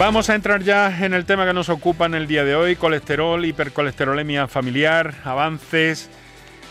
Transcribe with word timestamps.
Vamos 0.00 0.30
a 0.30 0.34
entrar 0.34 0.62
ya 0.62 1.04
en 1.04 1.12
el 1.12 1.26
tema 1.26 1.44
que 1.44 1.52
nos 1.52 1.68
ocupa 1.68 2.06
en 2.06 2.14
el 2.14 2.26
día 2.26 2.42
de 2.42 2.54
hoy, 2.54 2.74
colesterol, 2.74 3.44
hipercolesterolemia 3.44 4.48
familiar, 4.48 5.16
avances, 5.24 6.08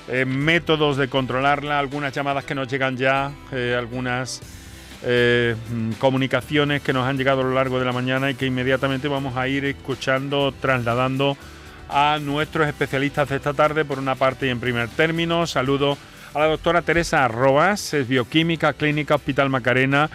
eh, 0.08 0.26
métodos 0.26 0.98
de 0.98 1.10
controlarla, 1.10 1.78
algunas 1.78 2.12
llamadas 2.12 2.44
que 2.44 2.56
nos 2.56 2.68
llegan 2.68 2.98
ya, 2.98 3.32
eh, 3.52 3.76
algunas 3.78 4.42
eh, 5.04 5.56
mm, 5.72 5.92
comunicaciones 6.00 6.82
que 6.82 6.92
nos 6.92 7.08
han 7.08 7.20
llegado 7.20 7.42
a 7.42 7.44
lo 7.44 7.54
largo 7.54 7.78
de 7.78 7.86
la 7.86 7.92
mañana 7.92 8.32
y 8.32 8.34
que 8.34 8.48
inmediatamente 8.48 9.08
vamos 9.08 9.38
a 9.38 9.48
ir 9.48 9.64
escuchando, 9.64 10.52
trasladando 10.60 11.38
a 11.88 12.18
nuestros 12.20 12.68
especialistas 12.68 13.30
de 13.30 13.36
esta 13.36 13.54
tarde, 13.54 13.86
por 13.86 14.00
una 14.00 14.16
parte 14.16 14.48
y 14.48 14.50
en 14.50 14.60
primer 14.60 14.90
término. 14.90 15.46
Saludo 15.46 16.00
a 16.34 16.40
la 16.40 16.46
doctora 16.48 16.82
Teresa 16.82 17.26
Arrobas, 17.26 17.94
es 17.94 18.08
bioquímica 18.08 18.74
clínica 18.74 19.14
Hospital 19.14 19.52
Macarena 19.52 20.10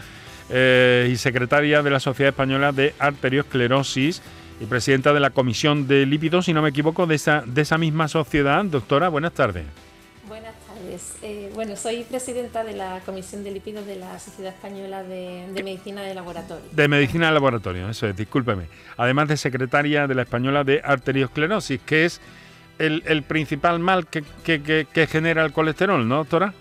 eh, 0.50 1.08
y 1.11 1.16
secretaria 1.16 1.82
de 1.82 1.91
la 1.91 2.00
Sociedad 2.00 2.30
Española 2.30 2.73
de 2.73 2.95
Arteriosclerosis 2.98 4.20
y 4.60 4.66
presidenta 4.66 5.12
de 5.12 5.20
la 5.20 5.30
Comisión 5.30 5.86
de 5.86 6.06
Lípidos, 6.06 6.45
si 6.46 6.52
no 6.52 6.62
me 6.62 6.69
equivoco, 6.69 7.06
de 7.06 7.14
esa, 7.14 7.42
de 7.46 7.62
esa 7.62 7.78
misma 7.78 8.09
sociedad. 8.09 8.64
Doctora, 8.64 9.09
buenas 9.09 9.33
tardes. 9.33 9.64
Buenas 10.28 10.55
tardes. 10.66 11.14
Eh, 11.22 11.50
bueno, 11.55 11.77
soy 11.77 12.05
presidenta 12.05 12.62
de 12.62 12.74
la 12.74 13.00
Comisión 13.06 13.42
de 13.42 13.50
Lípidos 13.52 13.86
de 13.86 13.96
la 13.96 14.19
Sociedad 14.19 14.52
Española 14.52 15.02
de, 15.02 15.46
Medicina 15.64 16.02
de 16.02 16.14
Laboratorio. 16.14 16.64
De 16.72 16.88
Medicina 16.88 17.28
de 17.28 17.33
Laboratorio, 17.33 17.88
eso 17.88 18.06
es, 18.06 18.16
discúlpeme. 18.16 18.64
Además 18.97 19.28
de 19.28 19.36
secretaria 19.36 20.06
de 20.06 20.14
la 20.14 20.22
Española 20.22 20.62
de 20.62 20.80
Arteriosclerosis, 20.84 21.80
que 21.80 22.05
es 22.05 22.20
el, 22.78 23.22
principal 23.22 23.78
mal 23.78 24.06
que, 24.06 24.24
que 24.45 25.06
genera 25.06 25.45
el 25.45 25.52
colesterol, 25.52 26.06
¿no, 26.06 26.16
doctora? 26.16 26.52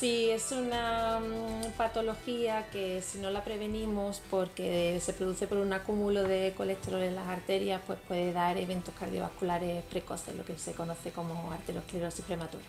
Sí, 0.00 0.30
es 0.30 0.50
una 0.50 1.20
mm, 1.20 1.72
patología 1.76 2.70
que 2.70 3.02
si 3.02 3.18
no 3.18 3.30
la 3.30 3.44
prevenimos 3.44 4.22
porque 4.30 4.98
se 4.98 5.12
produce 5.12 5.46
por 5.46 5.58
un 5.58 5.74
acúmulo 5.74 6.22
de 6.22 6.54
colesterol 6.56 7.02
en 7.02 7.16
las 7.16 7.28
arterias, 7.28 7.82
pues 7.86 7.98
puede 8.08 8.32
dar 8.32 8.56
eventos 8.56 8.94
cardiovasculares 8.98 9.84
precoces, 9.84 10.34
lo 10.34 10.44
que 10.46 10.56
se 10.56 10.72
conoce 10.72 11.10
como 11.10 11.52
arteriosclerosis 11.52 12.24
prematura. 12.24 12.64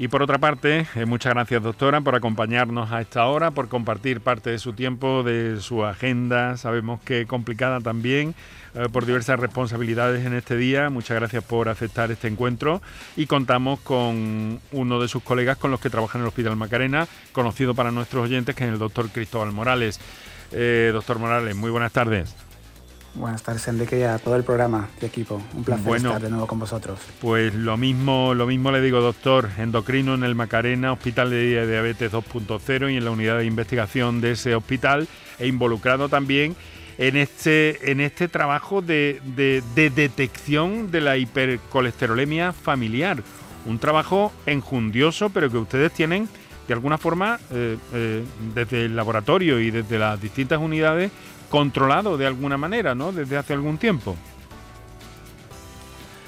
Y 0.00 0.06
por 0.06 0.22
otra 0.22 0.38
parte, 0.38 0.86
eh, 0.94 1.06
muchas 1.06 1.34
gracias 1.34 1.60
doctora 1.60 2.00
por 2.00 2.14
acompañarnos 2.14 2.92
a 2.92 3.00
esta 3.00 3.26
hora, 3.26 3.50
por 3.50 3.68
compartir 3.68 4.20
parte 4.20 4.50
de 4.50 4.60
su 4.60 4.72
tiempo, 4.72 5.24
de 5.24 5.60
su 5.60 5.84
agenda, 5.84 6.56
sabemos 6.56 7.00
que 7.00 7.26
complicada 7.26 7.80
también, 7.80 8.36
eh, 8.76 8.86
por 8.92 9.06
diversas 9.06 9.40
responsabilidades 9.40 10.24
en 10.24 10.34
este 10.34 10.56
día. 10.56 10.88
Muchas 10.88 11.16
gracias 11.16 11.42
por 11.42 11.68
aceptar 11.68 12.12
este 12.12 12.28
encuentro 12.28 12.80
y 13.16 13.26
contamos 13.26 13.80
con 13.80 14.60
uno 14.70 15.00
de 15.00 15.08
sus 15.08 15.24
colegas 15.24 15.56
con 15.56 15.72
los 15.72 15.80
que 15.80 15.90
trabaja 15.90 16.16
en 16.16 16.22
el 16.22 16.28
Hospital 16.28 16.54
Macarena, 16.54 17.08
conocido 17.32 17.74
para 17.74 17.90
nuestros 17.90 18.24
oyentes, 18.24 18.54
que 18.54 18.64
es 18.64 18.70
el 18.70 18.78
doctor 18.78 19.08
Cristóbal 19.08 19.50
Morales. 19.50 19.98
Eh, 20.52 20.90
doctor 20.92 21.18
Morales, 21.18 21.56
muy 21.56 21.72
buenas 21.72 21.92
tardes. 21.92 22.47
Buenas 23.18 23.42
tardes, 23.42 23.66
Enrique, 23.66 23.98
y 23.98 24.02
a 24.04 24.16
todo 24.18 24.36
el 24.36 24.44
programa 24.44 24.88
de 25.00 25.08
equipo. 25.08 25.42
Un 25.52 25.64
placer 25.64 25.96
estar 25.96 26.22
de 26.22 26.30
nuevo 26.30 26.46
con 26.46 26.60
vosotros. 26.60 27.00
Pues 27.20 27.52
lo 27.52 27.76
mismo, 27.76 28.32
lo 28.32 28.46
mismo 28.46 28.70
le 28.70 28.80
digo, 28.80 29.00
doctor. 29.00 29.50
Endocrino 29.58 30.14
en 30.14 30.22
el 30.22 30.36
Macarena, 30.36 30.92
Hospital 30.92 31.30
de 31.30 31.66
Diabetes 31.66 32.12
2.0 32.12 32.92
y 32.92 32.96
en 32.96 33.04
la 33.04 33.10
unidad 33.10 33.38
de 33.38 33.44
investigación 33.44 34.20
de 34.20 34.32
ese 34.32 34.54
hospital, 34.54 35.08
e 35.40 35.48
involucrado 35.48 36.08
también 36.08 36.54
en 36.96 37.16
este, 37.16 37.90
en 37.90 38.00
este 38.00 38.28
trabajo 38.28 38.82
de, 38.82 39.20
detección 39.74 40.92
de 40.92 41.00
la 41.00 41.16
hipercolesterolemia 41.16 42.52
familiar. 42.52 43.24
Un 43.66 43.80
trabajo 43.80 44.32
enjundioso, 44.46 45.30
pero 45.30 45.50
que 45.50 45.58
ustedes 45.58 45.92
tienen 45.92 46.28
de 46.68 46.74
alguna 46.74 46.98
forma 46.98 47.40
eh, 47.50 47.78
eh, 47.94 48.24
desde 48.54 48.84
el 48.84 48.94
laboratorio 48.94 49.58
y 49.58 49.72
desde 49.72 49.98
las 49.98 50.20
distintas 50.20 50.60
unidades 50.60 51.10
controlado 51.50 52.16
de 52.16 52.26
alguna 52.26 52.56
manera, 52.56 52.94
¿no? 52.94 53.12
Desde 53.12 53.36
hace 53.36 53.52
algún 53.52 53.78
tiempo. 53.78 54.16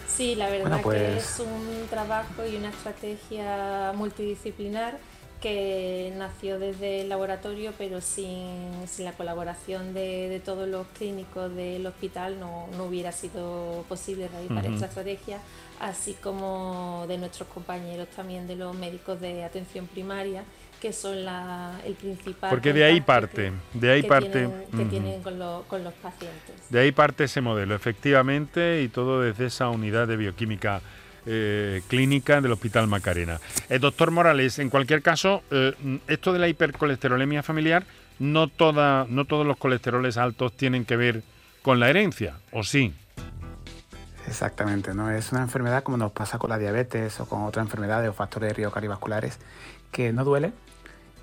Sí, 0.09 0.35
la 0.35 0.51
verdad 0.51 0.77
que 0.77 0.83
pues 0.83 1.25
es 1.25 1.41
un 1.41 1.87
trabajo 1.89 2.47
y 2.47 2.57
una 2.57 2.69
estrategia 2.69 3.93
multidisciplinar 3.95 4.99
que 5.41 6.13
nació 6.19 6.59
desde 6.59 7.01
el 7.01 7.09
laboratorio, 7.09 7.73
pero 7.79 8.01
sin, 8.03 8.73
la 8.99 9.13
colaboración 9.13 9.95
de, 9.95 10.43
todos 10.45 10.69
los 10.69 10.87
clínicos 10.89 11.55
del 11.55 11.87
hospital 11.87 12.39
no, 12.39 12.67
hubiera 12.87 13.13
sido 13.13 13.85
posible 13.89 14.29
realizar 14.29 14.67
esta 14.67 14.87
estrategia, 14.87 15.39
así 15.81 16.13
como 16.15 17.07
de 17.09 17.17
nuestros 17.17 17.49
compañeros 17.49 18.09
también 18.15 18.47
de 18.47 18.57
los 18.57 18.77
médicos 18.77 19.21
de 19.21 19.45
atención 19.45 19.87
primaria 19.87 20.45
que 20.81 20.93
son 20.93 21.25
la, 21.25 21.79
el 21.85 21.95
principal. 21.95 22.51
Porque 22.51 22.73
de 22.73 22.85
ahí 22.85 23.01
parte, 23.01 23.53
de 23.75 23.91
ahí 23.91 24.03
parte. 24.03 24.49
que 24.77 24.85
tienen 24.87 25.23
con, 25.23 25.39
con, 25.69 25.85
los 25.85 25.95
pacientes. 25.95 26.71
De 26.71 26.81
ahí 26.81 26.93
parte 26.93 27.25
ese 27.25 27.41
modelo, 27.41 27.75
efectivamente, 27.75 28.83
y 28.83 28.89
todo 28.89 29.21
desde 29.21 29.47
esa 29.47 29.69
unidad 29.69 30.09
de 30.09 30.17
bioquímica 30.17 30.81
eh, 31.27 31.83
clínica 31.89 32.41
del 32.41 32.53
Hospital 32.53 32.87
Macarena. 32.87 33.41
Eh, 33.69 33.79
doctor 33.79 34.11
Morales, 34.11 34.59
en 34.59 34.71
cualquier 34.71 35.03
caso, 35.03 35.43
eh, 35.51 35.75
esto 36.09 36.33
de 36.33 36.39
la 36.39 36.49
hipercolesterolemia 36.49 37.43
familiar, 37.43 37.85
no, 38.19 38.49
toda, 38.49 39.07
no 39.09 39.27
todos 39.27 39.47
los 39.47 39.59
colesteroles 39.59 40.17
altos 40.17 40.57
tienen 40.57 40.87
que 40.87 40.97
ver 40.97 41.23
con 41.63 41.79
la 41.79 41.91
herencia, 41.91 42.37
¿o 42.53 42.65
sí? 42.65 42.95
Exactamente, 44.31 44.95
¿no? 44.95 45.11
Es 45.11 45.33
una 45.33 45.43
enfermedad 45.43 45.83
como 45.83 45.97
nos 45.97 46.13
pasa 46.13 46.39
con 46.39 46.51
la 46.51 46.59
diabetes 46.59 47.19
o 47.19 47.27
con 47.27 47.43
otras 47.43 47.67
enfermedades 47.67 48.09
o 48.09 48.13
factores 48.13 48.51
de 48.51 48.55
riesgo 48.55 48.73
cardiovasculares 48.73 49.41
que 49.91 50.13
no 50.13 50.25
duele, 50.25 50.53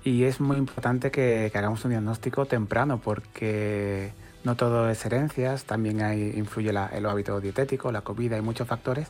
y 0.04 0.24
es 0.24 0.40
muy 0.40 0.58
importante 0.58 1.10
que, 1.10 1.50
hagamos 1.54 1.82
un 1.86 1.90
diagnóstico 1.90 2.44
temprano 2.44 3.00
porque 3.02 4.12
no 4.44 4.56
todo 4.56 4.90
es 4.90 5.04
herencias, 5.06 5.64
también 5.64 6.02
hay, 6.02 6.34
influye 6.36 6.70
la, 6.70 6.86
el 6.88 7.06
hábito 7.06 7.40
dietético, 7.40 7.90
la 7.92 8.02
comida, 8.02 8.36
hay 8.36 8.42
muchos 8.42 8.68
factores. 8.68 9.08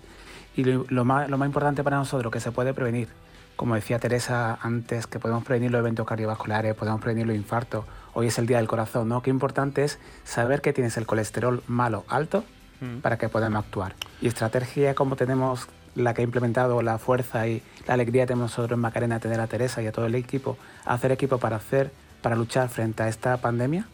Y 0.57 0.63
lo, 0.63 1.05
más, 1.05 1.29
lo 1.29 1.37
más 1.37 1.47
importante 1.47 1.83
para 1.83 1.97
nosotros 1.97 2.33
que 2.33 2.39
se 2.39 2.53
puede 2.53 2.75
prevenir, 2.75 3.09
como 3.57 3.75
decía 3.75 3.99
Teresa 3.99 4.59
antes, 4.63 5.09
que 5.09 5.19
podemos 5.19 5.43
prevenir 5.43 5.73
los 5.73 5.81
eventos 5.81 6.07
cardiovasculares, 6.07 6.75
podemos 6.75 7.01
prevenir 7.01 7.27
los 7.27 7.37
infartos, 7.37 7.85
hoy 8.15 8.29
es 8.29 8.39
el 8.39 8.47
Día 8.47 8.59
del 8.59 8.69
Corazón, 8.69 9.09
¿no? 9.09 9.23
Qué 9.23 9.31
importante 9.31 9.83
es 9.83 9.99
saber 10.23 10.61
que 10.61 10.73
tienes 10.73 10.97
el 10.97 11.05
colesterol 11.05 11.65
malo 11.67 12.05
alto 12.09 12.45
mm. 12.81 12.99
para 12.99 13.19
que 13.19 13.29
podamos 13.29 13.65
actuar. 13.65 13.95
Y 14.21 14.29
estrategia 14.29 14.95
como 14.95 15.17
tenemos 15.17 15.69
la 15.95 16.15
que 16.15 16.23
ha 16.23 16.25
implementado 16.25 16.81
la 16.83 16.99
fuerza 16.99 17.47
y 17.47 17.63
la 17.87 17.95
alegría 17.95 18.23
que 18.23 18.29
tenemos 18.29 18.51
nosotros 18.51 18.77
en 18.77 18.81
Macarena, 18.81 19.21
tener 19.21 19.41
a 19.41 19.47
Teresa 19.47 19.83
y 19.83 19.87
a 19.87 19.93
todo 19.93 20.07
el 20.07 20.15
equipo, 20.15 20.57
hacer 20.85 21.13
equipo 21.13 21.39
para 21.39 21.57
hacer, 21.57 21.91
para 22.23 22.37
luchar 22.37 22.69
frente 22.69 23.03
a 23.03 23.09
esta 23.09 23.37
pandemia 23.39 23.87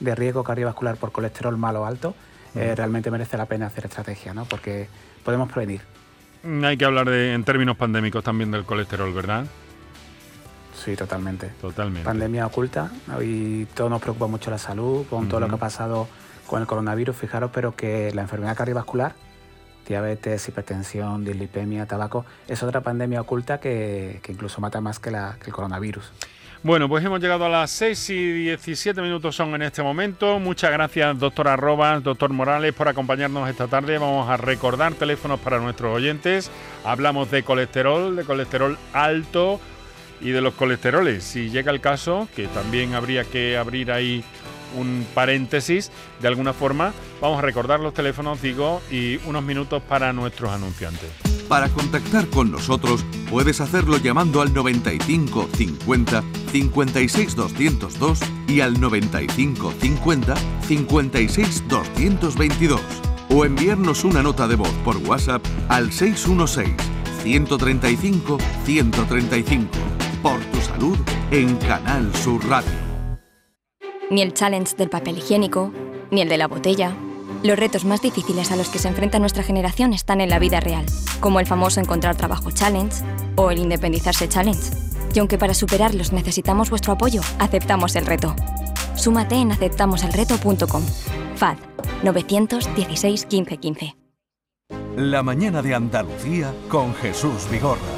de 0.00 0.14
riesgo 0.14 0.44
cardiovascular 0.44 0.96
por 0.96 1.12
colesterol 1.12 1.56
malo 1.56 1.82
o 1.82 1.84
alto, 1.84 2.14
eh, 2.54 2.74
realmente 2.74 3.10
merece 3.10 3.36
la 3.36 3.46
pena 3.46 3.66
hacer 3.66 3.86
estrategia, 3.86 4.32
¿no? 4.34 4.44
Porque 4.44 4.88
podemos 5.24 5.50
prevenir. 5.50 5.80
Hay 6.64 6.76
que 6.76 6.84
hablar 6.84 7.10
de, 7.10 7.34
en 7.34 7.44
términos 7.44 7.76
pandémicos 7.76 8.22
también 8.22 8.50
del 8.50 8.64
colesterol, 8.64 9.12
¿verdad? 9.12 9.44
Sí, 10.84 10.94
totalmente. 10.94 11.48
Totalmente. 11.60 12.04
Pandemia 12.04 12.46
oculta 12.46 12.90
y 13.20 13.64
todo 13.66 13.88
nos 13.88 14.00
preocupa 14.00 14.28
mucho 14.28 14.50
la 14.50 14.58
salud, 14.58 15.04
con 15.10 15.28
todo 15.28 15.40
lo 15.40 15.48
que 15.48 15.56
ha 15.56 15.58
pasado 15.58 16.08
con 16.48 16.60
el 16.60 16.66
coronavirus, 16.66 17.16
fijaros, 17.16 17.52
pero 17.54 17.76
que 17.76 18.12
la 18.12 18.22
enfermedad 18.22 18.56
cardiovascular 18.56 19.14
diabetes, 19.88 20.46
hipertensión, 20.48 21.24
dislipemia, 21.24 21.86
tabaco, 21.86 22.24
es 22.46 22.62
otra 22.62 22.82
pandemia 22.82 23.22
oculta 23.22 23.58
que, 23.58 24.20
incluso 24.28 24.60
mata 24.60 24.80
más 24.80 25.00
que, 25.00 25.08
el 25.10 25.52
coronavirus. 25.52 26.12
Bueno, 26.62 26.88
pues 26.88 27.04
hemos 27.04 27.20
llegado 27.20 27.44
a 27.44 27.48
las 27.48 27.70
6 27.70 28.10
y 28.10 28.32
17 28.32 29.00
minutos 29.00 29.34
son 29.36 29.54
en 29.54 29.62
este 29.62 29.82
momento. 29.82 30.40
Muchas 30.40 30.72
gracias, 30.72 31.18
doctor 31.18 31.48
Arrobas, 31.48 32.02
doctor 32.02 32.30
Morales, 32.30 32.74
por 32.74 32.88
acompañarnos 32.88 33.48
esta 33.48 33.68
tarde. 33.68 33.96
Vamos 33.96 34.28
a 34.28 34.36
recordar 34.36 34.92
teléfonos 34.94 35.38
para 35.38 35.60
nuestros 35.60 35.94
oyentes. 35.94 36.50
Hablamos 36.84 37.30
de 37.30 37.44
colesterol, 37.44 38.16
de 38.16 38.24
colesterol 38.24 38.76
alto 38.92 39.60
y 40.20 40.30
de 40.30 40.40
los 40.40 40.54
colesteroles. 40.54 41.22
Si 41.22 41.48
llega 41.48 41.70
el 41.70 41.80
caso, 41.80 42.28
que 42.34 42.48
también 42.48 42.94
habría 42.94 43.22
que 43.22 43.56
abrir 43.56 43.92
ahí 43.92 44.24
un 44.76 45.06
paréntesis 45.14 45.90
de 46.20 46.28
alguna 46.28 46.52
forma. 46.52 46.92
Vamos 47.20 47.38
a 47.38 47.42
recordar 47.42 47.80
los 47.80 47.94
teléfonos, 47.94 48.42
digo, 48.42 48.80
y 48.90 49.16
unos 49.26 49.42
minutos 49.42 49.82
para 49.82 50.12
nuestros 50.12 50.50
anunciantes. 50.50 51.10
Para 51.48 51.70
contactar 51.70 52.26
con 52.28 52.50
nosotros 52.50 53.04
puedes 53.30 53.60
hacerlo 53.62 53.96
llamando 53.96 54.42
al 54.42 54.52
95 54.52 55.48
50 55.54 56.22
56 56.52 57.34
202 57.34 58.20
y 58.46 58.60
al 58.60 58.78
95 58.78 59.72
50 59.80 60.34
56 60.66 61.64
222 61.68 62.80
o 63.30 63.44
enviarnos 63.44 64.04
una 64.04 64.22
nota 64.22 64.46
de 64.46 64.56
voz 64.56 64.72
por 64.84 64.96
WhatsApp 64.98 65.44
al 65.68 65.90
616 65.90 66.74
135 67.22 68.38
135. 68.64 69.68
Por 70.22 70.40
tu 70.40 70.60
salud 70.60 70.98
en 71.30 71.56
Canal 71.56 72.14
Sur 72.14 72.46
Radio. 72.48 72.87
Ni 74.10 74.22
el 74.22 74.32
challenge 74.32 74.76
del 74.76 74.88
papel 74.88 75.18
higiénico, 75.18 75.70
ni 76.10 76.22
el 76.22 76.28
de 76.28 76.38
la 76.38 76.48
botella. 76.48 76.94
Los 77.42 77.58
retos 77.58 77.84
más 77.84 78.00
difíciles 78.00 78.50
a 78.50 78.56
los 78.56 78.68
que 78.68 78.78
se 78.78 78.88
enfrenta 78.88 79.18
nuestra 79.18 79.42
generación 79.42 79.92
están 79.92 80.20
en 80.20 80.30
la 80.30 80.38
vida 80.38 80.60
real, 80.60 80.86
como 81.20 81.40
el 81.40 81.46
famoso 81.46 81.80
encontrar 81.80 82.16
trabajo 82.16 82.50
challenge 82.50 83.04
o 83.36 83.50
el 83.50 83.58
independizarse 83.58 84.28
challenge. 84.28 84.70
Y 85.14 85.18
aunque 85.18 85.38
para 85.38 85.54
superarlos 85.54 86.12
necesitamos 86.12 86.70
vuestro 86.70 86.92
apoyo, 86.94 87.20
aceptamos 87.38 87.96
el 87.96 88.06
reto. 88.06 88.34
Súmate 88.96 89.36
en 89.36 89.52
aceptamoselreto.com. 89.52 90.82
FAD 91.36 91.56
916 92.02 93.26
1515. 93.30 93.96
La 94.96 95.22
mañana 95.22 95.62
de 95.62 95.74
Andalucía 95.74 96.52
con 96.68 96.94
Jesús 96.94 97.48
Vigorra. 97.50 97.97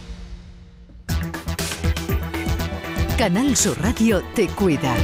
Canal 3.21 3.55
Sur 3.55 3.79
Radio 3.79 4.23
te 4.33 4.47
cuida. 4.47 4.95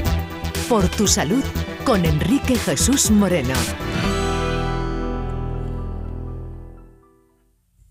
Por 0.67 0.89
tu 0.89 1.05
salud 1.05 1.43
con 1.85 2.03
Enrique 2.03 2.55
Jesús 2.55 3.11
Moreno. 3.11 3.53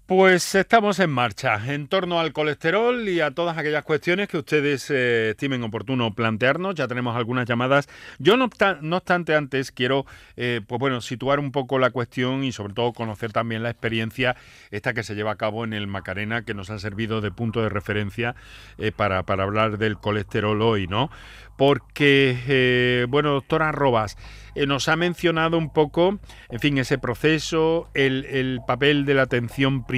Pues 0.06 0.54
estamos 0.54 1.00
en 1.00 1.10
marcha 1.10 1.60
en 1.66 1.88
torno 1.88 2.20
al 2.20 2.32
colesterol 2.32 3.08
y 3.08 3.18
a 3.20 3.32
todas 3.32 3.58
aquellas 3.58 3.82
cuestiones 3.82 4.28
que 4.28 4.38
ustedes 4.38 4.88
eh, 4.88 5.30
estimen 5.30 5.64
oportuno 5.64 6.14
plantearnos. 6.14 6.76
Ya 6.76 6.86
tenemos 6.86 7.16
algunas 7.16 7.44
llamadas. 7.44 7.88
Yo 8.20 8.36
no, 8.36 8.44
obstante 8.44 9.34
antes 9.34 9.72
quiero 9.72 10.06
eh, 10.36 10.60
pues 10.64 10.78
bueno, 10.78 11.00
situar 11.00 11.40
un 11.40 11.50
poco 11.50 11.80
la 11.80 11.90
cuestión 11.90 12.44
y 12.44 12.52
sobre 12.52 12.72
todo 12.72 12.92
conocer 12.92 13.32
también 13.32 13.64
la 13.64 13.70
experiencia 13.70 14.36
esta 14.70 14.94
que 14.94 15.02
se 15.02 15.16
lleva 15.16 15.32
a 15.32 15.36
cabo 15.36 15.64
en 15.64 15.72
el 15.72 15.88
Macarena 15.88 16.42
que 16.42 16.54
nos 16.54 16.70
ha 16.70 16.78
servido 16.78 17.20
de 17.20 17.32
punto 17.32 17.60
de 17.60 17.68
referencia 17.68 18.36
eh, 18.78 18.92
para, 18.92 19.24
hablar 19.26 19.76
del 19.76 19.98
colesterol 19.98 20.62
hoy, 20.62 20.86
¿no? 20.86 21.10
Porque, 21.56 23.06
bueno, 23.08 23.32
doctora 23.32 23.72
Robas, 23.72 24.18
nos 24.66 24.88
ha 24.88 24.96
mencionado 24.96 25.56
un 25.56 25.70
poco, 25.70 26.18
en 26.50 26.60
fin, 26.60 26.76
ese 26.76 26.98
proceso, 26.98 27.88
el, 27.94 28.60
papel 28.66 29.06
de 29.06 29.14
la 29.14 29.22
atención 29.22 29.86
primaria. 29.86 29.95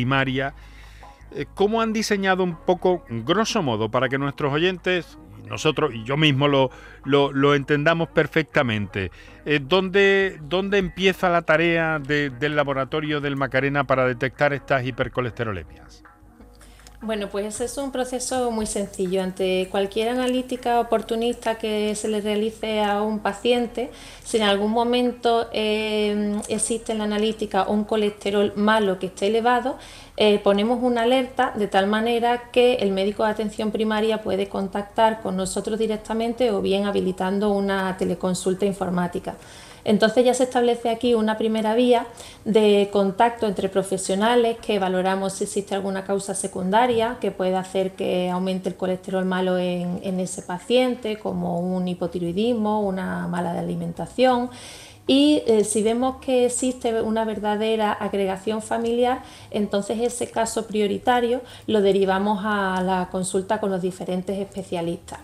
Eh, 1.32 1.46
¿Cómo 1.54 1.80
han 1.82 1.92
diseñado 1.92 2.42
un 2.42 2.56
poco, 2.56 3.04
grosso 3.08 3.62
modo, 3.62 3.90
para 3.90 4.08
que 4.08 4.18
nuestros 4.18 4.52
oyentes, 4.52 5.18
nosotros 5.48 5.94
y 5.94 6.04
yo 6.04 6.16
mismo 6.16 6.48
lo, 6.48 6.70
lo, 7.04 7.54
entendamos 7.54 8.08
perfectamente? 8.08 9.10
Eh, 9.44 9.60
¿dónde, 9.62 10.38
¿dónde, 10.42 10.78
empieza 10.78 11.28
la 11.28 11.42
tarea 11.42 11.98
del 11.98 12.56
laboratorio 12.56 13.20
del 13.20 13.36
Macarena 13.36 13.84
para 13.84 14.06
detectar 14.06 14.52
estas 14.52 14.86
hipercolesterolemias? 14.86 16.04
Bueno, 17.00 17.28
pues 17.30 17.46
ese 17.46 17.66
es 17.66 17.78
un 17.78 17.92
proceso 17.92 18.50
muy 18.50 18.66
sencillo. 18.66 19.22
Ante 19.22 19.68
cualquier 19.70 20.08
analítica 20.08 20.80
oportunista 20.80 21.56
que 21.56 21.94
se 21.94 22.08
le 22.08 22.20
realice 22.20 22.80
a 22.80 23.02
un 23.02 23.20
paciente, 23.20 23.92
si 24.24 24.38
en 24.38 24.42
algún 24.42 24.72
momento 24.72 25.46
eh, 25.52 26.34
existe 26.48 26.90
en 26.90 26.98
la 26.98 27.04
analítica 27.04 27.68
un 27.68 27.84
colesterol 27.84 28.52
malo 28.56 28.98
que 28.98 29.06
esté 29.06 29.28
elevado, 29.28 29.78
eh, 30.16 30.40
ponemos 30.40 30.80
una 30.82 31.02
alerta 31.02 31.52
de 31.54 31.68
tal 31.68 31.86
manera 31.86 32.50
que 32.50 32.74
el 32.74 32.90
médico 32.90 33.24
de 33.24 33.30
atención 33.30 33.70
primaria 33.70 34.20
puede 34.20 34.48
contactar 34.48 35.20
con 35.22 35.36
nosotros 35.36 35.78
directamente 35.78 36.50
o 36.50 36.60
bien 36.60 36.86
habilitando 36.86 37.52
una 37.52 37.96
teleconsulta 37.96 38.66
informática. 38.66 39.36
Entonces 39.84 40.24
ya 40.24 40.34
se 40.34 40.44
establece 40.44 40.90
aquí 40.90 41.14
una 41.14 41.38
primera 41.38 41.74
vía 41.74 42.06
de 42.44 42.88
contacto 42.92 43.46
entre 43.46 43.68
profesionales 43.68 44.56
que 44.60 44.78
valoramos 44.78 45.34
si 45.34 45.44
existe 45.44 45.74
alguna 45.74 46.04
causa 46.04 46.34
secundaria 46.34 47.16
que 47.20 47.30
pueda 47.30 47.60
hacer 47.60 47.92
que 47.92 48.30
aumente 48.30 48.68
el 48.68 48.76
colesterol 48.76 49.24
malo 49.24 49.58
en, 49.58 50.20
ese 50.20 50.42
paciente, 50.42 51.18
como 51.18 51.60
un 51.60 51.86
hipotiroidismo, 51.88 52.80
una 52.80 53.28
mala 53.28 53.58
alimentación. 53.58 54.50
Y 55.06 55.42
eh, 55.46 55.64
si 55.64 55.82
vemos 55.82 56.16
que 56.20 56.46
existe 56.46 57.00
una 57.00 57.24
verdadera 57.24 57.92
agregación 57.92 58.60
familiar, 58.60 59.22
entonces 59.50 59.98
ese 60.00 60.30
caso 60.30 60.66
prioritario 60.66 61.40
lo 61.66 61.80
derivamos 61.80 62.40
a 62.44 62.82
la 62.82 63.08
consulta 63.10 63.58
con 63.58 63.70
los 63.70 63.80
diferentes 63.80 64.38
especialistas. 64.38 65.20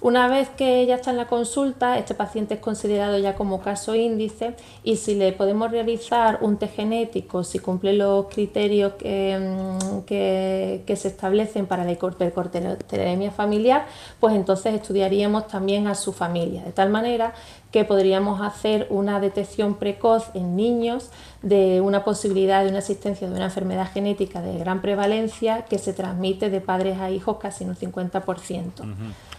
Una 0.00 0.28
vez 0.28 0.48
que 0.50 0.86
ya 0.86 0.94
está 0.94 1.10
en 1.10 1.16
la 1.16 1.26
consulta, 1.26 1.98
este 1.98 2.14
paciente 2.14 2.54
es 2.54 2.60
considerado 2.60 3.18
ya 3.18 3.34
como 3.34 3.60
caso 3.60 3.96
índice 3.96 4.54
y 4.84 4.94
si 4.94 5.16
le 5.16 5.32
podemos 5.32 5.72
realizar 5.72 6.38
un 6.40 6.56
test 6.56 6.76
genético, 6.76 7.42
si 7.42 7.58
cumple 7.58 7.94
los 7.94 8.26
criterios 8.26 8.92
que, 8.92 9.36
mm, 9.36 10.06
se 10.06 11.08
establecen 11.08 11.66
para 11.66 11.84
la 11.84 11.90
hipercortisolemia 11.92 13.32
familiar, 13.32 13.86
pues 14.20 14.36
entonces 14.36 14.74
estudiaríamos 14.74 15.48
también 15.48 15.88
a 15.88 15.96
su 15.96 16.12
familia, 16.12 16.62
de 16.62 16.72
tal 16.72 16.90
manera 16.90 17.34
que 17.72 17.84
podríamos 17.84 18.40
hacer 18.40 18.86
una 18.90 19.18
detección 19.18 19.74
precoz 19.74 20.30
en 20.34 20.54
niños 20.54 21.10
de 21.42 21.80
una 21.80 22.04
posibilidad 22.04 22.62
de 22.62 22.70
una 22.70 22.78
existencia 22.78 23.28
de 23.28 23.34
una 23.34 23.46
enfermedad 23.46 23.90
genética 23.92 24.42
de 24.42 24.58
gran 24.58 24.80
prevalencia 24.80 25.62
que 25.62 25.78
se 25.78 25.92
transmite 25.92 26.50
de 26.50 26.60
padres 26.60 26.98
a 27.00 27.10
hijos 27.10 27.38
casi 27.38 27.64
en 27.64 27.70
un 27.70 27.76
50% 27.76 28.84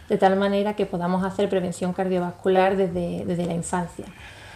de 0.09 0.17
tal 0.17 0.35
manera 0.37 0.75
que 0.75 0.85
podamos 0.85 1.23
hacer 1.23 1.49
prevención 1.49 1.93
cardiovascular 1.93 2.75
desde, 2.75 3.45
la 3.45 3.53
infancia. 3.53 4.05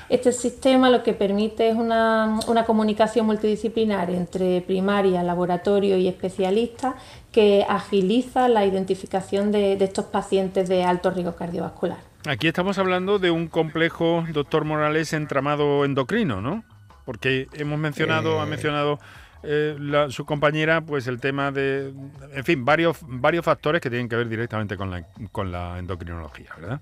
Este 0.09 0.31
sistema 0.31 0.89
lo 0.89 1.01
que 1.01 1.13
permite 1.13 1.69
es 1.69 1.75
una, 1.75 2.39
comunicación 2.65 3.25
multidisciplinar 3.25 4.09
entre 4.09 4.61
primaria, 4.61 5.23
laboratorio 5.23 5.97
y 5.97 6.07
especialista 6.07 6.95
que 7.31 7.65
agiliza 7.67 8.49
la 8.49 8.65
identificación 8.65 9.51
de, 9.51 9.73
estos 9.73 10.05
pacientes 10.05 10.67
de 10.67 10.83
alto 10.83 11.11
riesgo 11.11 11.35
cardiovascular. 11.35 11.99
Aquí 12.27 12.47
estamos 12.47 12.77
hablando 12.77 13.19
de 13.19 13.31
un 13.31 13.47
complejo, 13.47 14.25
doctor 14.31 14.65
Morales, 14.65 15.13
entramado 15.13 15.85
endocrino, 15.85 16.41
¿no? 16.41 16.63
Porque 17.05 17.47
hemos 17.53 17.79
mencionado, 17.79 18.39
ha 18.39 18.45
eh, 18.45 18.49
mencionado 18.49 18.99
eh, 19.43 20.07
su 20.09 20.25
compañera, 20.25 20.81
pues 20.81 21.07
el 21.07 21.19
tema 21.19 21.51
de, 21.51 21.93
en 22.33 22.43
fin, 22.43 22.63
varios, 22.63 22.97
varios 23.01 23.43
factores 23.43 23.81
que 23.81 23.89
tienen 23.89 24.07
que 24.07 24.15
ver 24.15 24.29
directamente 24.29 24.77
con 24.77 24.89
la, 24.89 25.05
con 25.31 25.51
la 25.51 25.77
endocrinología, 25.79 26.49
¿verdad? 26.57 26.81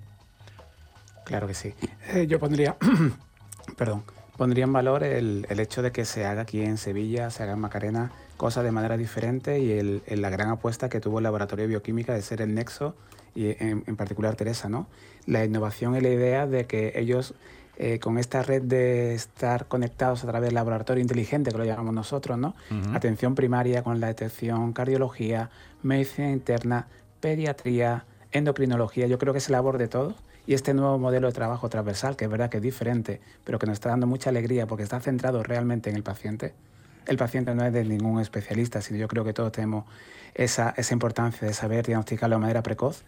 Claro 1.26 1.48
que 1.48 1.54
sí. 1.54 1.74
Eh, 2.10 2.28
yo 2.28 2.40
pondría, 2.40 2.76
perdón, 3.78 4.04
pondría 4.38 4.66
en 4.66 4.74
valor 4.74 5.04
el, 5.04 5.46
el, 5.50 5.60
hecho 5.60 5.82
de 5.82 5.92
que 5.92 6.06
se 6.06 6.26
haga 6.26 6.44
aquí 6.44 6.62
en 6.62 6.78
Sevilla, 6.78 7.30
se 7.32 7.44
haga 7.44 7.54
en 7.54 7.60
Macarena, 7.60 8.12
cosas 8.38 8.64
de 8.64 8.72
manera 8.72 8.98
diferente 8.98 9.60
y 9.60 9.72
el, 9.72 10.04
la 10.08 10.30
gran 10.30 10.50
apuesta 10.50 10.90
que 10.90 11.00
tuvo 11.00 11.20
el 11.20 11.24
laboratorio 11.24 11.64
de 11.64 11.70
bioquímica 11.70 12.14
de 12.14 12.22
ser 12.22 12.42
el 12.42 12.54
nexo 12.54 12.96
y 13.34 13.50
en, 13.64 13.84
en 13.88 13.96
particular 13.96 14.36
Teresa, 14.36 14.68
¿no? 14.68 14.88
La 15.26 15.46
innovación 15.46 15.96
y 15.96 16.02
la 16.02 16.10
idea 16.10 16.48
de 16.48 16.66
que 16.66 16.94
ellos 16.96 17.34
eh, 17.84 17.98
con 17.98 18.20
esta 18.20 18.44
red 18.44 18.62
de 18.62 19.16
estar 19.16 19.66
conectados 19.66 20.24
a 20.24 20.28
través 20.28 20.50
del 20.50 20.54
laboratorio 20.54 21.02
inteligente, 21.02 21.50
que 21.50 21.58
lo 21.58 21.66
llamamos 21.66 21.96
nosotros, 21.96 22.38
¿no? 22.38 22.54
Atención 22.94 23.34
primaria 23.34 23.82
con 23.82 24.00
la 24.00 24.06
detección, 24.06 24.72
cardiología, 24.72 25.50
medicina 25.82 26.30
interna, 26.30 26.86
pediatría, 27.22 28.06
endocrinología, 28.32 29.08
yo 29.08 29.18
creo 29.18 29.34
que 29.34 29.40
es 29.40 29.48
el 29.48 29.54
labor 29.54 29.80
de 29.80 29.88
todos. 29.88 30.14
Y 30.46 30.54
este 30.54 30.76
nuevo 30.76 31.00
modelo 31.00 31.26
de 31.26 31.34
trabajo 31.34 31.70
transversal, 31.70 32.16
que 32.16 32.26
es 32.26 32.30
verdad 32.30 32.52
que 32.52 32.58
es 32.58 32.64
diferente, 32.64 33.20
pero 33.44 33.58
que 33.58 33.66
nos 33.66 33.74
está 33.74 33.90
dando 33.90 34.06
mucha 34.06 34.30
alegría 34.30 34.68
porque 34.68 34.84
está 34.84 35.00
centrado 35.00 35.42
realmente 35.42 35.90
en 35.90 35.96
el 35.96 36.04
paciente. 36.04 36.54
El 37.08 37.18
paciente 37.18 37.54
no 37.56 37.66
es 37.66 37.74
de 37.74 37.84
ningún 37.84 38.20
especialista, 38.20 38.82
sino 38.82 39.00
yo 39.00 39.08
creo 39.08 39.24
que 39.24 39.34
todos 39.34 39.52
tenemos 39.52 39.86
esa, 40.34 40.74
esa 40.78 40.94
importancia 40.94 41.48
de 41.48 41.54
saber 41.54 41.86
diagnosticarlo 41.86 42.36
de 42.36 42.42
manera 42.42 42.64
precoz. 42.64 43.04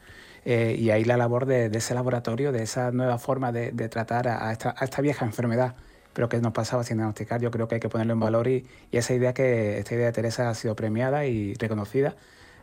Eh, 0.45 0.75
y 0.77 0.89
ahí 0.89 1.05
la 1.05 1.17
labor 1.17 1.45
de, 1.45 1.65
ese 1.67 1.93
laboratorio, 1.93 2.51
de 2.51 2.63
esa 2.63 2.91
nueva 2.91 3.17
forma 3.17 3.51
de, 3.51 3.71
tratar 3.89 4.27
a 4.27 4.51
esta, 4.51 5.01
vieja 5.01 5.25
enfermedad, 5.25 5.75
pero 6.13 6.27
que 6.29 6.39
nos 6.39 6.51
pasaba 6.51 6.83
sin 6.83 6.97
diagnosticar, 6.97 7.41
yo 7.41 7.49
creo 7.49 7.67
que 7.67 7.75
hay 7.75 7.81
que 7.81 7.89
ponerlo 7.89 8.13
en 8.13 8.19
valor 8.19 8.47
y, 8.47 8.67
esa 8.91 9.13
idea 9.13 9.33
que 9.33 9.79
esta 9.79 9.95
idea 9.95 10.07
de 10.07 10.11
Teresa 10.11 10.49
ha 10.49 10.55
sido 10.55 10.75
premiada 10.75 11.25
y 11.25 11.53
reconocida. 11.55 12.15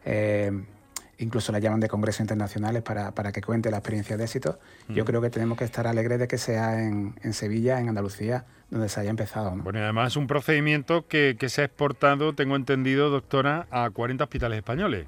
Eh, 0.04 0.52
incluso 1.20 1.52
la 1.52 1.58
llaman 1.58 1.80
de 1.80 1.88
congresos 1.88 2.20
internacionales 2.20 2.82
para, 2.82 3.32
que 3.32 3.40
cuente 3.40 3.70
la 3.70 3.78
experiencia 3.78 4.16
de 4.16 4.24
éxito. 4.24 4.58
Yo 4.88 5.04
mm. 5.04 5.06
creo 5.06 5.20
que 5.20 5.30
tenemos 5.30 5.56
que 5.56 5.64
estar 5.64 5.86
alegres 5.86 6.18
de 6.18 6.26
que 6.26 6.38
sea 6.38 6.82
en, 6.82 7.14
Sevilla, 7.32 7.80
en 7.80 7.88
Andalucía, 7.88 8.44
donde 8.70 8.88
se 8.88 9.00
haya 9.00 9.10
empezado. 9.10 9.52
Bueno, 9.56 9.78
y 9.78 9.82
además 9.82 10.12
es 10.12 10.16
un 10.16 10.26
procedimiento 10.26 11.06
que, 11.06 11.36
que 11.38 11.48
se 11.48 11.62
ha 11.62 11.64
exportado, 11.64 12.34
tengo 12.34 12.56
entendido, 12.56 13.10
doctora, 13.10 13.66
a 13.70 13.88
40 13.90 14.24
hospitales 14.24 14.58
españoles. 14.58 15.06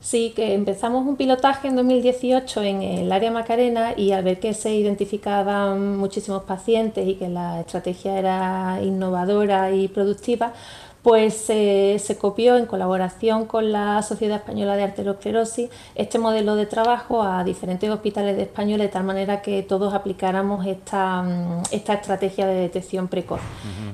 Sí, 0.00 0.32
que 0.34 0.54
empezamos 0.54 1.06
un 1.06 1.16
pilotaje 1.16 1.68
en 1.68 1.76
2018 1.76 2.62
en 2.62 2.82
el 2.82 3.12
área 3.12 3.30
Macarena 3.30 3.92
y 3.94 4.12
al 4.12 4.24
ver 4.24 4.40
que 4.40 4.54
se 4.54 4.74
identificaban 4.74 5.98
muchísimos 5.98 6.44
pacientes 6.44 7.06
y 7.06 7.16
que 7.16 7.28
la 7.28 7.60
estrategia 7.60 8.18
era 8.18 8.80
innovadora 8.82 9.72
y 9.72 9.88
productiva, 9.88 10.54
pues 11.02 11.34
se 11.34 12.18
copió 12.18 12.56
en 12.56 12.66
colaboración 12.66 13.46
con 13.46 13.72
la 13.72 14.02
Sociedad 14.02 14.38
Española 14.38 14.76
de 14.76 14.82
Arteriosclerosis 14.82 15.70
este 15.94 16.18
modelo 16.18 16.56
de 16.56 16.66
trabajo 16.66 17.22
a 17.22 17.42
diferentes 17.44 17.88
hospitales 17.90 18.36
de 18.36 18.42
España 18.42 18.76
de 18.76 18.88
tal 18.88 19.04
manera 19.04 19.42
que 19.42 19.62
todos 19.62 19.94
aplicáramos 19.94 20.66
esta, 20.66 21.22
mm, 21.22 21.62
esta 21.70 21.94
estrategia 21.94 22.46
de 22.46 22.54
detección 22.54 23.08
precoz. 23.08 23.40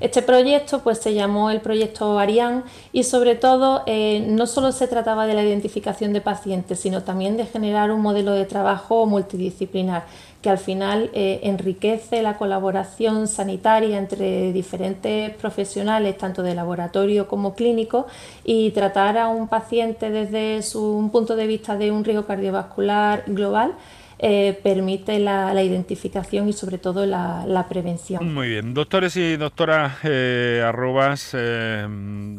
Este 0.01 0.23
proyecto 0.23 0.81
pues 0.81 0.99
se 0.99 1.15
llamó 1.15 1.51
el 1.51 1.61
proyecto 1.61 2.19
Ariane 2.19 2.63
y 2.93 3.05
sobre 3.05 3.35
todo 3.35 3.83
eh, 3.87 4.25
no 4.29 4.47
solo 4.47 4.73
se 4.73 4.89
trataba 4.89 5.27
de 5.27 5.35
la 5.35 5.43
identificación 5.43 6.13
de 6.13 6.21
pacientes, 6.21 6.81
sino 6.81 7.03
también 7.03 7.37
de 7.37 7.47
generar 7.47 7.91
un 7.91 8.01
modelo 8.01 8.33
de 8.33 8.45
trabajo 8.45 9.07
multidisciplinar 9.07 10.05
que 10.43 10.51
al 10.51 10.59
final 10.59 11.11
eh, 11.13 11.41
enriquece 11.43 12.23
la 12.23 12.37
colaboración 12.37 13.27
sanitaria 13.29 13.99
entre 13.99 14.53
diferentes 14.53 15.35
profesionales, 15.35 16.17
tanto 16.19 16.43
de 16.43 16.55
laboratorio 16.55 17.27
como 17.27 17.55
clínico, 17.55 18.07
y 18.45 18.71
tratar 18.71 19.19
a 19.19 19.29
un 19.29 19.49
paciente 19.49 20.11
desde 20.11 20.63
su 20.63 21.09
punto 21.13 21.37
de 21.37 21.47
vista 21.47 21.77
de 21.77 21.91
un 21.91 22.05
riesgo 22.05 22.27
cardiovascular 22.27 23.25
global. 23.27 23.75
Eh, 24.19 24.59
permite 24.63 25.19
la, 25.19 25.63
identificación 25.63 26.49
y 26.49 26.55
sobre 26.55 26.79
todo 26.79 27.05
la, 27.05 27.67
prevención. 27.69 28.33
Muy 28.33 28.49
bien, 28.49 28.73
doctores 28.73 29.15
y 29.19 29.37
doctoras 29.37 29.99
eh, 30.05 30.63
arrobas, 30.65 31.37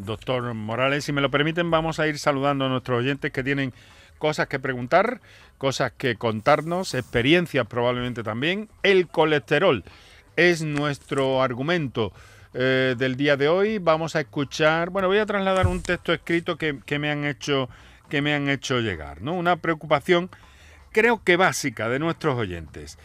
doctor 0.04 0.54
Morales, 0.54 1.04
si 1.04 1.12
me 1.12 1.20
lo 1.20 1.30
permiten 1.30 1.70
vamos 1.70 2.00
a 2.00 2.08
ir 2.08 2.18
saludando 2.18 2.64
a 2.64 2.68
nuestros 2.68 2.98
oyentes 2.98 3.30
que 3.30 3.44
tienen 3.44 3.72
cosas 4.18 4.48
que 4.48 4.58
preguntar, 4.58 5.20
cosas 5.56 5.92
que 5.96 6.16
contarnos, 6.16 6.94
experiencias 6.94 7.66
probablemente 7.66 8.22
también. 8.22 8.68
El 8.82 9.08
colesterol 9.08 9.84
es 10.36 10.62
nuestro 10.62 11.42
argumento 11.42 12.12
eh, 12.54 12.94
del 12.98 13.16
día 13.16 13.36
de 13.36 13.48
hoy. 13.48 13.78
Vamos 13.78 14.16
a 14.16 14.20
escuchar, 14.20 14.90
bueno, 14.90 15.08
voy 15.08 15.18
a 15.18 15.26
trasladar 15.26 15.66
un 15.66 15.82
texto 15.82 16.12
escrito 16.12 16.56
que, 16.56 16.98
me 16.98 17.10
han 17.10 17.24
hecho 17.24 17.68
que 18.08 18.22
me 18.22 18.34
han 18.34 18.48
hecho 18.48 18.80
llegar, 18.80 19.20
¿no? 19.20 19.34
Una 19.34 19.56
preocupación 19.56 20.30
creo 20.92 21.22
que 21.22 21.36
básica 21.36 21.88
de 21.88 21.98
nuestros 21.98 22.36
oyentes. 22.36 22.98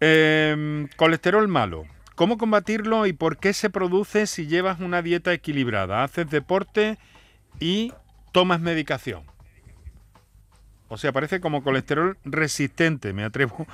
Em, 0.00 0.88
colesterol 0.96 1.46
malo. 1.48 1.84
¿Cómo 2.14 2.38
combatirlo 2.38 3.06
y 3.06 3.12
por 3.12 3.38
qué 3.38 3.52
se 3.52 3.70
produce 3.70 4.26
si 4.26 4.46
llevas 4.46 4.80
una 4.80 5.02
dieta 5.02 5.32
equilibrada, 5.32 6.04
haces 6.04 6.28
deporte 6.30 6.98
y 7.58 7.92
tomas 8.32 8.60
medicación? 8.60 9.29
O 10.92 10.98
sea, 10.98 11.12
parece 11.12 11.40
como 11.40 11.62
colesterol 11.62 12.18
resistente, 12.24 13.12
me 13.12 13.22
atrevo 13.22 13.64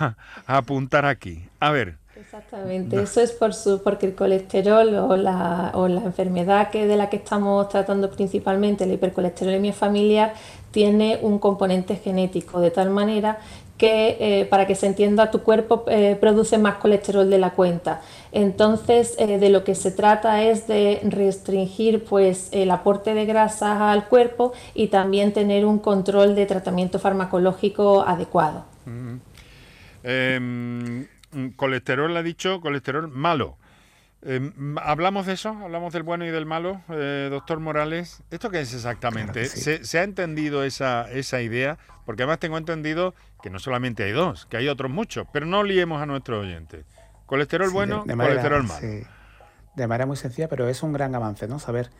a, 0.00 0.16
apuntar 0.46 1.04
aquí. 1.04 1.44
A 1.60 1.70
ver. 1.70 1.96
Exactamente, 2.16 3.02
eso 3.02 3.20
es 3.20 3.32
por 3.32 3.52
su, 3.52 3.82
porque 3.82 4.06
el 4.06 4.14
colesterol 4.14 4.94
o 4.94 5.16
la, 5.16 5.72
o 5.74 5.86
la 5.86 6.00
enfermedad 6.00 6.70
que 6.70 6.86
de 6.86 6.96
la 6.96 7.10
que 7.10 7.16
estamos 7.16 7.68
tratando 7.68 8.10
principalmente, 8.10 8.86
la 8.86 8.94
hipercolesterolemia 8.94 9.74
familiar, 9.74 10.32
tiene 10.70 11.18
un 11.20 11.38
componente 11.38 11.96
genético, 11.96 12.60
de 12.60 12.70
tal 12.70 12.88
manera 12.88 13.38
que 13.78 14.16
eh, 14.20 14.44
para 14.46 14.66
que 14.66 14.74
se 14.74 14.86
entienda 14.86 15.30
tu 15.30 15.42
cuerpo 15.42 15.84
eh, 15.88 16.16
produce 16.20 16.58
más 16.58 16.76
colesterol 16.76 17.28
de 17.28 17.38
la 17.38 17.50
cuenta. 17.50 18.00
Entonces 18.30 19.16
eh, 19.18 19.38
de 19.38 19.48
lo 19.48 19.64
que 19.64 19.74
se 19.74 19.90
trata 19.90 20.42
es 20.42 20.66
de 20.68 21.00
restringir 21.04 22.04
pues 22.04 22.48
el 22.52 22.70
aporte 22.70 23.14
de 23.14 23.26
grasas 23.26 23.80
al 23.80 24.06
cuerpo 24.08 24.52
y 24.74 24.88
también 24.88 25.32
tener 25.32 25.64
un 25.64 25.78
control 25.78 26.34
de 26.34 26.46
tratamiento 26.46 26.98
farmacológico 26.98 28.02
adecuado. 28.06 28.64
Em, 30.04 31.06
colesterol 31.56 32.16
ha 32.16 32.22
dicho 32.22 32.60
colesterol 32.60 33.08
malo. 33.08 33.56
Em, 34.24 34.76
¿Hablamos 34.78 35.26
de 35.26 35.32
eso? 35.32 35.50
¿Hablamos 35.50 35.92
del 35.92 36.04
bueno 36.04 36.24
y 36.24 36.30
del 36.30 36.46
malo, 36.46 36.80
doctor 37.30 37.60
Morales? 37.60 38.22
¿Esto 38.30 38.50
qué 38.50 38.60
es 38.60 38.72
exactamente? 38.72 39.46
¿Se, 39.46 39.98
ha 39.98 40.02
entendido 40.02 40.64
esa, 40.64 41.10
esa 41.10 41.40
idea? 41.40 41.78
Porque 42.06 42.22
además 42.22 42.38
tengo 42.38 42.56
entendido 42.58 43.14
que 43.42 43.50
no 43.50 43.58
solamente 43.58 44.04
hay 44.04 44.12
dos, 44.12 44.46
que 44.46 44.56
hay 44.56 44.68
otros 44.68 44.90
muchos, 44.90 45.26
pero 45.32 45.46
no 45.46 45.64
liemos 45.64 46.00
a 46.00 46.06
nuestros 46.06 46.44
oyentes. 46.44 46.84
Colesterol 47.26 47.70
bueno, 47.70 48.04
colesterol 48.04 48.62
malo. 48.64 48.86
De 49.74 49.86
manera 49.86 50.06
muy 50.06 50.16
sencilla, 50.16 50.48
pero 50.48 50.68
es 50.68 50.82
un 50.82 50.92
gran 50.92 51.14
avance, 51.14 51.48
¿no? 51.48 51.58
Saber 51.58 51.90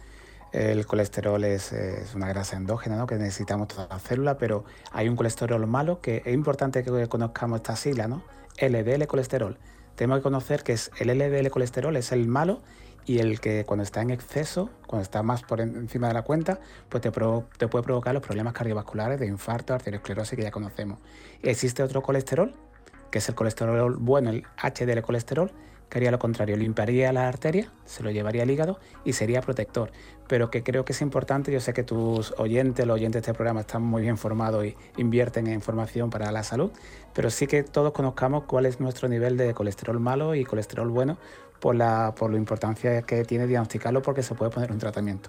el 0.53 0.87
colesterol 0.87 1.43
es, 1.45 1.75
una 2.15 2.29
grasa 2.29 2.57
endógena 2.57 2.97
¿no? 2.97 3.07
que 3.07 3.17
necesitamos 3.17 3.69
toda 3.69 3.89
la 3.89 3.99
célula, 3.99 4.37
pero 4.37 4.65
hay 4.93 5.09
un 5.09 5.17
colesterol 5.17 5.67
malo 5.67 6.01
que 6.01 6.23
es 6.25 6.35
importante 6.35 6.85
que 6.85 7.09
conozcamos 7.09 7.57
esta 7.57 7.75
sigla, 7.75 8.07
¿no? 8.07 8.23
LDL 8.61 9.07
colesterol. 9.07 9.59
Tenemos 9.97 10.19
que 10.19 10.23
conocer 10.23 10.63
que 10.63 10.73
es 10.73 10.91
el 10.99 11.09
LDL 11.09 11.51
colesterol 11.51 11.97
es 11.97 12.13
el 12.13 12.27
malo 12.27 12.61
y 13.05 13.19
el 13.19 13.41
que 13.41 13.65
cuando 13.65 13.83
está 13.83 14.01
en 14.01 14.11
exceso, 14.11 14.71
cuando 14.87 15.03
está 15.03 15.23
más 15.23 15.43
por 15.43 15.61
encima 15.61 16.09
de 16.09 16.15
la 16.15 16.23
cuenta, 16.23 16.61
pues 16.89 17.03
te, 17.03 17.11
te 17.11 17.69
puede 17.69 17.85
provocar 17.85 18.15
los 18.15 18.23
problemas 18.23 18.53
cardiovasculares 18.53 19.19
de 19.19 19.27
infarto, 19.27 19.75
arteriosclerosis 19.75 20.37
que 20.37 20.43
ya 20.43 20.51
conocemos. 20.51 20.99
Existe 21.43 21.83
otro 21.83 22.03
colesterol, 22.03 22.55
que 23.11 23.19
es 23.19 23.29
el 23.29 23.35
colesterol 23.35 23.97
bueno, 23.99 24.31
el 24.31 24.45
HDL 24.57 25.03
colesterol, 25.03 25.51
que 25.93 25.99
haría 25.99 26.11
lo 26.11 26.19
contrario, 26.19 26.57
limpiaría 26.57 27.13
la 27.13 27.29
arteria, 27.29 27.71
se 27.85 28.03
lo 28.03 28.11
llevaría 28.11 28.45
al 28.45 28.51
hígado 28.51 28.81
y 29.05 29.13
sería 29.13 29.43
protector. 29.43 29.93
Pero 30.27 30.51
que 30.51 30.63
creo 30.63 30.87
que 30.87 30.95
es 30.95 31.03
importante, 31.03 31.53
yo 31.53 31.61
sé 31.61 31.75
que 31.75 31.83
tus 31.83 32.33
oyentes, 32.39 32.87
los 32.87 32.95
oyentes 32.95 33.21
de 33.21 33.31
este 33.31 33.35
programa 33.35 33.61
están 33.61 33.83
muy 33.83 34.01
bien 34.01 34.17
formados 34.17 34.65
y 34.65 34.75
invierten 34.97 35.49
en 35.49 35.53
información 35.53 36.09
para 36.09 36.33
la 36.33 36.45
salud, 36.45 36.71
pero 37.13 37.29
sí 37.29 37.47
que 37.47 37.63
todos 37.63 37.93
conozcamos 37.93 38.45
cuál 38.45 38.65
es 38.65 38.81
nuestro 38.81 39.07
nivel 39.07 39.37
de 39.37 39.53
colesterol 39.53 40.01
malo 40.01 40.35
y 40.35 40.47
colesterol 40.47 40.89
bueno 40.89 41.19
por 41.61 41.75
la, 41.75 42.15
por 42.17 42.31
la 42.31 42.39
importancia 42.39 43.03
que 43.03 43.27
tiene 43.27 43.47
diagnosticarlo 43.47 44.01
porque 44.01 44.23
se 44.23 44.35
puede 44.35 44.51
poner 44.51 44.73
un 44.73 44.79
tratamiento. 44.79 45.29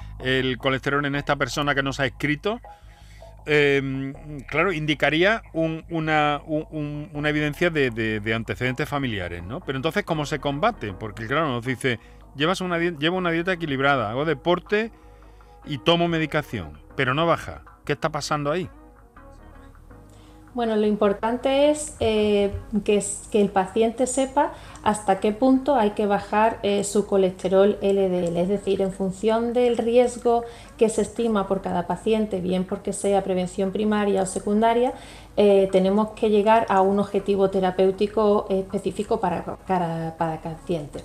el 0.23 0.57
colesterol 0.57 1.05
en 1.05 1.15
esta 1.15 1.35
persona 1.35 1.75
que 1.75 1.83
nos 1.83 1.99
ha 1.99 2.05
escrito, 2.05 2.59
em, 3.45 4.13
claro, 4.47 4.71
indicaría 4.71 5.41
una, 5.53 6.41
una, 6.45 7.29
evidencia 7.29 7.69
de, 7.69 8.33
antecedentes 8.35 8.87
familiares, 8.87 9.43
¿no? 9.43 9.59
Pero 9.61 9.77
entonces, 9.77 10.03
¿cómo 10.03 10.25
se 10.25 10.39
combate? 10.39 10.93
Porque, 10.93 11.27
claro, 11.27 11.47
nos 11.47 11.65
dice, 11.65 11.99
llevas 12.35 12.61
una, 12.61 12.77
llevo 12.77 13.17
una 13.17 13.31
dieta 13.31 13.53
equilibrada, 13.53 14.11
hago 14.11 14.25
deporte 14.25 14.91
y 15.65 15.77
tomo 15.79 16.07
medicación, 16.07 16.79
pero 16.95 17.13
no 17.13 17.25
baja. 17.25 17.63
¿Qué 17.85 17.93
está 17.93 18.09
pasando 18.09 18.51
ahí? 18.51 18.69
Bueno, 20.53 20.75
lo 20.75 20.85
importante 20.85 21.71
es 21.71 21.95
eh, 22.01 22.51
que, 22.83 23.01
el 23.31 23.49
paciente 23.49 24.05
sepa 24.05 24.51
hasta 24.83 25.21
qué 25.21 25.31
punto 25.31 25.75
hay 25.75 25.91
que 25.91 26.05
bajar 26.05 26.59
eh, 26.61 26.83
su 26.83 27.07
colesterol 27.07 27.77
LDL, 27.81 28.35
es 28.35 28.49
decir, 28.49 28.81
en 28.81 28.91
función 28.91 29.53
del 29.53 29.77
riesgo 29.77 30.43
que 30.77 30.89
se 30.89 31.03
estima 31.03 31.47
por 31.47 31.61
cada 31.61 31.87
paciente, 31.87 32.41
bien 32.41 32.65
porque 32.65 32.91
sea 32.91 33.23
prevención 33.23 33.71
primaria 33.71 34.23
o 34.23 34.25
secundaria, 34.25 34.91
eh, 35.37 35.69
tenemos 35.71 36.09
que 36.11 36.29
llegar 36.29 36.65
a 36.67 36.81
un 36.81 36.99
objetivo 36.99 37.49
terapéutico 37.49 38.45
específico 38.49 39.21
para 39.21 39.57
cada 39.65 40.17
paciente. 40.17 40.99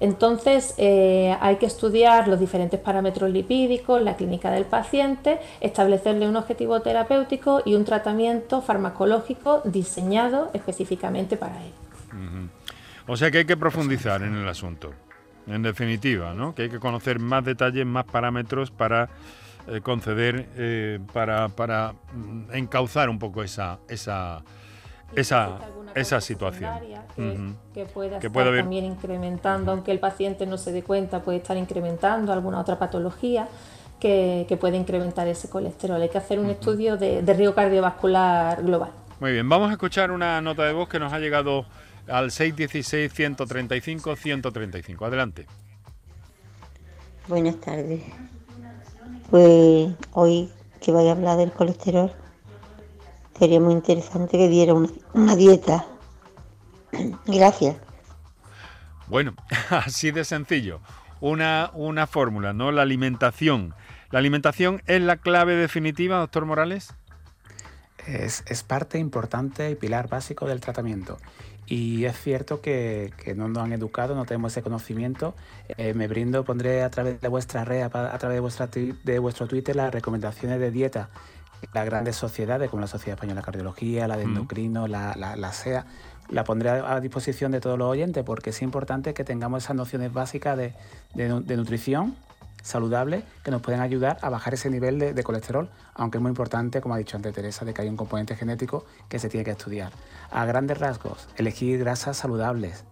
Entonces 0.00 0.74
eh, 0.78 1.36
hay 1.40 1.56
que 1.56 1.66
estudiar 1.66 2.26
los 2.26 2.40
diferentes 2.40 2.80
parámetros 2.80 3.30
lipídicos, 3.30 4.02
la 4.02 4.16
clínica 4.16 4.50
del 4.50 4.64
paciente, 4.64 5.38
establecerle 5.60 6.28
un 6.28 6.36
objetivo 6.36 6.80
terapéutico 6.80 7.62
y 7.64 7.74
un 7.74 7.84
tratamiento 7.84 8.62
farmacológico 8.62 9.60
diseñado 9.64 10.50
específicamente 10.54 11.36
para 11.36 11.62
él. 11.62 11.72
O 13.06 13.16
sea 13.16 13.30
que 13.30 13.38
hay 13.38 13.44
que 13.44 13.56
profundizar 13.56 14.22
en 14.22 14.36
el 14.36 14.48
asunto, 14.48 14.92
en 15.46 15.62
definitiva, 15.62 16.34
¿no? 16.34 16.54
que 16.54 16.62
hay 16.62 16.70
que 16.70 16.78
conocer 16.78 17.18
más 17.18 17.44
detalles, 17.44 17.84
más 17.84 18.04
parámetros 18.04 18.70
para 18.70 19.08
eh, 19.68 19.80
conceder, 19.80 20.48
eh, 20.56 20.98
para, 21.12 21.48
para 21.48 21.92
mm, 22.14 22.54
encauzar 22.54 23.10
un 23.10 23.18
poco 23.18 23.42
esa, 23.42 23.78
esa, 23.88 24.42
esa, 25.14 25.58
esa 25.94 26.20
situación. 26.20 26.70
Que, 27.74 27.84
pueda 27.86 28.18
estar 28.18 28.32
también 28.32 28.84
incrementando, 28.84 29.72
aunque 29.72 29.92
el 29.92 29.98
paciente 29.98 30.46
no 30.46 30.58
se 30.58 30.72
dé 30.72 30.82
cuenta, 30.82 31.22
puede 31.22 31.38
estar 31.38 31.56
incrementando 31.56 32.32
alguna 32.32 32.60
otra 32.60 32.78
patología 32.78 33.48
que, 33.98 34.56
puede 34.60 34.76
incrementar 34.76 35.26
ese 35.28 35.48
colesterol. 35.48 36.00
Hay 36.00 36.08
que 36.08 36.18
hacer 36.18 36.38
un 36.38 36.50
estudio 36.50 36.96
de, 36.96 37.22
de 37.22 37.34
riesgo 37.34 37.54
cardiovascular 37.54 38.62
global. 38.62 38.90
Muy 39.20 39.32
bien, 39.32 39.48
vamos 39.48 39.70
a 39.70 39.72
escuchar 39.72 40.10
una 40.10 40.40
nota 40.40 40.64
de 40.64 40.72
voz 40.72 40.88
que 40.88 40.98
nos 40.98 41.12
ha 41.12 41.18
llegado 41.18 41.66
al 42.08 42.30
616-135-135. 42.30 45.06
Adelante. 45.06 45.46
Buenas 47.28 47.56
tardes. 47.56 48.00
Pues 49.30 49.92
hoy 50.12 50.48
que 50.80 50.92
vaya 50.92 51.10
a 51.10 51.12
hablar 51.12 51.36
del 51.36 51.52
colesterol, 51.52 52.10
sería 53.40 53.58
muy 53.58 53.72
interesante 53.72 54.36
que 54.36 54.48
diera 54.48 54.74
una, 54.74 54.90
una 55.14 55.34
dieta. 55.34 55.86
Gracias. 57.26 57.76
Bueno, 59.08 59.34
así 59.70 60.10
de 60.10 60.24
sencillo. 60.24 60.80
Una, 61.20 61.70
una 61.74 62.06
fórmula, 62.06 62.52
¿no? 62.52 62.70
La 62.70 62.82
alimentación. 62.82 63.74
¿La 64.10 64.18
alimentación 64.18 64.82
es 64.86 65.00
la 65.00 65.16
clave 65.16 65.54
definitiva, 65.56 66.18
doctor 66.18 66.44
Morales? 66.44 66.92
Es, 68.06 68.44
es 68.46 68.62
parte 68.62 68.98
importante 68.98 69.70
y 69.70 69.74
pilar 69.74 70.08
básico 70.08 70.46
del 70.46 70.60
tratamiento. 70.60 71.16
Y 71.66 72.04
es 72.04 72.20
cierto 72.20 72.60
que, 72.60 73.12
que, 73.16 73.34
no 73.34 73.48
nos 73.48 73.62
han 73.62 73.72
educado, 73.72 74.14
no 74.14 74.24
tenemos 74.26 74.52
ese 74.52 74.62
conocimiento. 74.62 75.34
Eh, 75.78 75.94
me 75.94 76.08
brindo, 76.08 76.44
pondré 76.44 76.82
a 76.82 76.90
través 76.90 77.20
de 77.20 77.28
vuestra 77.28 77.64
red, 77.64 77.82
a, 77.82 78.18
través 78.18 78.36
de, 78.36 78.40
vuestra, 78.40 78.66
de 78.66 79.18
vuestro 79.18 79.46
Twitter, 79.46 79.76
las 79.76 79.94
recomendaciones 79.94 80.60
de 80.60 80.70
dieta 80.70 81.10
las 81.72 81.84
grandes 81.84 82.16
sociedades 82.16 82.70
como 82.70 82.80
la 82.80 82.86
Sociedad 82.86 83.14
Española 83.14 83.40
de 83.40 83.44
Cardiología, 83.44 84.08
la 84.08 84.16
de 84.16 84.24
Endocrino, 84.24 84.86
la, 84.86 85.14
la, 85.16 85.36
la 85.36 85.52
SEA, 85.52 85.86
la 86.28 86.44
pondré 86.44 86.70
a, 86.70 87.00
disposición 87.00 87.52
de 87.52 87.60
todos 87.60 87.78
los 87.78 87.88
oyentes 87.88 88.24
porque 88.24 88.50
es 88.50 88.62
importante 88.62 89.14
que 89.14 89.24
tengamos 89.24 89.64
esas 89.64 89.76
nociones 89.76 90.12
básicas 90.12 90.56
de, 90.56 90.74
de, 91.14 91.56
nutrición 91.56 92.16
saludable 92.62 93.24
que 93.42 93.50
nos 93.50 93.62
pueden 93.62 93.80
ayudar 93.80 94.18
a 94.20 94.28
bajar 94.28 94.54
ese 94.54 94.70
nivel 94.70 94.98
de, 94.98 95.14
de, 95.14 95.22
colesterol, 95.22 95.70
aunque 95.94 96.18
es 96.18 96.22
muy 96.22 96.30
importante, 96.30 96.80
como 96.80 96.94
ha 96.94 96.98
dicho 96.98 97.16
antes 97.16 97.34
Teresa, 97.34 97.64
de 97.64 97.74
que 97.74 97.82
hay 97.82 97.88
un 97.88 97.96
componente 97.96 98.36
genético 98.36 98.84
que 99.08 99.18
se 99.18 99.28
tiene 99.28 99.44
que 99.44 99.52
estudiar. 99.52 99.92
A 100.30 100.44
grandes 100.44 100.78
rasgos, 100.78 101.28
elegir 101.36 101.78
grasas 101.78 102.16
saludables, 102.18 102.84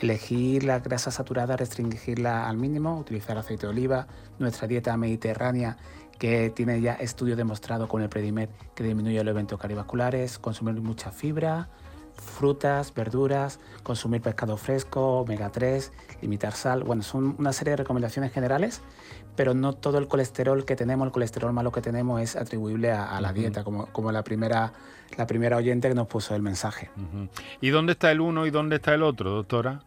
elegir 0.00 0.64
la 0.64 0.78
grasa 0.78 1.10
saturada, 1.10 1.56
restringirla 1.56 2.48
al 2.48 2.56
mínimo, 2.56 2.98
utilizar 2.98 3.36
aceite 3.38 3.66
de 3.66 3.72
oliva, 3.72 4.06
nuestra 4.38 4.68
dieta 4.68 4.96
mediterránea 4.96 5.76
que 6.18 6.50
tiene 6.50 6.80
ya 6.80 6.94
estudios 6.94 7.36
demostrados 7.36 7.88
con 7.88 8.02
el 8.02 8.08
Predimed 8.08 8.48
que 8.74 8.84
disminuye 8.84 9.22
los 9.22 9.32
eventos 9.32 9.58
cardiovasculares, 9.58 10.38
consumir 10.38 10.74
mucha 10.80 11.10
fibra, 11.10 11.68
frutas, 12.16 12.92
verduras, 12.94 13.60
consumir 13.82 14.22
pescado 14.22 14.56
fresco, 14.56 15.20
omega 15.20 15.50
3, 15.50 15.92
limitar 16.22 16.52
sal. 16.52 16.82
Bueno, 16.84 17.02
son 17.02 17.36
una 17.38 17.52
serie 17.52 17.72
de 17.72 17.76
recomendaciones 17.76 18.32
generales, 18.32 18.80
pero 19.36 19.54
no 19.54 19.74
todo 19.74 19.98
el 19.98 20.08
colesterol 20.08 20.64
que 20.64 20.76
tenemos, 20.76 21.06
el 21.06 21.12
colesterol 21.12 21.52
malo 21.52 21.72
que 21.72 21.82
tenemos 21.82 22.20
es 22.20 22.36
atribuible 22.36 22.90
a, 22.90 23.20
la 23.20 23.32
dieta, 23.32 23.64
como, 23.64 23.86
como 23.86 24.12
la, 24.12 24.24
primera, 24.24 24.72
la 25.16 25.26
primera 25.26 25.56
oyente 25.56 25.88
que 25.88 25.94
nos 25.94 26.06
puso 26.06 26.34
el 26.34 26.42
mensaje. 26.42 26.90
¿Y 27.60 27.70
dónde 27.70 27.92
está 27.92 28.10
el 28.10 28.20
uno 28.20 28.46
y 28.46 28.50
dónde 28.50 28.76
está 28.76 28.94
el 28.94 29.02
otro, 29.02 29.30
doctora? 29.30 29.82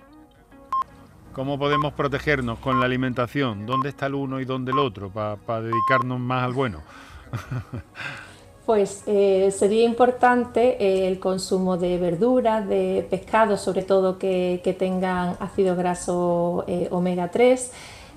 ¿Cómo 1.33 1.59
podemos 1.59 1.93
protegernos 1.93 2.59
con 2.59 2.79
la 2.79 2.85
alimentación? 2.85 3.65
¿Dónde 3.65 3.89
está 3.89 4.07
el 4.07 4.15
uno 4.15 4.39
y 4.39 4.45
dónde 4.45 4.71
el 4.71 4.79
otro 4.79 5.09
para 5.11 5.61
dedicarnos 5.61 6.19
más 6.19 6.43
al 6.43 6.53
bueno? 6.53 6.81
pues 8.65 9.03
eh, 9.07 9.51
sería 9.51 9.83
importante 9.83 10.77
eh, 10.83 11.07
el 11.07 11.19
consumo 11.19 11.77
de 11.77 11.97
verduras, 11.97 12.67
de 12.67 13.07
pescados, 13.09 13.61
sobre 13.61 13.83
todo 13.83 14.17
que, 14.17 14.75
tengan 14.77 15.37
ácido 15.39 15.75
graso 15.75 16.65
eh, 16.67 16.87
omega 16.91 17.29
3, 17.29 17.71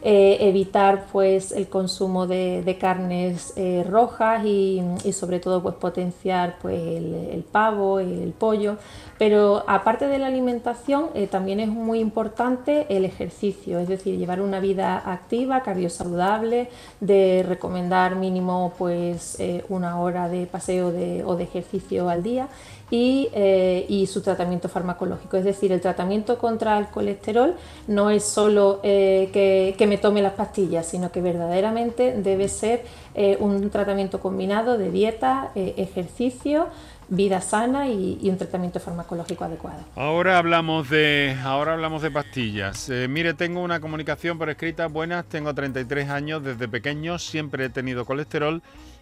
evitar 0.04 1.06
pues 1.12 1.52
el 1.52 1.68
consumo 1.68 2.26
de, 2.26 2.76
carnes 2.80 3.54
rojas 3.88 4.44
y, 4.44 4.82
sobre 5.12 5.40
todo 5.40 5.62
pues 5.62 5.76
potenciar 5.76 6.56
pues 6.60 6.78
el, 6.78 7.44
pavo, 7.50 8.00
el 8.00 8.34
pollo, 8.38 8.78
pero 9.18 9.64
aparte 9.66 10.08
de 10.08 10.18
la 10.18 10.26
alimentación 10.26 11.10
también 11.30 11.60
es 11.60 11.68
muy 11.68 12.00
importante 12.00 12.86
el 12.88 13.04
ejercicio, 13.04 13.78
es 13.78 13.88
decir, 13.88 14.18
llevar 14.18 14.40
una 14.40 14.58
vida 14.58 15.02
activa, 15.04 15.62
cardiosaludable, 15.62 16.68
de 17.00 17.44
recomendar 17.46 18.16
mínimo 18.16 18.72
pues 18.78 19.38
una 19.68 20.00
hora 20.00 20.28
de 20.28 20.46
paseo 20.46 20.88
o 21.26 21.36
de 21.36 21.44
ejercicio 21.44 22.08
al 22.08 22.22
día 22.22 22.48
eh, 22.94 23.86
y, 23.88 24.06
su 24.06 24.20
tratamiento 24.20 24.68
farmacológico. 24.68 25.38
Es 25.38 25.44
decir, 25.44 25.72
el 25.72 25.80
tratamiento 25.80 26.36
contra 26.36 26.76
el 26.76 26.88
colesterol 26.88 27.54
no 27.86 28.10
es 28.10 28.22
solo 28.22 28.80
eh, 28.82 29.30
que, 29.78 29.86
me 29.86 29.96
tome 29.96 30.20
las 30.20 30.34
pastillas, 30.34 30.86
sino 30.86 31.10
que 31.10 31.22
verdaderamente 31.22 32.14
debe 32.18 32.48
ser 32.48 32.84
eh, 33.14 33.38
un 33.40 33.70
tratamiento 33.70 34.20
combinado 34.20 34.76
de 34.76 34.90
dieta, 34.90 35.52
ejercicio, 35.54 36.68
vida 37.08 37.40
sana 37.40 37.88
y, 37.88 38.18
un 38.28 38.36
tratamiento 38.36 38.78
farmacológico 38.78 39.44
adecuado. 39.44 39.80
Ahora 39.96 40.36
hablamos 40.36 40.90
de, 40.90 41.34
ahora 41.42 41.72
hablamos 41.72 42.02
de 42.02 42.10
pastillas. 42.10 42.90
mire, 43.08 43.32
tengo 43.32 43.62
una 43.62 43.80
comunicación 43.80 44.36
por 44.36 44.50
escrita. 44.50 44.88
Buenas, 44.88 45.24
tengo 45.24 45.54
33 45.54 46.10
años, 46.10 46.44
desde 46.44 46.68
pequeño 46.68 47.18
siempre 47.18 47.64
he 47.64 47.68
tenido 47.70 48.04
colesterol 48.04 48.60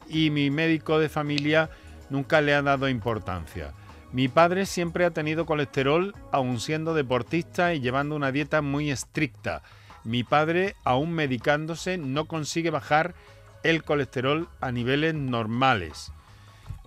y 0.09 0.31
mi 0.31 0.49
médico 0.51 1.01
de 1.01 1.09
familia 1.09 1.71
nunca 2.09 2.41
le 2.41 2.55
ha 2.55 2.63
dado 2.63 2.89
importancia. 2.89 3.73
Mi 4.13 4.29
padre 4.29 4.67
siempre 4.67 5.05
ha 5.05 5.11
tenido 5.11 5.47
colesterol, 5.47 6.15
aun 6.33 6.59
siendo 6.59 6.95
deportista 6.95 7.75
y 7.75 7.81
llevando 7.81 8.17
una 8.17 8.33
dieta 8.33 8.61
muy 8.61 8.91
estricta. 8.91 9.63
Mi 10.03 10.25
padre, 10.25 10.75
aún 10.83 11.13
medicándose, 11.13 11.97
no 11.97 12.27
consigue 12.27 12.71
bajar 12.71 13.15
el 13.63 13.85
colesterol 13.85 14.49
a 14.61 14.73
niveles 14.73 15.15
normales. 15.15 16.13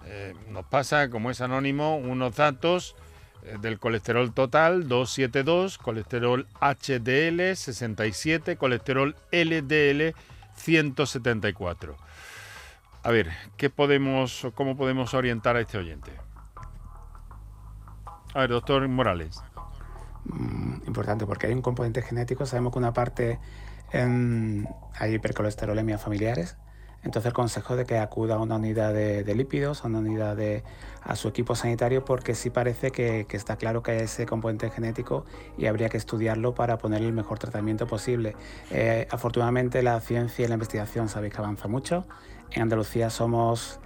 Eh, 0.05 0.33
nos 0.49 0.65
pasa, 0.65 1.09
como 1.09 1.31
es 1.31 1.39
anónimo, 1.39 1.95
unos 1.95 2.35
datos 2.35 2.95
eh, 3.43 3.57
del 3.61 3.79
colesterol 3.79 4.33
total 4.33 4.89
272, 4.89 5.77
colesterol 5.77 6.45
HDL 6.59 7.55
67, 7.55 8.57
colesterol 8.57 9.15
LDL 9.31 10.13
174. 10.55 11.95
A 13.03 13.11
ver, 13.11 13.31
¿qué 13.55 13.69
podemos, 13.69 14.47
¿cómo 14.55 14.75
podemos 14.75 15.13
orientar 15.13 15.55
a 15.55 15.61
este 15.61 15.77
oyente? 15.77 16.11
A 18.33 18.39
ver, 18.39 18.49
doctor 18.49 18.87
Morales. 18.87 19.43
Mm, 20.25 20.87
importante, 20.87 21.25
porque 21.25 21.47
hay 21.47 21.53
un 21.53 21.61
componente 21.61 22.01
genético. 22.01 22.45
Sabemos 22.45 22.73
que 22.73 22.79
una 22.79 22.93
parte 22.93 23.39
en, 23.91 24.67
hay 24.97 25.15
hipercolesterolemia 25.15 25.97
familiares. 25.97 26.57
Entonces 27.03 27.27
el 27.27 27.33
consejo 27.33 27.75
de 27.75 27.85
que 27.85 27.97
acuda 27.97 28.35
a 28.35 28.39
una 28.39 28.55
unidad 28.55 28.93
de, 28.93 29.35
lípidos, 29.35 29.83
a 29.83 29.87
una 29.87 29.99
unidad 29.99 30.37
de, 30.37 30.63
a 31.03 31.17
su 31.17 31.27
equipo 31.27 31.53
sanitario, 31.53 32.05
porque 32.05 32.33
sí 32.33 32.49
parece 32.49 32.91
que, 32.91 33.27
está 33.29 33.57
claro 33.57 33.83
que 33.83 33.91
hay 33.91 33.99
ese 33.99 34.25
componente 34.25 34.69
genético 34.69 35.25
y 35.57 35.65
habría 35.65 35.89
que 35.89 35.97
estudiarlo 35.97 36.55
para 36.55 36.77
poner 36.77 37.01
el 37.01 37.11
mejor 37.11 37.39
tratamiento 37.39 37.87
posible. 37.87 38.37
Eh, 38.71 39.05
afortunadamente 39.11 39.83
la 39.83 39.99
ciencia 39.99 40.45
y 40.45 40.47
la 40.47 40.53
investigación 40.53 41.09
sabéis 41.09 41.33
que 41.33 41.39
avanza 41.39 41.67
mucho. 41.67 42.07
En 42.51 42.61
Andalucía 42.61 43.09
somos 43.09 43.81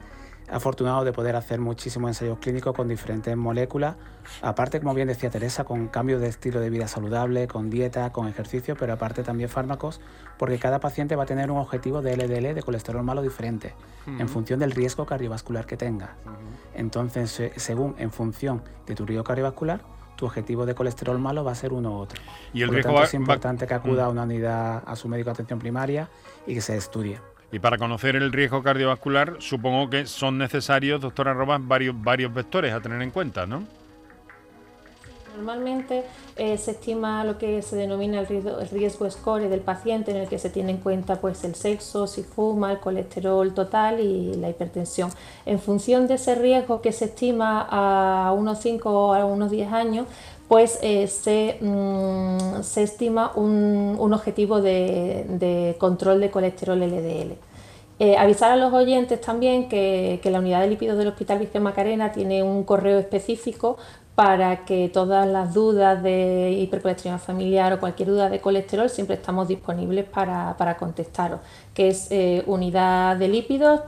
afortunado 0.49 1.03
de 1.03 1.11
poder 1.11 1.35
hacer 1.35 1.59
muchísimos 1.59 2.09
ensayos 2.09 2.39
clínicos 2.39 2.73
con 2.73 2.87
diferentes 2.87 3.35
moléculas, 3.35 3.95
aparte, 4.41 4.79
como 4.79 4.93
bien 4.93 5.07
decía 5.07 5.29
Teresa, 5.29 5.63
con 5.63 5.87
cambios 5.87 6.21
de 6.21 6.27
estilo 6.27 6.59
de 6.59 6.69
vida 6.69 6.87
saludable, 6.87 7.47
con 7.47 7.69
dieta, 7.69 8.11
con 8.11 8.27
ejercicio, 8.27 8.75
pero 8.77 8.93
aparte 8.93 9.23
también 9.23 9.49
fármacos, 9.49 9.99
porque 10.37 10.57
cada 10.57 10.79
paciente 10.79 11.15
va 11.15 11.23
a 11.23 11.25
tener 11.25 11.51
un 11.51 11.57
objetivo 11.57 12.01
de 12.01 12.15
LDL, 12.15 12.55
de 12.55 12.63
colesterol 12.63 13.03
malo 13.03 13.21
diferente, 13.21 13.73
en 14.05 14.29
función 14.29 14.59
del 14.59 14.71
riesgo 14.71 15.05
cardiovascular 15.05 15.65
que 15.65 15.77
tenga. 15.77 16.15
Entonces, 16.73 17.51
según, 17.55 17.95
en 17.97 18.11
función 18.11 18.63
de 18.85 18.95
tu 18.95 19.05
riesgo 19.05 19.23
cardiovascular, 19.23 19.81
tu 20.15 20.25
objetivo 20.25 20.65
de 20.65 20.75
colesterol 20.75 21.19
malo 21.19 21.43
va 21.43 21.51
a 21.51 21.55
ser 21.55 21.71
uno 21.71 21.91
u 21.91 21.95
otro. 21.99 22.21
Y 22.53 22.63
el 22.63 22.69
riesgo 22.69 23.01
es 23.03 23.13
importante 23.13 23.67
que 23.67 23.73
acuda 23.73 24.05
a 24.05 24.09
una 24.09 24.23
unidad, 24.23 24.83
a 24.85 24.95
su 24.95 25.07
médico 25.07 25.29
de 25.29 25.33
atención 25.33 25.59
primaria 25.59 26.09
y 26.45 26.55
que 26.55 26.61
se 26.61 26.75
estudie. 26.75 27.19
Y 27.51 27.59
para 27.59 27.77
conocer 27.77 28.15
el 28.15 28.33
riesgo 28.33 28.61
cardiovascular, 28.61 29.37
supongo 29.39 29.89
que 29.89 30.05
son 30.05 30.37
necesarios, 30.37 30.99
doctora 30.99 31.33
Robas, 31.33 31.65
varios, 31.65 31.95
varios 31.97 32.33
vectores 32.33 32.73
a 32.73 32.81
tener 32.81 33.01
en 33.01 33.11
cuenta, 33.11 33.45
¿no? 33.45 33.63
Normalmente 35.37 36.03
eh, 36.35 36.57
se 36.57 36.71
estima 36.71 37.23
lo 37.23 37.37
que 37.37 37.61
se 37.61 37.75
denomina 37.75 38.19
el 38.19 38.27
riesgo, 38.71 39.09
score 39.09 39.47
del 39.49 39.59
paciente, 39.59 40.09
en 40.09 40.17
el 40.17 40.27
que 40.27 40.39
se 40.39 40.49
tiene 40.49 40.71
en 40.71 40.77
cuenta 40.77 41.21
pues, 41.21 41.43
el 41.43 41.53
sexo, 41.53 42.07
si 42.07 42.23
fuma, 42.23 42.71
el 42.71 42.79
colesterol 42.79 43.53
total 43.53 43.99
y 43.99 44.33
la 44.33 44.49
hipertensión. 44.49 45.11
En 45.45 45.59
función 45.59 46.07
de 46.07 46.15
ese 46.15 46.33
riesgo 46.33 46.81
que 46.81 46.91
se 46.91 47.05
estima 47.05 47.67
a 47.69 48.31
unos 48.31 48.59
5 48.61 48.89
o 48.89 49.13
a 49.13 49.25
unos 49.25 49.51
10 49.51 49.71
años, 49.71 50.07
pues 50.47 50.79
eh, 50.81 51.07
se, 51.07 51.57
mm, 51.61 52.61
se, 52.63 52.83
estima 52.83 53.31
un, 53.35 53.95
un 53.99 54.13
objetivo 54.13 54.61
de, 54.61 55.25
de, 55.27 55.75
control 55.77 56.21
de 56.21 56.31
colesterol 56.31 56.79
LDL. 56.79 57.37
Eh, 57.99 58.15
avisar 58.17 58.51
a 58.51 58.55
los 58.55 58.71
oyentes 58.73 59.19
también 59.19 59.67
que, 59.69 60.19
que, 60.21 60.29
la 60.29 60.39
unidad 60.39 60.61
de 60.61 60.67
lípidos 60.69 60.97
del 60.97 61.07
Hospital 61.07 61.39
Virgen 61.39 61.63
Macarena 61.63 62.11
tiene 62.11 62.43
un 62.43 62.63
correo 62.63 62.99
específico 62.99 63.77
para 64.17 64.65
que 64.65 64.89
todas 64.89 65.27
las 65.27 65.53
dudas 65.53 66.01
de 66.01 66.51
hipercolesterolemia 66.59 67.23
familiar 67.23 67.73
o 67.73 67.79
cualquier 67.79 68.09
duda 68.09 68.29
de 68.29 68.39
colesterol 68.41 68.89
siempre 68.89 69.15
estamos 69.15 69.47
disponibles 69.47 70.05
para, 70.05 70.55
para 70.57 70.75
contestaros, 70.77 71.39
que 71.75 71.89
es 71.89 72.07
eh, 72.09 72.43
unidad 72.47 73.17
de 73.17 73.27
lípidos 73.27 73.81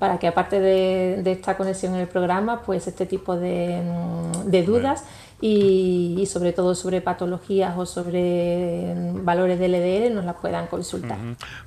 para 0.00 0.18
que 0.18 0.26
aparte 0.26 0.58
de, 0.58 1.30
esta 1.30 1.58
conexión 1.58 1.94
en 1.94 2.00
el 2.00 2.08
programa, 2.08 2.62
pues 2.62 2.86
este 2.86 3.04
tipo 3.04 3.36
de, 3.36 3.82
mm, 3.84 4.64
dudas 4.64 5.04
y, 5.42 6.24
sobre 6.26 6.54
todo 6.54 6.74
sobre 6.74 7.02
patologías 7.02 7.76
o 7.76 7.84
sobre 7.84 8.94
valores 9.22 9.58
del 9.58 9.72
LDL 9.72 10.14
nos 10.14 10.24
las 10.24 10.36
puedan 10.36 10.68
consultar. 10.68 11.18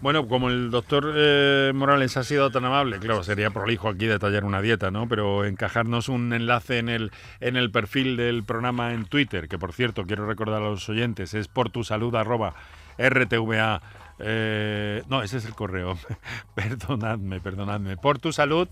Bueno, 0.02 0.28
como 0.28 0.50
el 0.50 0.72
doctor 0.72 1.14
eh, 1.16 1.72
Morales 1.76 2.18
ha 2.18 2.24
sido 2.24 2.50
tan 2.50 2.66
amable, 2.66 2.98
claro, 2.98 3.24
sería 3.24 3.52
prolijo 3.52 3.88
aquí 3.88 4.08
detallar 4.08 4.46
una 4.46 4.64
dieta, 4.64 4.90
¿no? 4.90 5.08
Pero 5.08 5.46
encajarnos 5.46 6.10
un 6.10 6.34
enlace 6.34 6.80
en 6.80 6.90
el, 6.90 7.12
en 7.40 7.56
el 7.56 7.70
perfil 7.70 8.18
del 8.18 8.44
programa 8.44 8.94
en 8.94 9.06
Twitter, 9.06 9.48
que 9.48 9.60
por 9.60 9.74
cierto 9.74 10.06
quiero 10.06 10.26
recordar 10.26 10.64
a 10.64 10.70
los 10.70 10.90
oyentes, 10.90 11.36
es 11.36 11.48
por 11.48 11.70
tu 11.70 11.84
salud 11.84 12.16
arroba 12.16 12.56
rtva. 12.98 13.82
Eh, 14.24 15.04
no, 15.10 15.22
ese 15.22 15.38
es 15.38 15.46
el 15.46 15.54
correo. 15.54 15.98
perdonadme, 16.56 17.40
perdonadme. 17.40 17.98
Por 17.98 18.20
tu 18.20 18.32
salud, 18.32 18.68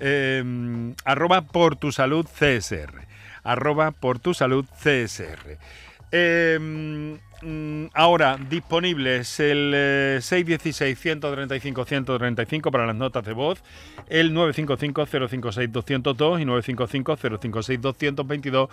eh, 0.00 0.94
arroba 1.04 1.42
por 1.42 1.76
tu 1.76 1.92
salud 1.92 2.26
CSR 2.26 3.06
arroba 3.46 3.92
por 3.92 4.18
tu 4.18 4.34
salud 4.34 4.66
CSR. 4.82 5.56
Em, 6.10 7.18
mm, 7.42 7.86
ahora, 7.94 8.36
disponibles 8.50 9.38
el 9.40 9.72
616-135-135 10.20 12.68
eh, 12.68 12.72
para 12.72 12.86
las 12.86 12.96
notas 12.96 13.24
de 13.24 13.32
voz, 13.32 13.62
el 14.08 14.32
955-056-202 14.32 16.40
y 16.40 16.44
955-056-222 16.44 18.68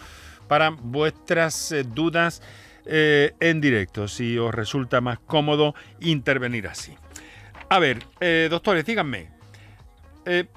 para 0.48 0.72
vuestras 0.72 1.72
eh, 1.72 1.84
dudas 1.84 2.42
eh, 2.86 3.34
en 3.40 3.62
directo, 3.62 4.08
si 4.08 4.38
os 4.38 4.54
resulta 4.54 5.02
más 5.02 5.20
cómodo 5.20 5.76
intervenir 6.00 6.68
así. 6.68 6.96
A 7.70 7.80
ver, 7.80 8.04
doctores, 8.50 8.86
díganme, 8.86 9.32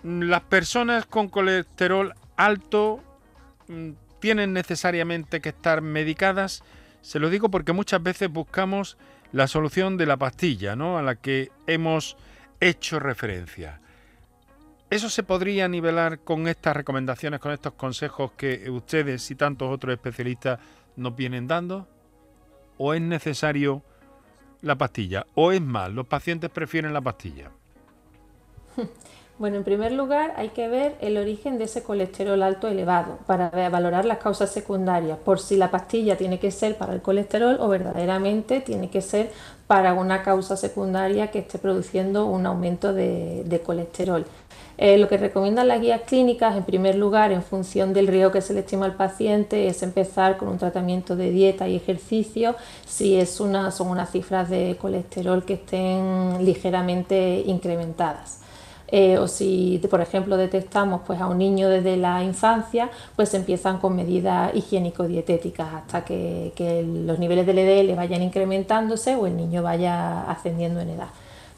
las 0.02 0.42
personas 0.42 1.06
con 1.06 1.28
colesterol 1.28 2.12
alto 2.36 3.02
mm, 3.68 3.92
tienen 4.20 4.52
necesariamente 4.52 5.40
que 5.40 5.50
estar 5.50 5.82
medicadas? 5.82 6.62
Se 7.00 7.18
lo 7.18 7.30
digo 7.30 7.50
porque 7.50 7.72
muchas 7.72 8.02
veces 8.02 8.30
buscamos 8.30 8.96
la 9.32 9.46
solución 9.46 9.96
de 9.96 10.06
la 10.06 10.16
pastilla, 10.16 10.76
¿no? 10.76 10.98
A 10.98 11.02
la 11.02 11.16
que 11.16 11.50
hemos 11.66 12.16
hecho 12.60 12.98
referencia. 12.98 13.80
¿Eso 14.88 15.10
se 15.10 15.22
podría 15.22 15.68
nivelar 15.68 16.20
con 16.20 16.46
estas 16.46 16.76
recomendaciones, 16.76 17.40
con 17.40 17.52
estos 17.52 17.74
consejos 17.74 18.32
que 18.36 18.70
ustedes 18.70 19.30
y 19.30 19.34
tantos 19.34 19.72
otros 19.72 19.92
especialistas 19.92 20.60
nos 20.96 21.14
vienen 21.16 21.48
dando? 21.48 21.88
¿O 22.78 22.94
es 22.94 23.00
necesario 23.00 23.82
la 24.62 24.76
pastilla? 24.76 25.26
¿O 25.34 25.52
es 25.52 25.60
más, 25.60 25.90
los 25.92 26.06
pacientes 26.06 26.50
prefieren 26.50 26.92
la 26.92 27.00
pastilla? 27.00 27.50
Bueno, 29.38 29.58
en 29.58 29.64
primer 29.64 29.92
lugar 29.92 30.32
hay 30.38 30.48
que 30.48 30.66
ver 30.66 30.96
el 31.02 31.18
origen 31.18 31.58
de 31.58 31.64
ese 31.64 31.82
colesterol 31.82 32.42
alto 32.42 32.68
elevado 32.68 33.18
para 33.26 33.50
valorar 33.68 34.06
las 34.06 34.16
causas 34.16 34.50
secundarias, 34.50 35.18
por 35.18 35.40
si 35.40 35.58
la 35.58 35.70
pastilla 35.70 36.16
tiene 36.16 36.38
que 36.38 36.50
ser 36.50 36.78
para 36.78 36.94
el 36.94 37.02
colesterol 37.02 37.58
o 37.60 37.68
verdaderamente 37.68 38.62
tiene 38.62 38.88
que 38.88 39.02
ser 39.02 39.30
para 39.66 39.92
una 39.92 40.22
causa 40.22 40.56
secundaria 40.56 41.30
que 41.30 41.40
esté 41.40 41.58
produciendo 41.58 42.24
un 42.24 42.46
aumento 42.46 42.94
de, 42.94 43.62
colesterol. 43.62 44.24
Eh, 44.78 44.98
lo 44.98 45.08
que 45.08 45.16
recomiendan 45.16 45.68
las 45.68 45.80
guías 45.80 46.02
clínicas, 46.02 46.56
en 46.56 46.64
primer 46.64 46.96
lugar, 46.96 47.32
en 47.32 47.42
función 47.42 47.94
del 47.94 48.06
riesgo 48.08 48.30
que 48.30 48.42
se 48.42 48.52
le 48.52 48.60
estima 48.60 48.84
al 48.84 48.94
paciente, 48.94 49.68
es 49.68 49.82
empezar 49.82 50.36
con 50.36 50.48
un 50.48 50.58
tratamiento 50.58 51.16
de 51.16 51.30
dieta 51.30 51.66
y 51.66 51.76
ejercicio 51.76 52.56
si 52.86 53.16
es 53.16 53.40
una, 53.40 53.70
son 53.70 53.88
unas 53.88 54.10
cifras 54.10 54.50
de 54.50 54.76
colesterol 54.80 55.44
que 55.44 55.54
estén 55.54 56.44
ligeramente 56.44 57.42
incrementadas. 57.46 58.40
Eh, 58.88 59.18
o 59.18 59.26
si, 59.26 59.80
por 59.90 60.00
ejemplo, 60.00 60.36
detectamos 60.36 61.00
pues, 61.06 61.20
a 61.20 61.26
un 61.26 61.38
niño 61.38 61.68
desde 61.68 61.96
la 61.96 62.22
infancia, 62.22 62.90
pues 63.16 63.34
empiezan 63.34 63.78
con 63.78 63.96
medidas 63.96 64.54
higiénico-dietéticas 64.54 65.74
hasta 65.74 66.04
que, 66.04 66.52
que 66.54 66.82
los 66.82 67.18
niveles 67.18 67.46
de 67.46 67.52
LDL 67.54 67.96
vayan 67.96 68.22
incrementándose 68.22 69.16
o 69.16 69.26
el 69.26 69.36
niño 69.36 69.62
vaya 69.62 70.30
ascendiendo 70.30 70.80
en 70.80 70.90
edad. 70.90 71.08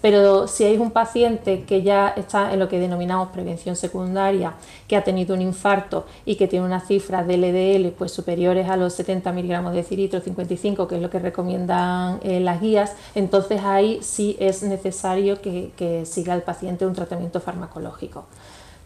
Pero 0.00 0.46
si 0.46 0.64
hay 0.64 0.76
un 0.76 0.92
paciente 0.92 1.64
que 1.64 1.82
ya 1.82 2.08
está 2.16 2.52
en 2.52 2.60
lo 2.60 2.68
que 2.68 2.78
denominamos 2.78 3.28
prevención 3.30 3.74
secundaria, 3.74 4.54
que 4.86 4.96
ha 4.96 5.02
tenido 5.02 5.34
un 5.34 5.42
infarto 5.42 6.06
y 6.24 6.36
que 6.36 6.46
tiene 6.46 6.64
unas 6.64 6.86
cifras 6.86 7.26
de 7.26 7.36
LDL 7.36 7.90
pues, 7.96 8.12
superiores 8.12 8.68
a 8.68 8.76
los 8.76 8.94
70 8.94 9.32
miligramos 9.32 9.72
de 9.72 9.82
ciritro, 9.82 10.20
55, 10.20 10.86
que 10.86 10.96
es 10.96 11.02
lo 11.02 11.10
que 11.10 11.18
recomiendan 11.18 12.20
eh, 12.22 12.38
las 12.40 12.60
guías, 12.60 12.94
entonces 13.14 13.62
ahí 13.64 13.98
sí 14.02 14.36
es 14.38 14.62
necesario 14.62 15.40
que 15.40 16.02
siga 16.06 16.34
el 16.34 16.42
paciente 16.42 16.86
un 16.86 16.94
tratamiento 16.94 17.40
farmacológico 17.40 18.24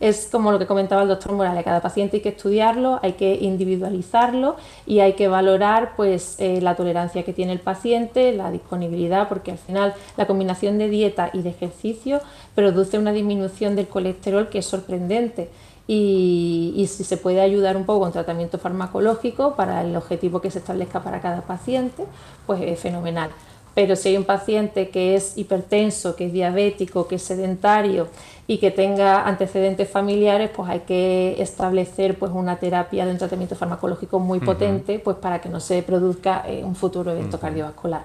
es 0.03 0.29
como 0.33 0.51
lo 0.51 0.59
que 0.59 0.67
comentaba 0.67 1.03
el 1.03 1.09
doctor 1.09 1.31
Morales, 1.31 1.65
cada 1.65 1.81
paciente 1.81 2.17
hay 2.17 2.23
que 2.23 2.31
estudiarlo, 2.31 2.99
hay 3.03 3.12
que 3.12 3.37
individualizarlo 3.37 4.57
y 4.85 4.99
hay 4.99 5.12
que 5.12 5.29
valorar 5.29 5.93
pues 5.95 6.35
eh, 6.41 6.61
la 6.61 6.75
tolerancia 6.75 7.23
que 7.23 7.33
tiene 7.33 7.53
el 7.53 7.61
paciente, 7.61 8.33
la 8.33 8.51
disponibilidad, 8.51 9.29
porque 9.29 9.53
al 9.53 9.59
final 9.59 9.95
la 10.17 10.27
combinación 10.27 10.77
de 10.77 10.88
dieta 10.88 11.31
y 11.33 11.43
de 11.43 11.51
ejercicio 11.51 12.21
produce 12.57 12.99
una 12.99 13.12
disminución 13.12 13.77
del 13.77 13.87
colesterol 13.87 14.49
que 14.49 14.59
es 14.59 14.67
sorprendente. 14.67 15.51
Y, 15.87 16.75
y, 16.77 16.87
si 16.88 17.05
se 17.05 17.17
puede 17.17 17.41
ayudar 17.41 17.77
un 17.77 17.85
poco 17.85 18.01
con 18.01 18.12
tratamiento 18.12 18.59
farmacológico 18.59 19.55
para 19.57 19.83
el 19.83 19.95
objetivo 19.95 20.41
que 20.41 20.51
se 20.51 20.61
establezca 20.61 21.03
para 21.03 21.21
cada 21.21 21.43
paciente, 21.43 22.05
pues 22.47 22.61
es 22.62 22.79
fenomenal. 22.79 23.31
Pero 23.75 23.97
si 23.97 24.11
hay 24.11 24.17
un 24.17 24.25
paciente 24.25 24.91
que 24.91 25.15
es 25.15 25.37
hipertenso, 25.37 26.15
que 26.15 26.27
es 26.27 26.33
diabético, 26.33 27.09
que 27.09 27.17
es 27.17 27.23
sedentario 27.23 28.09
y 28.46 28.59
que 28.59 28.70
tenga 28.70 29.26
antecedentes 29.26 29.88
familiares, 29.88 30.50
pues 30.55 30.68
hay 30.68 30.81
que 30.81 31.40
establecer 31.40 32.18
pues 32.18 32.33
una 32.33 32.57
terapia 32.57 33.07
de 33.07 33.12
un 33.12 33.18
tratamiento 33.18 33.55
farmacológico 33.55 34.18
muy 34.18 34.40
potente, 34.40 34.98
pues 34.98 35.16
para 35.18 35.40
que 35.40 35.48
no 35.48 35.61
se 35.61 35.83
produzca 35.83 36.42
eh, 36.46 36.64
un 36.64 36.74
futuro 36.74 37.12
evento 37.12 37.38
cardiovascular. 37.38 38.02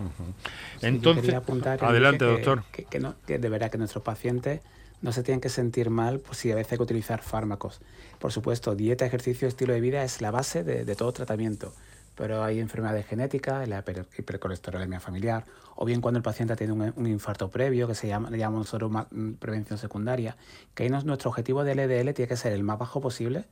Entonces, 0.82 1.34
adelante, 1.82 2.26
doctor. 2.26 2.64
Que, 2.72 2.86
que, 2.86 3.00
no, 3.00 3.16
que 3.26 3.40
de 3.40 3.50
verdad 3.50 3.72
que 3.72 3.78
nuestros 3.78 4.04
pacientes 4.04 4.62
no 5.02 5.12
se 5.12 5.24
tienen 5.24 5.42
que 5.42 5.50
sentir 5.50 5.90
mal 5.90 6.20
pues, 6.20 6.38
si 6.38 6.52
a 6.52 6.56
veces 6.56 6.74
hay 6.74 6.78
que 6.78 6.84
utilizar 6.84 7.22
fármacos. 7.22 7.82
Por 8.20 8.32
supuesto, 8.32 8.76
dieta, 8.76 9.06
ejercicio, 9.06 9.48
estilo 9.48 9.74
de 9.74 9.82
vida 9.82 10.04
es 10.04 10.22
la 10.22 10.32
base 10.32 10.64
de, 10.64 10.86
de 10.86 10.96
todo 10.96 11.12
tratamiento 11.14 11.74
pero 12.18 12.44
hay 12.44 12.60
enfermedades 12.60 13.06
genéticas, 13.06 13.68
la 13.70 13.84
hipercolesterolemia 14.18 15.00
familiar, 15.00 15.46
o 15.76 15.86
bien 15.86 16.02
cuando 16.02 16.18
el 16.18 16.24
paciente 16.24 16.56
tiene 16.56 16.74
un, 16.74 16.94
un 16.96 17.08
infarto 17.08 17.50
previo, 17.52 17.88
que 17.88 17.94
se 17.94 18.08
llama, 18.08 18.32
le 18.32 18.40
llamamos 18.40 18.66
nosotros 18.66 18.92
mm, 19.12 19.34
prevención 19.34 19.78
secundaria, 19.78 20.36
que 20.74 20.84
ahí 20.84 20.90
nuestro 20.90 21.30
objetivo 21.30 21.64
de 21.64 21.76
LDL 21.76 22.14
tiene 22.16 22.28
que 22.28 22.36
ser 22.36 22.54
el 22.54 22.64
más 22.64 22.80
bajo 22.80 23.02
posible 23.02 23.46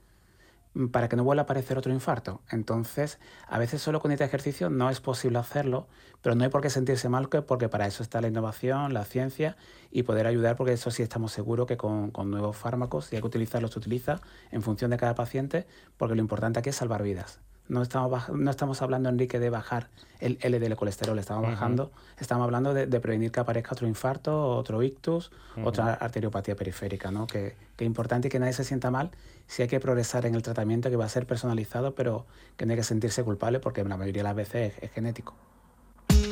mm, 0.73 0.87
para 0.87 1.07
que 1.07 1.15
no 1.15 1.23
vuelva 1.23 1.41
a 1.41 1.43
aparecer 1.43 1.77
otro 1.77 1.93
infarto. 1.93 2.41
Entonces, 2.49 3.19
a 3.47 3.59
veces 3.59 3.83
solo 3.83 3.99
con 4.01 4.11
este 4.11 4.23
ejercicio 4.23 4.71
no 4.71 4.89
es 4.89 4.99
posible 4.99 5.37
hacerlo, 5.37 5.87
pero 6.23 6.33
no 6.33 6.43
hay 6.43 6.49
por 6.49 6.61
qué 6.61 6.71
sentirse 6.71 7.07
mal 7.07 7.29
porque 7.29 7.69
para 7.69 7.85
eso 7.85 8.01
está 8.01 8.19
la 8.19 8.29
innovación, 8.29 8.95
la 8.95 9.05
ciencia 9.05 9.57
y 9.91 10.01
poder 10.01 10.25
ayudar, 10.25 10.55
porque 10.55 10.73
eso 10.73 10.89
sí 10.89 11.03
estamos 11.03 11.31
seguros 11.31 11.67
que 11.67 11.77
con, 11.77 12.09
con 12.09 12.31
nuevos 12.31 12.57
fármacos, 12.57 13.05
si 13.05 13.15
hay 13.15 13.21
que 13.21 13.27
utilizarlos, 13.27 13.73
se 13.73 13.77
utiliza 13.77 14.21
en 14.49 14.63
función 14.63 14.89
de 14.89 14.97
cada 14.97 15.13
paciente, 15.13 15.67
porque 15.97 16.15
lo 16.15 16.21
importante 16.21 16.57
aquí 16.57 16.69
es 16.69 16.75
salvar 16.75 17.03
vidas. 17.03 17.41
No 17.67 17.81
estamos, 17.81 18.29
no 18.29 18.51
estamos 18.51 18.81
hablando, 18.81 19.09
Enrique, 19.09 19.39
de 19.39 19.49
bajar 19.49 19.87
el 20.19 20.37
LDL 20.43 20.75
colesterol, 20.75 21.17
estamos 21.17 21.43
bajando, 21.43 21.91
estamos 22.19 22.45
hablando 22.45 22.73
de, 22.73 22.87
prevenir 22.99 23.31
que 23.31 23.39
aparezca 23.39 23.71
otro 23.71 23.87
infarto, 23.87 24.55
otro 24.55 24.83
ictus, 24.83 25.31
otra 25.63 25.93
arteriopatía 25.93 26.55
periférica, 26.55 27.11
¿no? 27.11 27.25
Que, 27.25 27.55
es 27.77 27.85
importante 27.85 28.29
que 28.29 28.39
nadie 28.39 28.53
se 28.53 28.63
sienta 28.63 28.91
mal 28.91 29.11
si 29.47 29.63
hay 29.63 29.67
que 29.67 29.79
progresar 29.79 30.25
en 30.25 30.35
el 30.35 30.43
tratamiento 30.43 30.89
que 30.89 30.95
va 30.95 31.05
a 31.05 31.09
ser 31.09 31.25
personalizado, 31.25 31.95
pero 31.95 32.25
que 32.55 32.65
no 32.65 32.73
hay 32.73 32.77
que 32.77 32.83
sentirse 32.83 33.23
culpable 33.23 33.59
porque 33.59 33.83
la 33.83 33.97
mayoría 33.97 34.21
de 34.21 34.29
las 34.29 34.35
veces 34.35 34.73
es 34.81 34.91
genético. 34.91 35.33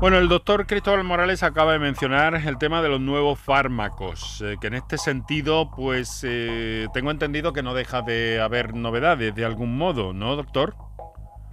Bueno, 0.00 0.18
el 0.18 0.28
doctor 0.28 0.68
Cristóbal 0.68 1.02
Morales 1.02 1.42
acaba 1.42 1.72
de 1.72 1.80
mencionar 1.80 2.36
el 2.36 2.56
tema 2.56 2.82
de 2.82 2.88
los 2.88 3.00
nuevos 3.00 3.36
fármacos, 3.36 4.40
eh, 4.46 4.56
que 4.60 4.68
en 4.68 4.74
este 4.74 4.96
sentido, 4.96 5.72
pues 5.72 6.20
eh, 6.22 6.86
tengo 6.92 7.10
entendido 7.10 7.52
que 7.52 7.64
no 7.64 7.74
deja 7.74 8.02
de 8.02 8.40
haber 8.40 8.74
novedades 8.74 9.34
de 9.34 9.44
algún 9.44 9.76
modo, 9.76 10.12
¿no, 10.12 10.36
doctor? 10.36 10.76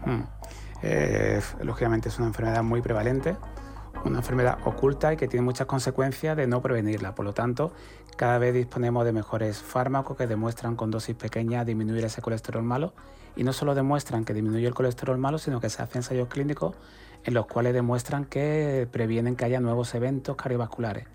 Hmm. 0.06 0.26
Eh, 0.84 1.42
lógicamente 1.64 2.10
es 2.10 2.20
una 2.20 2.28
enfermedad 2.28 2.62
muy 2.62 2.84
prevalente, 2.84 3.36
una 4.06 4.20
enfermedad 4.20 4.60
oculta 4.66 5.12
y 5.12 5.18
que 5.18 5.28
tiene 5.28 5.44
muchas 5.44 5.66
consecuencias 5.66 6.38
de 6.38 6.46
no 6.46 6.62
prevenirla. 6.62 7.16
Por 7.16 7.26
lo 7.26 7.34
tanto, 7.34 7.74
cada 8.16 8.38
vez 8.38 8.54
disponemos 8.54 9.06
de 9.06 9.12
mejores 9.12 9.62
fármacos 9.62 10.18
que 10.18 10.28
demuestran 10.28 10.76
con 10.76 10.92
dosis 10.92 11.16
pequeñas 11.16 11.66
disminuir 11.66 12.06
ese 12.06 12.22
colesterol 12.22 12.64
malo 12.64 12.94
y 13.36 13.44
no 13.44 13.54
solo 13.54 13.76
demuestran 13.76 14.24
que 14.24 14.34
disminuye 14.34 14.68
el 14.68 14.74
colesterol 14.74 15.18
malo, 15.18 15.38
sino 15.38 15.60
que 15.60 15.70
se 15.70 15.82
hacen 15.82 16.00
ensayos 16.00 16.28
clínicos 16.30 16.76
en 17.24 17.34
los 17.34 17.48
cuales 17.48 17.74
demuestran 17.74 18.26
que 18.26 18.88
previenen 18.92 19.36
que 19.36 19.46
haya 19.46 19.60
nuevos 19.60 19.94
eventos 19.96 20.36
cardiovasculares. 20.36 21.08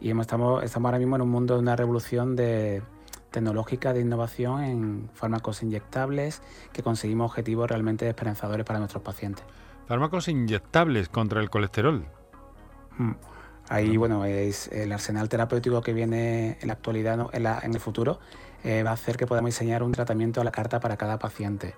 Y 0.00 0.10
estamos, 0.18 0.62
estamos 0.62 0.88
ahora 0.88 0.98
mismo 0.98 1.16
en 1.16 1.22
un 1.22 1.30
mundo 1.30 1.54
de 1.54 1.60
una 1.60 1.74
revolución 1.76 2.36
de, 2.36 2.82
tecnológica 3.30 3.92
de 3.92 4.00
innovación 4.00 4.62
en 4.62 5.10
fármacos 5.14 5.62
inyectables 5.62 6.42
que 6.72 6.82
conseguimos 6.82 7.30
objetivos 7.30 7.68
realmente 7.68 8.08
esperanzadores 8.08 8.64
para 8.64 8.78
nuestros 8.78 9.02
pacientes. 9.02 9.44
Fármacos 9.86 10.28
inyectables 10.28 11.08
contra 11.08 11.40
el 11.40 11.50
colesterol. 11.50 12.04
Mm. 12.98 13.12
Ahí, 13.68 13.96
bueno, 13.96 14.24
es 14.24 14.68
el 14.68 14.92
arsenal 14.92 15.28
terapéutico 15.28 15.82
que 15.82 15.92
viene 15.92 16.56
en 16.60 16.68
la 16.68 16.74
actualidad, 16.74 17.28
en, 17.32 17.74
el 17.74 17.80
futuro, 17.80 18.18
eh, 18.64 18.82
va 18.82 18.90
a 18.90 18.94
hacer 18.94 19.16
que 19.16 19.26
podamos 19.26 19.48
diseñar 19.48 19.82
un 19.82 19.92
tratamiento 19.92 20.40
a 20.40 20.44
la 20.44 20.50
carta 20.50 20.80
para 20.80 20.96
cada 20.96 21.18
paciente. 21.18 21.74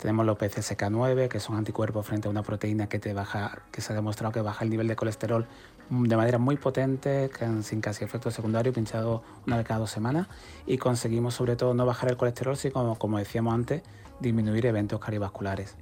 Tenemos 0.00 0.26
los 0.26 0.36
PCSK9, 0.36 1.28
que 1.28 1.38
son 1.38 1.56
anticuerpos 1.56 2.06
frente 2.06 2.26
a 2.26 2.30
una 2.30 2.42
proteína 2.42 2.88
que 2.88 2.98
te 2.98 3.12
baja, 3.12 3.62
que 3.70 3.80
se 3.80 3.92
ha 3.92 3.96
demostrado 3.96 4.32
que 4.32 4.40
baja 4.40 4.64
el 4.64 4.70
nivel 4.70 4.88
de 4.88 4.96
colesterol 4.96 5.46
de 5.90 6.16
manera 6.16 6.38
muy 6.38 6.56
potente, 6.56 7.30
sin 7.62 7.80
casi 7.80 8.04
efecto 8.04 8.30
secundario, 8.30 8.72
pinchado 8.72 9.22
una 9.46 9.56
vez 9.56 9.66
cada 9.66 9.80
dos 9.80 9.90
semanas, 9.90 10.26
y 10.66 10.76
conseguimos 10.78 11.34
sobre 11.34 11.56
todo 11.56 11.72
no 11.72 11.86
bajar 11.86 12.10
el 12.10 12.16
colesterol, 12.16 12.56
sino 12.56 12.96
como, 12.96 13.18
decíamos 13.18 13.54
antes, 13.54 13.82
disminuir 14.20 14.66
eventos 14.66 15.00
cardiovasculares. 15.00 15.76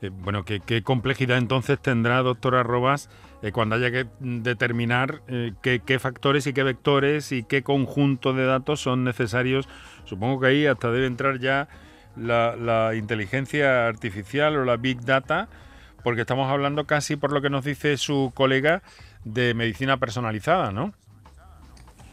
Eh, 0.00 0.10
bueno, 0.10 0.44
¿qué, 0.44 0.82
complejidad 0.82 1.38
entonces 1.38 1.78
tendrá, 1.78 2.22
doctora 2.22 2.62
Robas, 2.62 3.08
eh, 3.42 3.52
cuando 3.52 3.76
haya 3.76 3.90
que 3.90 4.06
determinar 4.20 5.22
eh, 5.28 5.52
qué, 5.62 5.98
factores 5.98 6.46
y 6.46 6.52
qué 6.52 6.62
vectores 6.62 7.32
y 7.32 7.42
qué 7.42 7.62
conjunto 7.62 8.32
de 8.32 8.46
datos 8.46 8.80
son 8.80 9.04
necesarios? 9.04 9.68
Supongo 10.04 10.40
que 10.40 10.46
ahí 10.48 10.66
hasta 10.66 10.90
debe 10.90 11.06
entrar 11.06 11.38
ya 11.38 11.68
la 12.16 12.94
inteligencia 12.94 13.86
artificial 13.86 14.56
o 14.56 14.64
la 14.64 14.76
big 14.76 15.02
data 15.02 15.48
porque 16.06 16.20
estamos 16.20 16.48
hablando 16.48 16.86
casi, 16.86 17.16
por 17.16 17.32
lo 17.32 17.42
que 17.42 17.50
nos 17.50 17.64
dice 17.64 17.96
su 17.96 18.30
colega, 18.32 18.80
de 19.24 19.54
medicina 19.54 19.96
personalizada, 19.96 20.70
¿no? 20.70 20.94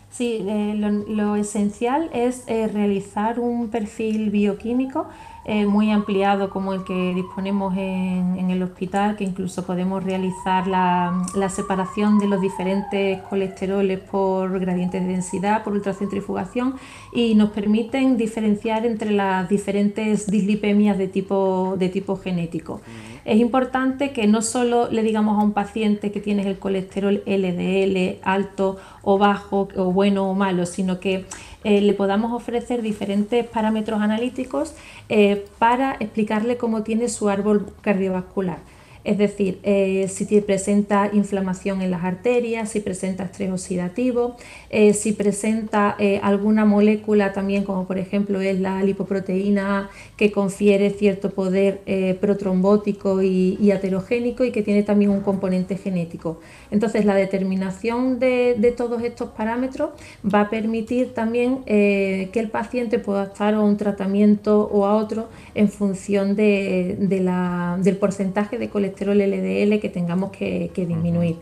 Sí, 0.10 0.44
eh, 0.48 0.74
lo, 1.08 1.36
esencial 1.36 2.10
es 2.12 2.44
eh, 2.48 2.68
realizar 2.68 3.40
un 3.40 3.70
perfil 3.70 4.32
bioquímico 4.32 5.08
eh, 5.46 5.66
muy 5.66 5.92
ampliado 5.92 6.50
como 6.50 6.74
el 6.74 6.86
que 6.86 7.14
disponemos 7.14 7.76
en, 7.76 8.50
el 8.50 8.64
hospital, 8.64 9.18
que 9.18 9.26
incluso 9.26 9.66
podemos 9.66 10.04
realizar 10.04 10.68
la, 10.68 11.26
separación 11.50 12.18
de 12.18 12.28
los 12.28 12.40
diferentes 12.40 13.22
colesteroles 13.24 14.00
por 14.00 14.58
gradientes 14.60 15.02
de 15.02 15.08
densidad, 15.08 15.64
por 15.64 15.74
ultracentrifugación 15.74 16.76
y 17.12 17.36
nos 17.36 17.50
permiten 17.50 18.16
diferenciar 18.16 18.86
entre 18.86 19.12
las 19.12 19.50
diferentes 19.50 20.32
dislipemias 20.32 20.98
de 20.98 21.08
tipo, 21.10 21.76
de 21.78 21.90
tipo 21.90 22.16
genético. 22.16 22.82
Es 23.26 23.40
importante 23.40 24.12
que 24.12 24.28
no 24.28 24.42
solo 24.42 24.90
le 24.90 25.04
digamos 25.04 25.40
a 25.40 25.44
un 25.44 25.54
paciente 25.54 26.12
que 26.12 26.20
tienes 26.20 26.46
el 26.46 26.60
colesterol 26.60 27.24
LDL 27.26 28.20
alto 28.24 28.78
o 29.02 29.18
bajo 29.18 29.70
o 29.76 29.92
bueno 29.92 30.30
o 30.30 30.34
malo, 30.34 30.66
sino 30.66 31.00
que 31.00 31.26
eh, 31.64 31.82
le 31.82 31.94
podamos 31.94 32.32
ofrecer 32.34 32.82
diferentes 32.82 33.46
parámetros 33.46 34.02
analíticos 34.02 34.74
eh, 35.10 35.46
para 35.60 35.96
explicarle 36.00 36.58
cómo 36.58 36.84
tiene 36.84 37.10
su 37.10 37.30
árbol 37.30 37.68
cardiovascular. 37.82 38.58
Es 39.04 39.18
decir, 39.18 39.60
eh, 39.64 40.08
si 40.08 40.26
presenta 40.42 41.10
inflamación 41.12 41.82
en 41.82 41.92
las 41.92 42.04
arterias, 42.06 42.70
si 42.70 42.80
presenta 42.80 43.26
estrés 43.26 43.52
oxidativo, 43.52 44.38
eh, 44.70 44.94
si 44.94 45.12
presenta 45.12 45.96
eh, 46.00 46.22
alguna 46.24 46.64
molécula 46.64 47.34
también, 47.34 47.66
como 47.66 47.86
por 47.86 47.98
ejemplo 47.98 48.40
es 48.40 48.60
la 48.60 48.82
lipoproteína 48.82 49.90
que 50.16 50.32
confiere 50.32 50.90
cierto 50.92 51.32
poder 51.32 51.82
protrombótico 52.20 53.22
y, 53.22 53.72
aterogénico 53.72 54.44
y 54.44 54.52
que 54.52 54.62
tiene 54.62 54.84
también 54.84 55.12
un 55.12 55.22
componente 55.22 55.76
genético. 55.78 56.40
Entonces, 56.72 57.06
la 57.06 57.16
determinación 57.16 58.20
de, 58.20 58.74
todos 58.78 59.04
estos 59.04 59.30
parámetros 59.30 59.90
va 60.24 60.42
a 60.42 60.50
permitir 60.50 61.14
también 61.14 61.64
que 61.66 62.32
el 62.36 62.50
paciente 62.50 63.00
pueda 63.00 63.26
estar 63.26 63.54
a 63.54 63.60
un 63.60 63.78
tratamiento 63.78 64.70
o 64.72 64.86
a 64.86 64.96
otro 64.96 65.30
en 65.56 65.70
función 65.70 66.36
del 66.36 67.98
porcentaje 68.00 68.58
de 68.58 68.70
colesterol 68.70 68.93
colesterol 68.94 69.18
LDL 69.18 69.80
que 69.80 69.90
tengamos 69.90 70.32
que, 70.32 70.72
disminuir. 70.76 71.38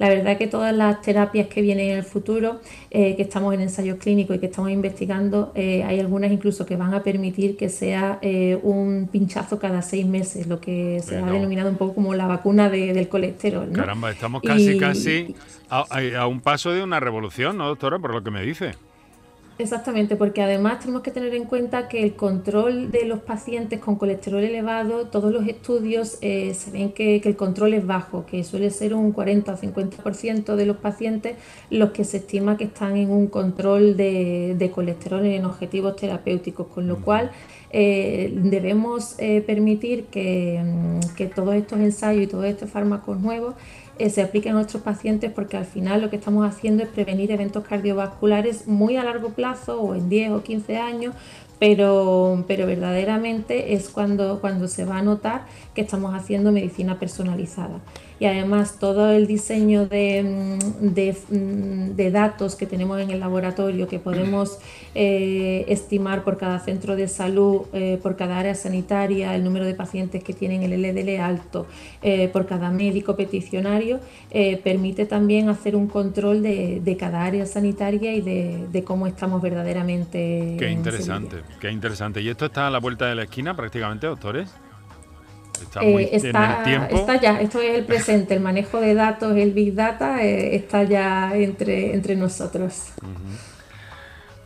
La 0.00 0.08
verdad 0.08 0.36
que 0.36 0.48
todas 0.48 0.74
las 0.74 1.02
terapias 1.02 1.46
que 1.46 1.62
vienen 1.62 1.90
en 1.90 1.98
el 1.98 2.02
futuro, 2.02 2.60
eh, 2.90 3.14
que 3.14 3.22
estamos 3.22 3.54
en 3.54 3.60
ensayos 3.60 3.98
clínicos 3.98 4.36
y 4.36 4.38
que 4.40 4.46
estamos 4.46 4.72
investigando, 4.72 5.52
eh, 5.54 5.84
hay 5.84 6.00
algunas 6.00 6.32
incluso 6.32 6.66
que 6.66 6.74
van 6.74 6.94
a 6.94 7.04
permitir 7.04 7.56
que 7.56 7.68
sea 7.68 8.18
eh, 8.20 8.58
un 8.62 9.08
pinchazo 9.10 9.60
cada 9.60 9.82
seis 9.82 10.04
meses, 10.04 10.48
lo 10.48 10.60
que 10.60 11.00
se 11.00 11.16
ha 11.16 11.24
denominado 11.24 11.70
un 11.70 11.76
poco 11.76 11.94
como 11.94 12.12
la 12.14 12.26
vacuna 12.26 12.68
del 12.68 13.08
colesterol. 13.08 13.70
Caramba, 13.70 14.10
estamos 14.10 14.42
casi, 14.42 14.76
casi 14.78 15.34
a, 15.70 15.84
a, 16.18 16.26
un 16.26 16.40
paso 16.40 16.72
de 16.72 16.82
una 16.82 16.98
revolución, 16.98 17.56
¿no, 17.56 17.68
doctora? 17.68 18.00
Por 18.00 18.12
lo 18.12 18.24
que 18.24 18.32
me 18.32 18.42
dice. 18.42 18.72
Exactamente, 19.56 20.16
porque 20.16 20.42
además 20.42 20.80
tenemos 20.80 21.02
que 21.02 21.12
tener 21.12 21.32
en 21.32 21.44
cuenta 21.44 21.86
que 21.86 22.02
el 22.02 22.16
control 22.16 22.90
de 22.90 23.04
los 23.04 23.20
pacientes 23.20 23.78
con 23.78 23.94
colesterol 23.94 24.42
elevado, 24.42 25.06
todos 25.06 25.32
los 25.32 25.46
estudios 25.46 26.18
eh, 26.22 26.54
se 26.54 26.72
ven 26.72 26.90
que, 26.90 27.22
el 27.24 27.36
control 27.36 27.74
es 27.74 27.86
bajo, 27.86 28.26
que 28.26 28.42
suele 28.42 28.70
ser 28.70 28.94
un 28.94 29.12
40 29.12 29.52
o 29.52 29.56
50% 29.56 30.56
de 30.56 30.66
los 30.66 30.78
pacientes 30.78 31.36
los 31.70 31.90
que 31.90 32.02
se 32.02 32.16
estima 32.16 32.56
que 32.56 32.64
están 32.64 32.96
en 32.96 33.12
un 33.12 33.28
control 33.28 33.96
de, 33.96 34.70
colesterol 34.74 35.24
en 35.24 35.44
objetivos 35.44 35.94
terapéuticos, 35.94 36.66
con 36.66 36.88
lo 36.88 36.96
cual 36.96 37.30
eh, 37.70 38.32
debemos 38.34 39.14
eh, 39.18 39.40
permitir 39.40 40.06
que, 40.06 40.60
que 41.16 41.26
todos 41.26 41.54
estos 41.54 41.78
ensayos 41.78 42.24
y 42.24 42.26
todos 42.26 42.46
estos 42.46 42.70
fármacos 42.70 43.20
nuevos 43.20 43.54
eh, 43.98 44.10
se 44.10 44.22
aplique 44.22 44.50
a 44.50 44.52
nuestros 44.52 44.82
pacientes 44.82 45.30
porque 45.30 45.56
al 45.56 45.66
final 45.66 46.00
lo 46.00 46.10
que 46.10 46.16
estamos 46.16 46.46
haciendo 46.46 46.82
es 46.82 46.88
prevenir 46.88 47.30
eventos 47.30 47.64
cardiovasculares 47.64 48.66
muy 48.66 48.96
a 48.96 49.04
largo 49.04 49.30
plazo 49.30 49.80
o 49.80 49.94
en 49.94 50.08
10 50.08 50.32
o 50.32 50.42
15 50.42 50.76
años, 50.78 51.14
pero, 51.58 52.44
pero 52.48 52.66
verdaderamente 52.66 53.74
es 53.74 53.88
cuando, 53.88 54.40
cuando 54.40 54.66
se 54.68 54.84
va 54.84 54.98
a 54.98 55.02
notar 55.02 55.46
que 55.74 55.82
estamos 55.82 56.14
haciendo 56.14 56.50
medicina 56.50 56.98
personalizada 56.98 57.80
y 58.20 58.26
además 58.26 58.78
todo 58.78 59.10
el 59.10 59.26
diseño 59.26 59.86
de, 59.86 60.22
mm, 60.22 60.86
mm, 60.86 61.96
de, 61.96 62.10
datos 62.10 62.54
que 62.54 62.66
tenemos 62.66 63.00
en 63.00 63.10
el 63.10 63.20
laboratorio 63.20 63.88
que 63.88 63.98
podemos 63.98 64.58
eh, 64.94 65.64
estimar 65.68 66.22
por 66.22 66.38
cada 66.38 66.60
centro 66.60 66.94
de 66.96 67.08
salud, 67.08 67.62
eh, 67.72 67.98
por 68.02 68.16
cada 68.16 68.38
área 68.38 68.54
sanitaria, 68.54 69.34
el 69.34 69.42
número 69.42 69.64
de 69.64 69.74
pacientes 69.74 70.22
que 70.22 70.32
tienen 70.32 70.62
el 70.62 70.80
LDL 70.80 71.20
alto, 71.20 71.66
eh, 72.02 72.28
por 72.28 72.46
cada 72.46 72.70
médico 72.70 73.16
peticionario, 73.16 74.00
permite 74.62 75.06
también 75.06 75.48
hacer 75.48 75.76
un 75.76 75.86
control 75.86 76.42
de, 76.42 76.80
de 76.84 76.96
cada 76.96 77.24
área 77.24 77.46
sanitaria 77.46 78.14
y 78.14 78.20
de, 78.20 78.66
de, 78.70 78.84
cómo 78.84 79.06
estamos 79.06 79.40
verdaderamente. 79.40 80.56
Qué 80.58 80.70
interesante, 80.70 81.36
qué 81.60 81.70
interesante. 81.70 82.20
¿Y 82.20 82.28
esto 82.28 82.46
está 82.46 82.66
a 82.66 82.70
la 82.70 82.78
vuelta 82.78 83.06
de 83.06 83.14
la 83.14 83.22
esquina 83.24 83.54
prácticamente, 83.54 84.06
doctores? 84.06 84.50
Eh, 85.82 86.10
está, 86.12 86.64
ya, 87.20 87.40
esto 87.40 87.60
es 87.60 87.78
el 87.78 87.84
presente, 87.84 88.34
el 88.34 88.40
manejo 88.40 88.80
de 88.80 88.94
datos, 88.94 89.36
el 89.36 89.52
Big 89.52 89.74
Data 89.74 90.22
eh, 90.22 90.56
está 90.56 90.84
ya 90.84 91.34
entre, 91.34 91.94
entre 91.94 92.16
nosotros. 92.16 92.92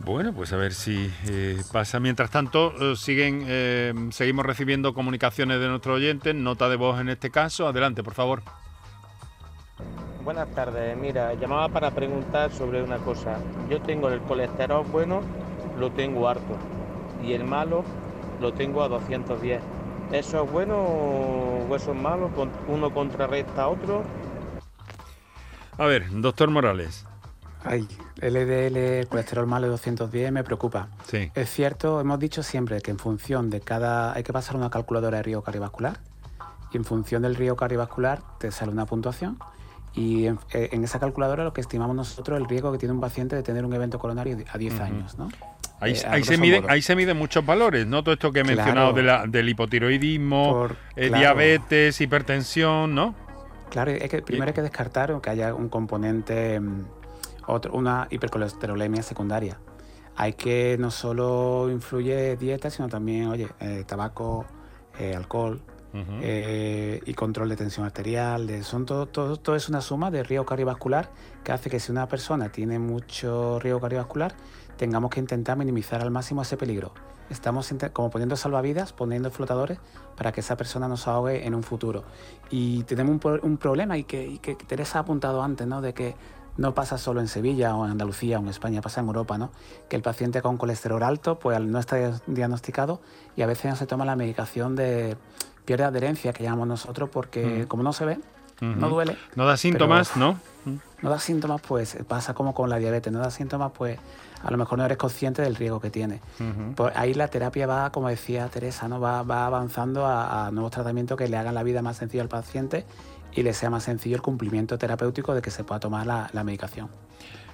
Bueno, 0.01 0.33
pues 0.33 0.53
a 0.53 0.57
ver 0.57 0.73
si 0.73 1.11
eh, 1.29 1.61
pasa. 1.73 2.01
Mientras 2.01 2.31
tanto, 2.31 2.97
siguen, 2.97 4.11
seguimos 4.13 4.47
recibiendo 4.47 4.95
comunicaciones 4.95 5.61
de 5.61 5.69
nuestros 5.69 5.97
oyentes, 5.97 6.35
nota 6.35 6.69
de 6.69 6.77
voz 6.77 7.01
en 7.01 7.09
este 7.09 7.31
caso. 7.31 7.67
Adelante, 7.67 8.03
por 8.03 8.15
favor. 8.15 8.43
Buenas 10.25 10.49
tardes, 10.55 10.97
mira, 10.97 11.35
llamaba 11.35 11.69
para 11.69 11.91
preguntar 11.91 12.53
sobre 12.53 12.83
una 12.83 12.99
cosa. 12.99 13.39
Yo 13.71 13.81
tengo 13.81 14.09
el 14.09 14.21
colesterol 14.21 14.85
bueno, 14.91 15.23
lo 15.79 15.91
tengo 15.93 16.29
harto, 16.29 16.57
y 17.25 17.33
el 17.33 17.45
malo 17.45 17.85
lo 18.41 18.53
tengo 18.53 18.83
a 18.83 18.89
210 18.89 19.61
¿Eso 20.13 20.45
es 20.45 20.51
bueno 20.51 20.77
o 20.79 21.77
eso 21.77 21.93
es 21.93 21.99
malo? 21.99 22.31
¿Uno 22.67 22.93
contrarresta 22.93 23.65
a 23.65 23.69
otro? 23.69 24.03
A 25.77 25.87
ver, 25.87 26.07
doctor 26.11 26.51
Morales. 26.51 27.05
Ay, 27.63 27.87
LDL, 28.23 29.07
colesterol 29.09 29.47
malo 29.47 29.67
de 29.67 29.73
210 29.73 30.33
me 30.33 30.45
preocupa. 30.45 30.89
Sí. 31.05 31.31
Es 31.35 31.51
cierto, 31.51 32.01
hemos 32.01 32.19
dicho 32.19 32.43
siempre 32.43 32.81
que 32.81 32.91
en 32.91 32.99
función 32.99 33.51
de 33.51 33.61
cada... 33.61 34.15
hay 34.15 34.23
que 34.23 34.33
pasar 34.33 34.57
una 34.57 34.71
calculadora 34.71 35.19
de 35.19 35.23
riesgo 35.25 35.43
cardiovascular 35.43 35.99
y 36.73 36.79
en 36.79 36.85
función 36.85 37.23
del 37.23 37.35
riesgo 37.35 37.57
cardiovascular 37.57 38.21
te 38.39 38.51
sale 38.51 38.73
una 38.73 38.87
puntuación 38.87 39.39
y 39.95 40.27
en, 40.27 40.39
eh, 40.53 40.71
esa 40.73 41.01
calculadora 41.01 41.45
lo 41.45 41.53
que 41.53 41.61
estimamos 41.61 41.95
nosotros 41.95 42.39
es 42.39 42.43
el 42.43 42.49
riesgo 42.49 42.73
que 42.73 42.79
tiene 42.79 42.95
un 42.95 43.01
paciente 43.01 43.37
de 43.37 43.43
tener 43.43 43.65
un 43.65 43.75
evento 43.75 43.99
coronario 43.99 44.39
a 44.51 44.59
10 44.59 44.81
años, 44.81 45.19
¿no? 45.19 45.29
Ahí, 45.81 45.93
eh, 45.93 46.25
se 46.25 46.39
miden, 46.39 46.65
ahí 46.69 46.83
se 46.83 46.97
miden 46.97 47.17
muchos 47.17 47.47
valores, 47.47 47.87
¿no? 47.87 48.03
Todo 48.03 48.15
esto 48.15 48.33
que 48.33 48.41
he 48.41 48.45
mencionado 48.45 48.93
de 48.93 49.03
la, 49.03 49.27
del 49.27 49.49
hipotiroidismo, 49.49 50.69
eh, 50.97 51.09
diabetes, 51.09 52.01
hipertensión, 52.01 52.95
¿no? 52.95 53.15
Claro, 53.71 53.93
es 53.93 54.09
que 54.09 54.23
primero 54.23 54.49
hay 54.49 54.55
que 54.55 54.63
descartar 54.63 55.21
que 55.21 55.31
haya 55.31 55.55
un 55.55 55.69
componente, 55.69 56.59
mm, 56.59 56.85
otro, 57.47 57.73
una 57.75 58.09
hipercolesterolemia 58.11 59.03
secundaria. 59.03 59.59
Hay 60.17 60.33
que 60.33 60.77
no 60.81 60.91
solo 60.91 61.69
influye 61.71 62.37
dieta, 62.37 62.71
sino 62.71 62.89
también, 62.89 63.29
oye, 63.29 63.47
eh, 63.61 63.85
tabaco, 63.87 64.47
alcohol, 65.15 65.63
y 65.93 67.15
control 67.15 67.49
de 67.51 67.57
tensión 67.57 67.87
arterial. 67.87 68.49
De, 68.49 68.65
son 68.65 68.85
todo, 68.85 69.07
todo, 69.07 69.37
todo 69.37 69.55
es 69.55 69.69
una 69.69 69.81
suma 69.81 70.11
de 70.11 70.25
riesgo 70.25 70.45
cardiovascular 70.45 71.11
que 71.45 71.53
hace 71.53 71.71
que 71.71 71.79
si 71.79 71.93
una 71.93 72.09
persona 72.09 72.51
tiene 72.51 72.81
mucho 72.81 73.61
riesgo 73.61 73.81
cardiovascular, 73.81 74.35
tengamos 74.79 75.11
que 75.11 75.21
intentar 75.21 75.59
minimizar 75.59 76.01
al 76.01 76.11
máximo 76.11 76.41
ese 76.41 76.57
peligro. 76.57 76.93
Estamos 77.29 77.71
como 77.93 78.09
poniendo 78.09 78.37
salvavidas, 78.37 78.95
poniendo 78.95 79.31
flotadores 79.31 79.79
para 80.17 80.33
que 80.33 80.41
esa 80.41 80.57
persona 80.57 80.89
no 80.89 80.97
se 80.97 81.11
ahogue 81.11 81.47
en 81.47 81.55
un 81.55 81.63
futuro. 81.63 82.05
Y 82.49 82.85
tenemos 82.85 83.23
un, 83.23 83.41
un 83.43 83.57
problema 83.59 83.99
y 83.99 84.05
que, 84.05 84.27
y 84.27 84.39
que 84.39 84.55
Teresa 84.55 84.99
ha 84.99 85.03
apuntado 85.03 85.43
antes, 85.43 85.67
¿no? 85.67 85.83
De 85.83 85.93
que 85.93 86.17
no 86.57 86.75
pasa 86.75 86.97
solo 86.97 87.21
en 87.21 87.29
Sevilla 87.29 87.77
o 87.77 87.85
en 87.85 87.93
Andalucía 87.93 88.39
o 88.39 88.43
en 88.43 88.49
España, 88.49 88.81
pasa 88.81 89.01
en 89.01 89.07
Europa, 89.07 89.37
¿no? 89.37 89.51
Que 89.89 89.97
el 89.97 90.03
paciente 90.03 90.41
con 90.41 90.57
colesterol 90.57 91.03
alto, 91.03 91.39
pues 91.39 91.61
no 91.61 91.79
está 91.79 92.21
diagnosticado 92.27 93.01
y 93.37 93.43
a 93.43 93.47
veces 93.47 93.71
no 93.71 93.77
se 93.77 93.87
toma 93.87 94.07
la 94.07 94.17
medicación 94.17 94.75
de 94.75 95.17
pierde 95.65 95.85
adherencia, 95.85 96.33
que 96.33 96.43
llamamos 96.43 96.67
nosotros, 96.67 97.11
porque 97.13 97.67
como 97.69 97.83
no 97.83 97.93
se 97.93 98.07
ve, 98.07 98.19
no 98.61 98.89
duele. 98.89 99.17
No 99.37 99.47
da 99.47 99.57
síntomas, 99.57 100.17
¿no? 100.17 100.41
No 101.03 101.11
da 101.11 101.19
síntomas, 101.19 101.61
pues 101.61 101.97
pasa 102.09 102.35
como 102.35 102.55
con 102.55 102.69
la 102.71 102.79
diabetes, 102.79 103.13
no 103.13 103.21
da 103.21 103.31
síntomas, 103.31 103.71
pues 103.73 103.99
a 104.43 104.51
lo 104.51 104.57
mejor 104.57 104.79
no 104.79 104.85
eres 104.85 104.99
consciente 104.99 105.43
del 105.43 105.57
riesgo 105.57 105.81
que 105.81 105.91
tiene. 105.91 106.21
Pues 106.77 106.97
ahí 106.97 107.15
la 107.15 107.29
terapia 107.29 107.67
va, 107.67 107.91
como 107.91 108.09
decía 108.09 108.49
Teresa, 108.49 108.89
¿no? 108.89 109.01
va, 109.01 109.23
va 109.23 109.47
avanzando 109.47 110.07
a, 110.07 110.47
a, 110.47 110.51
nuevos 110.51 110.71
tratamientos 110.71 111.17
que 111.17 111.29
le 111.29 111.37
hagan 111.37 111.55
la 111.55 111.63
vida 111.63 111.83
más 111.83 111.97
sencilla 111.97 112.23
al 112.23 112.29
paciente 112.29 112.85
y 113.33 113.43
le 113.43 113.53
sea 113.53 113.71
más 113.71 113.85
sencillo 113.85 114.17
el 114.17 114.23
cumplimiento 114.23 114.79
terapéutico 114.79 115.35
de 115.35 115.43
que 115.43 115.51
se 115.51 115.65
pueda 115.65 115.81
tomar 115.81 116.07
la, 116.07 116.31
la 116.33 116.45
medicación. 116.45 116.89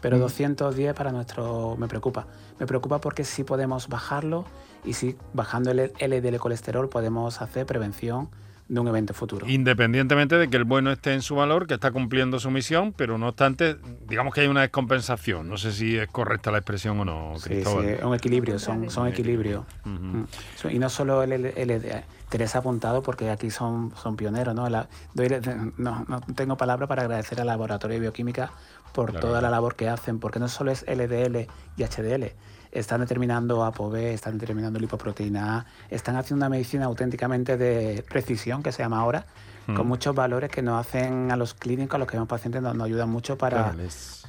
Pero 0.00 0.18
210 0.18 0.94
para 0.94 1.12
nuestro 1.12 1.76
me 1.78 1.88
preocupa. 1.88 2.26
Me 2.60 2.66
preocupa 2.66 3.00
porque 3.00 3.24
sí 3.24 3.42
podemos 3.42 3.88
bajarlo 3.88 4.44
y 4.84 4.92
sí 4.92 5.16
bajando 5.32 5.70
el 5.70 5.92
LDL 5.98 6.36
colesterol 6.36 6.90
podemos 6.90 7.40
hacer 7.40 7.64
prevención 7.64 8.28
de 8.68 8.80
un 8.80 8.88
evento 8.88 9.12
futuro. 9.12 9.46
Independientemente 9.48 10.36
de 10.36 10.48
que 10.48 10.56
el 10.56 10.64
bueno 10.64 10.90
esté 10.90 11.12
en 11.12 11.22
su 11.22 11.34
valor, 11.34 11.66
que 11.66 11.74
está 11.74 11.90
cumpliendo 11.90 12.40
su 12.40 12.50
misión, 12.50 12.92
pero 12.92 13.18
no 13.18 13.28
obstante, 13.28 13.76
digamos 14.08 14.34
que 14.34 14.40
hay 14.40 14.46
una 14.46 14.62
descompensación. 14.62 15.48
No 15.48 15.56
sé 15.58 15.72
si 15.72 15.98
es 15.98 16.08
correcta 16.08 16.50
la 16.50 16.58
expresión 16.58 16.98
o 17.00 17.04
no. 17.04 17.34
Sí, 17.38 17.62
sí, 17.62 18.04
un 18.04 18.14
equilibrio, 18.14 18.58
son, 18.58 18.90
son 18.90 19.08
equilibrio. 19.08 19.66
Uh 19.84 19.88
-huh. 19.88 20.74
Y 20.74 20.78
no 20.78 20.88
solo 20.88 21.22
el 21.22 21.30
LDL, 21.30 22.04
Teresa 22.30 22.58
ha 22.58 22.60
apuntado 22.60 23.02
porque 23.02 23.30
aquí 23.30 23.50
son, 23.50 23.92
son 23.96 24.16
pioneros. 24.16 24.54
¿no? 24.54 24.68
La, 24.68 24.88
doy, 25.12 25.28
no, 25.76 26.04
no 26.08 26.20
tengo 26.34 26.56
palabra 26.56 26.86
para 26.86 27.02
agradecer 27.02 27.40
al 27.40 27.46
Laboratorio 27.46 27.94
de 27.94 28.00
Bioquímica 28.00 28.50
por 28.92 29.10
claro. 29.10 29.28
toda 29.28 29.40
la 29.40 29.50
labor 29.50 29.74
que 29.74 29.88
hacen, 29.88 30.18
porque 30.20 30.38
no 30.38 30.48
solo 30.48 30.70
es 30.70 30.84
LDL 30.88 31.46
y 31.76 31.84
HDL, 31.84 32.32
están 32.74 33.00
determinando 33.00 33.64
ApoB, 33.64 33.94
están 33.94 34.36
determinando 34.38 34.78
lipoproteína 34.78 35.58
A, 35.58 35.66
están 35.90 36.16
haciendo 36.16 36.44
una 36.44 36.50
medicina 36.50 36.86
auténticamente 36.86 37.56
de 37.56 38.04
precisión, 38.08 38.62
que 38.62 38.72
se 38.72 38.82
llama 38.82 38.98
ahora, 39.00 39.26
mm. 39.66 39.74
con 39.74 39.86
muchos 39.86 40.14
valores 40.14 40.50
que 40.50 40.60
nos 40.60 40.78
hacen 40.84 41.30
a 41.30 41.36
los 41.36 41.54
clínicos, 41.54 41.94
a 41.94 41.98
los 41.98 42.08
que 42.08 42.16
vemos 42.16 42.28
pacientes, 42.28 42.60
nos, 42.60 42.74
nos 42.74 42.86
ayudan 42.86 43.08
mucho 43.08 43.38
para, 43.38 43.74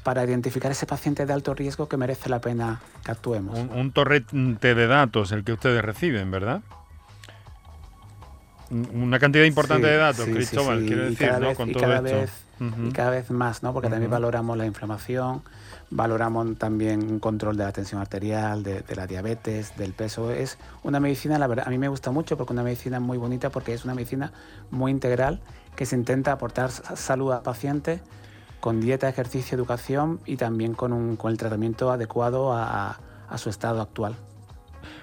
para 0.03 0.23
identificar 0.23 0.71
ese 0.71 0.86
paciente 0.86 1.25
de 1.25 1.34
alto 1.34 1.53
riesgo 1.53 1.89
que 1.89 1.97
merece 1.97 2.29
la 2.29 2.39
pena 2.39 2.79
que 3.03 3.12
actuemos. 3.12 3.58
Un, 3.58 3.69
un 3.71 3.91
torrente 3.91 4.75
de 4.75 4.88
datos 4.88 5.31
el 5.31 5.43
que 5.43 5.53
ustedes 5.53 5.84
reciben, 5.84 6.31
¿verdad? 6.31 6.62
Una 8.69 9.19
cantidad 9.19 9.43
importante 9.45 9.88
sí, 9.88 9.91
de 9.91 9.97
datos, 9.97 10.25
sí, 10.25 10.34
Cristóbal, 10.34 10.81
sí, 10.81 10.88
quiero 10.88 11.03
decir, 11.05 11.31
¿no? 11.34 11.39
Vez, 11.39 11.58
Con 11.58 11.69
y 11.69 11.73
todo 11.73 11.84
cada 11.84 11.95
esto. 11.97 12.19
Vez, 12.19 12.31
uh 12.60 12.63
-huh. 12.63 12.89
Y 12.89 12.91
cada 12.91 13.10
vez 13.12 13.29
más, 13.29 13.62
¿no? 13.62 13.73
Porque 13.73 13.88
uh 13.88 13.89
-huh. 13.89 13.93
también 13.93 14.12
valoramos 14.12 14.58
la 14.58 14.65
inflamación, 14.65 15.43
valoramos 15.89 16.58
también 16.58 17.10
un 17.10 17.19
control 17.19 17.58
de 17.58 17.63
la 17.63 17.71
tensión 17.71 18.02
arterial, 18.02 18.63
de, 18.63 18.84
la 18.95 19.08
diabetes, 19.08 19.76
del 19.78 19.93
peso. 19.93 20.32
Es 20.32 20.58
una 20.84 21.00
medicina, 21.00 21.39
la 21.39 21.48
verdad, 21.48 21.67
a 21.67 21.71
mí 21.71 21.78
me 21.78 21.88
gusta 21.88 22.12
mucho 22.12 22.38
porque 22.38 22.52
es 22.52 22.56
una 22.56 22.63
medicina 22.63 23.00
muy 23.00 23.17
bonita 23.17 23.50
porque 23.50 23.74
es 23.74 23.86
una 23.86 23.95
medicina 23.95 24.32
muy 24.71 24.91
integral 24.91 25.41
que 25.76 25.86
se 25.86 25.95
intenta 25.95 26.32
aportar 26.32 26.71
salud 26.71 27.32
al 27.32 27.41
paciente 27.41 28.02
con 28.60 28.82
dieta, 28.82 29.08
ejercicio, 29.08 29.56
educación 29.56 30.19
y 30.26 30.38
también 30.38 30.74
con, 30.74 31.17
el 31.24 31.38
tratamiento 31.38 31.91
adecuado 31.91 32.54
a 32.54 32.98
su 33.38 33.50
estado 33.50 33.82
actual. 33.82 34.15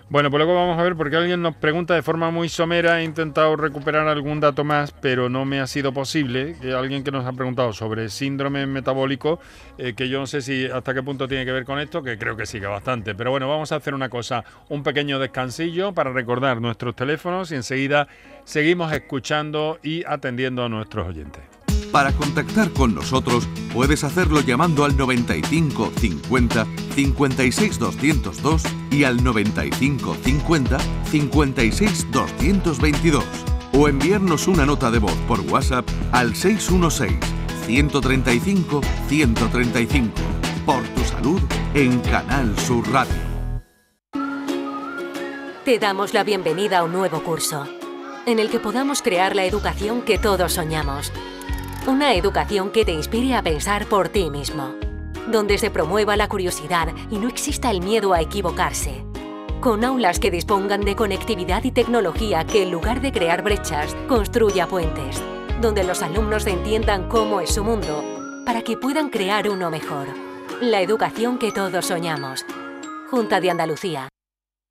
Bueno, 0.09 0.31
pues 0.31 0.45
luego 0.45 0.55
vamos 0.55 0.79
a 0.79 0.83
ver 0.83 0.95
porque 0.95 1.17
alguien 1.17 1.41
nos 1.41 1.57
pregunta 1.57 1.95
de 1.95 2.03
forma 2.03 2.31
muy 2.31 2.49
somera, 2.49 3.01
he 3.01 3.05
intentado 3.05 3.57
recuperar 3.57 4.09
algún 4.09 4.41
dato 4.41 4.63
más, 4.63 4.93
pero 4.93 5.29
no 5.29 5.45
me 5.45 5.61
ha 5.61 5.67
sido 5.67 5.93
posible. 5.93 6.57
Alguien 6.77 7.03
que 7.03 7.11
nos 7.11 7.25
ha 7.25 7.33
preguntado 7.33 7.73
sobre 7.73 8.09
síndrome 8.11 8.67
metabólico, 8.67 9.41
eh, 9.79 9.95
que 9.95 10.09
yo 10.09 10.19
no 10.19 10.27
sé 10.27 10.43
si 10.43 10.67
hasta 10.67 10.93
qué 10.93 11.03
punto 11.03 11.27
tiene 11.29 11.45
que 11.45 11.53
ver 11.53 11.65
con 11.65 11.79
esto, 11.79 12.03
que 12.03 12.19
creo 12.19 12.37
que 12.37 12.45
sí 12.45 12.61
que 12.61 12.67
bastante. 12.67 13.15
Pero 13.15 13.31
bueno, 13.31 13.49
vamos 13.49 13.73
a 13.73 13.77
hacer 13.77 13.95
una 13.95 14.09
cosa, 14.09 14.45
un 14.69 14.83
pequeño 14.83 15.19
descansillo 15.19 15.93
para 15.93 16.13
recordar 16.13 16.61
nuestros 16.61 16.95
teléfonos 16.95 17.51
y 17.53 17.55
enseguida 17.55 18.07
seguimos 18.45 18.93
escuchando 18.93 19.79
y 19.83 20.05
atendiendo 20.05 20.65
a 20.65 20.69
nuestros 20.69 21.09
oyentes. 21.09 21.62
Para 21.93 22.11
contactar 22.13 22.73
con 22.73 22.95
nosotros 22.95 23.47
puedes 23.75 24.03
hacerlo 24.03 24.41
llamando 24.41 24.85
al 24.85 24.97
95 24.97 25.93
50 25.95 26.67
56 26.95 27.79
202 27.79 28.63
y 28.91 29.05
al 29.05 29.23
95 29.23 30.17
50 30.25 30.79
56 31.11 32.11
222 32.11 33.25
o 33.75 33.89
enviarnos 33.89 34.49
una 34.49 34.65
nota 34.65 34.91
de 34.91 35.01
voz 35.01 35.17
por 35.29 35.41
WhatsApp 35.41 35.87
al 36.13 36.35
616 36.35 37.19
135 37.67 38.81
135. 39.09 40.13
Por 40.65 40.83
tu 40.89 41.05
salud 41.05 41.41
en 41.75 42.01
Canal 42.01 42.59
Sur 42.59 42.91
Radio. 42.91 43.15
Te 45.67 45.79
damos 45.79 46.15
la 46.15 46.25
bienvenida 46.25 46.79
a 46.79 46.85
un 46.85 46.93
nuevo 46.93 47.23
curso 47.23 47.67
en 48.25 48.39
el 48.39 48.51
que 48.51 48.61
podamos 48.61 49.03
crear 49.03 49.37
la 49.37 49.45
educación 49.45 50.03
que 50.03 50.17
todos 50.17 50.55
soñamos 50.55 51.13
una 51.87 52.15
educación 52.15 52.71
que 52.71 52.85
te 52.85 52.93
inspire 52.93 53.35
a 53.35 53.43
pensar 53.43 53.87
por 53.87 54.09
ti 54.09 54.31
mismo. 54.31 54.75
Donde 55.31 55.59
se 55.59 55.71
promueva 55.71 56.17
la 56.17 56.29
curiosidad 56.29 56.89
y 57.11 57.19
no 57.19 57.29
exista 57.29 57.71
el 57.71 57.81
miedo 57.81 58.13
a 58.13 58.21
equivocarse. 58.21 59.05
Con 59.61 59.85
aulas 59.85 60.19
que 60.19 60.31
dispongan 60.31 60.83
de 60.83 60.97
conectividad 60.97 61.65
y 61.65 61.71
tecnología 61.71 62.45
que 62.45 62.63
en 62.63 62.71
lugar 62.71 63.01
de 63.01 63.13
crear 63.13 63.43
brechas, 63.43 63.95
construya 64.09 64.67
puentes. 64.67 65.23
Donde 65.61 65.85
los 65.85 66.03
alumnos 66.03 66.47
entiendan 66.47 67.09
cómo 67.09 67.41
es 67.41 67.55
su 67.55 67.65
mundo 67.65 68.05
para 68.45 68.63
que 68.63 68.77
puedan 68.77 69.09
crear 69.09 69.49
uno 69.49 69.71
mejor. 69.71 70.09
La 70.61 70.81
educación 70.81 71.39
que 71.39 71.53
todos 71.53 71.87
soñamos. 71.87 72.45
Junta 73.11 73.41
de 73.41 73.51
Andalucía. 73.51 74.09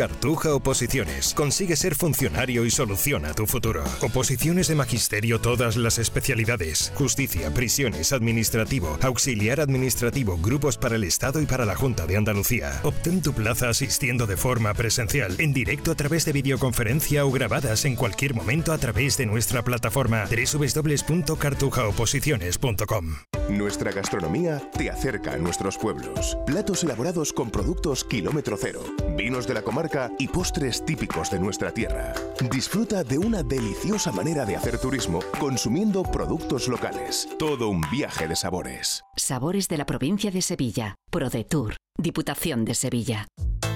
Cartuja 0.00 0.54
Oposiciones. 0.54 1.34
Consigue 1.34 1.76
ser 1.76 1.94
funcionario 1.94 2.64
y 2.64 2.70
soluciona 2.70 3.34
tu 3.34 3.46
futuro. 3.46 3.84
Oposiciones 4.00 4.68
de 4.68 4.74
magisterio, 4.74 5.42
todas 5.42 5.76
las 5.76 5.98
especialidades. 5.98 6.90
Justicia, 6.94 7.52
prisiones, 7.52 8.14
administrativo, 8.14 8.98
auxiliar 9.02 9.60
administrativo, 9.60 10.38
grupos 10.38 10.78
para 10.78 10.96
el 10.96 11.04
Estado 11.04 11.42
y 11.42 11.44
para 11.44 11.66
la 11.66 11.76
Junta 11.76 12.06
de 12.06 12.16
Andalucía. 12.16 12.80
Obtén 12.82 13.20
tu 13.20 13.34
plaza 13.34 13.68
asistiendo 13.68 14.26
de 14.26 14.38
forma 14.38 14.72
presencial, 14.72 15.38
en 15.38 15.52
directo 15.52 15.90
a 15.90 15.96
través 15.96 16.24
de 16.24 16.32
videoconferencia 16.32 17.26
o 17.26 17.30
grabadas 17.30 17.84
en 17.84 17.94
cualquier 17.94 18.34
momento 18.34 18.72
a 18.72 18.78
través 18.78 19.18
de 19.18 19.26
nuestra 19.26 19.62
plataforma 19.62 20.24
www.cartujaoposiciones.com. 20.24 23.16
Nuestra 23.50 23.90
gastronomía 23.90 24.62
te 24.78 24.90
acerca 24.90 25.32
a 25.32 25.36
nuestros 25.36 25.76
pueblos. 25.76 26.38
Platos 26.46 26.84
elaborados 26.84 27.32
con 27.32 27.50
productos 27.50 28.04
kilómetro 28.04 28.56
cero. 28.56 28.80
Vinos 29.16 29.48
de 29.48 29.54
la 29.54 29.62
comarca 29.62 29.89
y 30.18 30.28
postres 30.28 30.84
típicos 30.84 31.30
de 31.30 31.40
nuestra 31.40 31.72
tierra. 31.72 32.14
Disfruta 32.50 33.02
de 33.02 33.18
una 33.18 33.42
deliciosa 33.42 34.12
manera 34.12 34.44
de 34.44 34.56
hacer 34.56 34.78
turismo 34.78 35.20
consumiendo 35.38 36.02
productos 36.02 36.68
locales. 36.68 37.28
Todo 37.38 37.68
un 37.68 37.82
viaje 37.90 38.28
de 38.28 38.36
sabores. 38.36 39.02
Sabores 39.16 39.68
de 39.68 39.78
la 39.78 39.86
provincia 39.86 40.30
de 40.30 40.42
Sevilla. 40.42 40.94
ProDetour. 41.10 41.74
Diputación 41.98 42.64
de 42.64 42.74
Sevilla. 42.74 43.26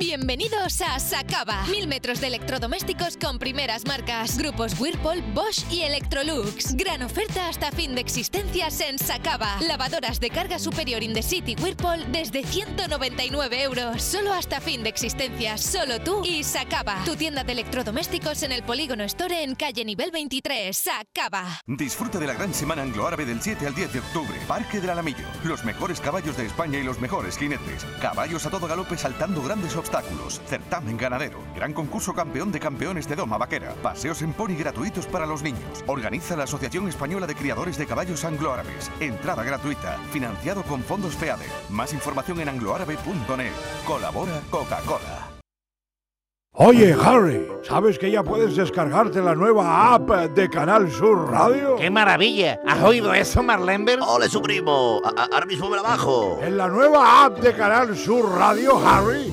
Bienvenidos 0.00 0.80
a 0.80 0.98
Sacaba. 0.98 1.66
Mil 1.70 1.86
metros 1.86 2.18
de 2.18 2.28
electrodomésticos 2.28 3.18
con 3.18 3.38
primeras 3.38 3.84
marcas. 3.86 4.38
Grupos 4.38 4.80
Whirlpool, 4.80 5.20
Bosch 5.34 5.70
y 5.70 5.82
Electrolux. 5.82 6.74
Gran 6.76 7.02
oferta 7.02 7.46
hasta 7.46 7.70
fin 7.70 7.94
de 7.94 8.00
existencias 8.00 8.80
en 8.80 8.98
Sacaba. 8.98 9.58
Lavadoras 9.60 10.18
de 10.18 10.30
carga 10.30 10.58
superior 10.58 11.02
in 11.02 11.12
the 11.12 11.22
city 11.22 11.54
Whirlpool 11.60 12.10
desde 12.10 12.42
199 12.42 13.62
euros. 13.62 14.02
Solo 14.02 14.32
hasta 14.32 14.62
fin 14.62 14.82
de 14.82 14.88
existencias. 14.88 15.60
Solo 15.60 16.00
tú 16.00 16.22
y 16.24 16.42
Sacaba. 16.42 17.04
Tu 17.04 17.14
tienda 17.14 17.44
de 17.44 17.52
electrodomésticos 17.52 18.42
en 18.44 18.52
el 18.52 18.62
Polígono 18.62 19.04
Store 19.04 19.42
en 19.42 19.54
calle 19.54 19.84
nivel 19.84 20.10
23. 20.10 20.74
Sacaba. 20.74 21.60
Disfruta 21.66 22.18
de 22.18 22.28
la 22.28 22.32
gran 22.32 22.54
semana 22.54 22.80
anglo-árabe 22.80 23.26
del 23.26 23.42
7 23.42 23.66
al 23.66 23.74
10 23.74 23.92
de 23.92 23.98
octubre. 23.98 24.40
Parque 24.48 24.80
del 24.80 24.88
Alamillo. 24.88 25.26
Los 25.44 25.66
mejores 25.66 26.00
caballos 26.00 26.38
de 26.38 26.46
España 26.46 26.78
y 26.78 26.82
los 26.82 26.98
mejores 26.98 27.36
jinetes. 27.36 27.84
Caballos 28.00 28.46
a 28.46 28.50
todo 28.50 28.66
galope 28.66 28.96
saltando 28.96 29.42
grandes 29.42 29.76
obstáculos 29.82 30.40
certamen 30.46 30.96
ganadero, 30.96 31.38
gran 31.56 31.72
concurso 31.72 32.14
campeón 32.14 32.52
de 32.52 32.60
campeones 32.60 33.08
de 33.08 33.16
Doma 33.16 33.36
Vaquera, 33.36 33.74
paseos 33.82 34.22
en 34.22 34.32
pony 34.32 34.54
gratuitos 34.56 35.06
para 35.06 35.26
los 35.26 35.42
niños. 35.42 35.82
Organiza 35.88 36.36
la 36.36 36.44
Asociación 36.44 36.86
Española 36.88 37.26
de 37.26 37.34
Criadores 37.34 37.76
de 37.76 37.86
Caballos 37.86 38.24
Anglo-Árabes. 38.24 38.90
Entrada 39.00 39.42
gratuita, 39.42 39.98
financiado 40.12 40.62
con 40.62 40.82
fondos 40.82 41.16
FEADE. 41.16 41.46
Más 41.70 41.92
información 41.92 42.40
en 42.40 42.48
angloárabe.net. 42.50 43.52
Colabora 43.84 44.40
Coca-Cola. 44.50 45.28
Oye, 46.54 46.94
Harry, 47.02 47.48
¿sabes 47.62 47.98
que 47.98 48.10
ya 48.10 48.22
puedes 48.22 48.54
descargarte 48.54 49.22
la 49.22 49.34
nueva 49.34 49.94
app 49.94 50.10
de 50.34 50.50
Canal 50.50 50.92
Sur 50.92 51.30
Radio? 51.30 51.76
¡Qué 51.76 51.88
maravilla! 51.88 52.60
¿Has 52.68 52.82
oído 52.82 53.14
eso, 53.14 53.42
Marlenber? 53.42 53.98
¡Ole, 54.06 54.28
su 54.28 54.42
primo! 54.42 55.00
A- 55.02 55.28
Ahora 55.32 55.46
mismo 55.46 55.70
me 55.70 55.76
la 55.76 55.82
bajo. 55.82 56.38
En 56.42 56.58
la 56.58 56.68
nueva 56.68 57.24
app 57.24 57.38
de 57.38 57.54
Canal 57.54 57.96
Sur 57.96 58.30
Radio, 58.38 58.76
Harry, 58.86 59.32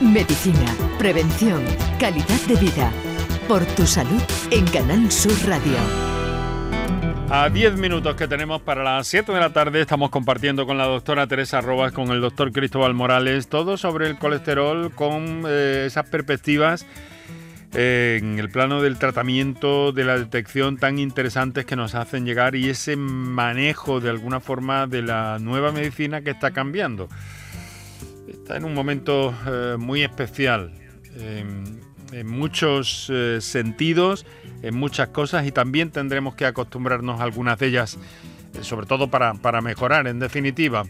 Medicina, 0.00 0.76
prevención, 0.96 1.60
calidad 1.98 2.40
de 2.46 2.54
vida. 2.54 2.92
Por 3.48 3.66
tu 3.66 3.84
salud 3.84 4.22
en 4.52 4.64
Canal 4.66 5.10
Sur 5.10 5.32
Radio. 5.44 5.76
A 7.30 7.50
10 7.50 7.76
minutos 7.78 8.14
que 8.14 8.28
tenemos 8.28 8.62
para 8.62 8.84
las 8.84 9.08
7 9.08 9.32
de 9.32 9.40
la 9.40 9.52
tarde 9.52 9.80
estamos 9.80 10.10
compartiendo 10.10 10.66
con 10.66 10.78
la 10.78 10.86
doctora 10.86 11.26
Teresa 11.26 11.60
Robas, 11.60 11.90
con 11.90 12.10
el 12.10 12.20
doctor 12.20 12.52
Cristóbal 12.52 12.94
Morales, 12.94 13.48
todo 13.48 13.76
sobre 13.76 14.06
el 14.06 14.18
colesterol 14.18 14.92
con 14.92 15.42
eh, 15.48 15.84
esas 15.88 16.08
perspectivas 16.08 16.86
eh, 17.74 18.20
en 18.22 18.38
el 18.38 18.50
plano 18.50 18.80
del 18.80 18.98
tratamiento, 18.98 19.90
de 19.90 20.04
la 20.04 20.16
detección 20.16 20.76
tan 20.76 21.00
interesantes 21.00 21.66
que 21.66 21.74
nos 21.74 21.96
hacen 21.96 22.24
llegar 22.24 22.54
y 22.54 22.70
ese 22.70 22.94
manejo 22.94 23.98
de 23.98 24.10
alguna 24.10 24.38
forma 24.38 24.86
de 24.86 25.02
la 25.02 25.38
nueva 25.40 25.72
medicina 25.72 26.20
que 26.20 26.30
está 26.30 26.52
cambiando. 26.52 27.08
Está 28.28 28.56
en 28.56 28.64
un 28.64 28.74
momento 28.74 29.34
eh, 29.46 29.76
muy 29.78 30.02
especial. 30.02 30.72
en- 31.20 31.80
en 32.10 32.26
muchos 32.26 33.10
eh, 33.12 33.38
sentidos, 33.42 34.24
en 34.62 34.74
muchas 34.74 35.08
cosas 35.08 35.46
y 35.46 35.52
también 35.52 35.90
tendremos 35.90 36.34
que 36.34 36.46
acostumbrarnos 36.46 37.20
a 37.20 37.24
algunas 37.24 37.58
de 37.58 37.66
ellas, 37.66 37.98
eh, 38.54 38.62
sobre 38.62 38.86
todo 38.86 39.08
para, 39.08 39.34
para 39.34 39.60
mejorar, 39.60 40.06
en 40.06 40.18
definitiva. 40.18 40.84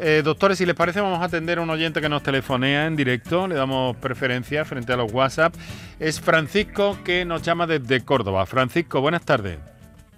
Eh, 0.00 0.22
doctores, 0.24 0.58
si 0.58 0.66
les 0.66 0.74
parece, 0.74 1.00
vamos 1.00 1.20
a 1.20 1.24
atender 1.26 1.58
a 1.58 1.62
un 1.62 1.70
oyente 1.70 2.00
que 2.00 2.08
nos 2.08 2.24
telefonea 2.24 2.86
en 2.86 2.96
directo, 2.96 3.46
le 3.46 3.54
damos 3.54 3.96
preferencia 3.98 4.64
frente 4.64 4.92
a 4.92 4.96
los 4.96 5.12
WhatsApp. 5.12 5.54
Es 6.00 6.20
Francisco 6.20 6.98
que 7.04 7.24
nos 7.24 7.42
llama 7.42 7.68
desde 7.68 8.04
Córdoba. 8.04 8.44
Francisco, 8.44 9.00
buenas 9.00 9.24
tardes. 9.24 9.58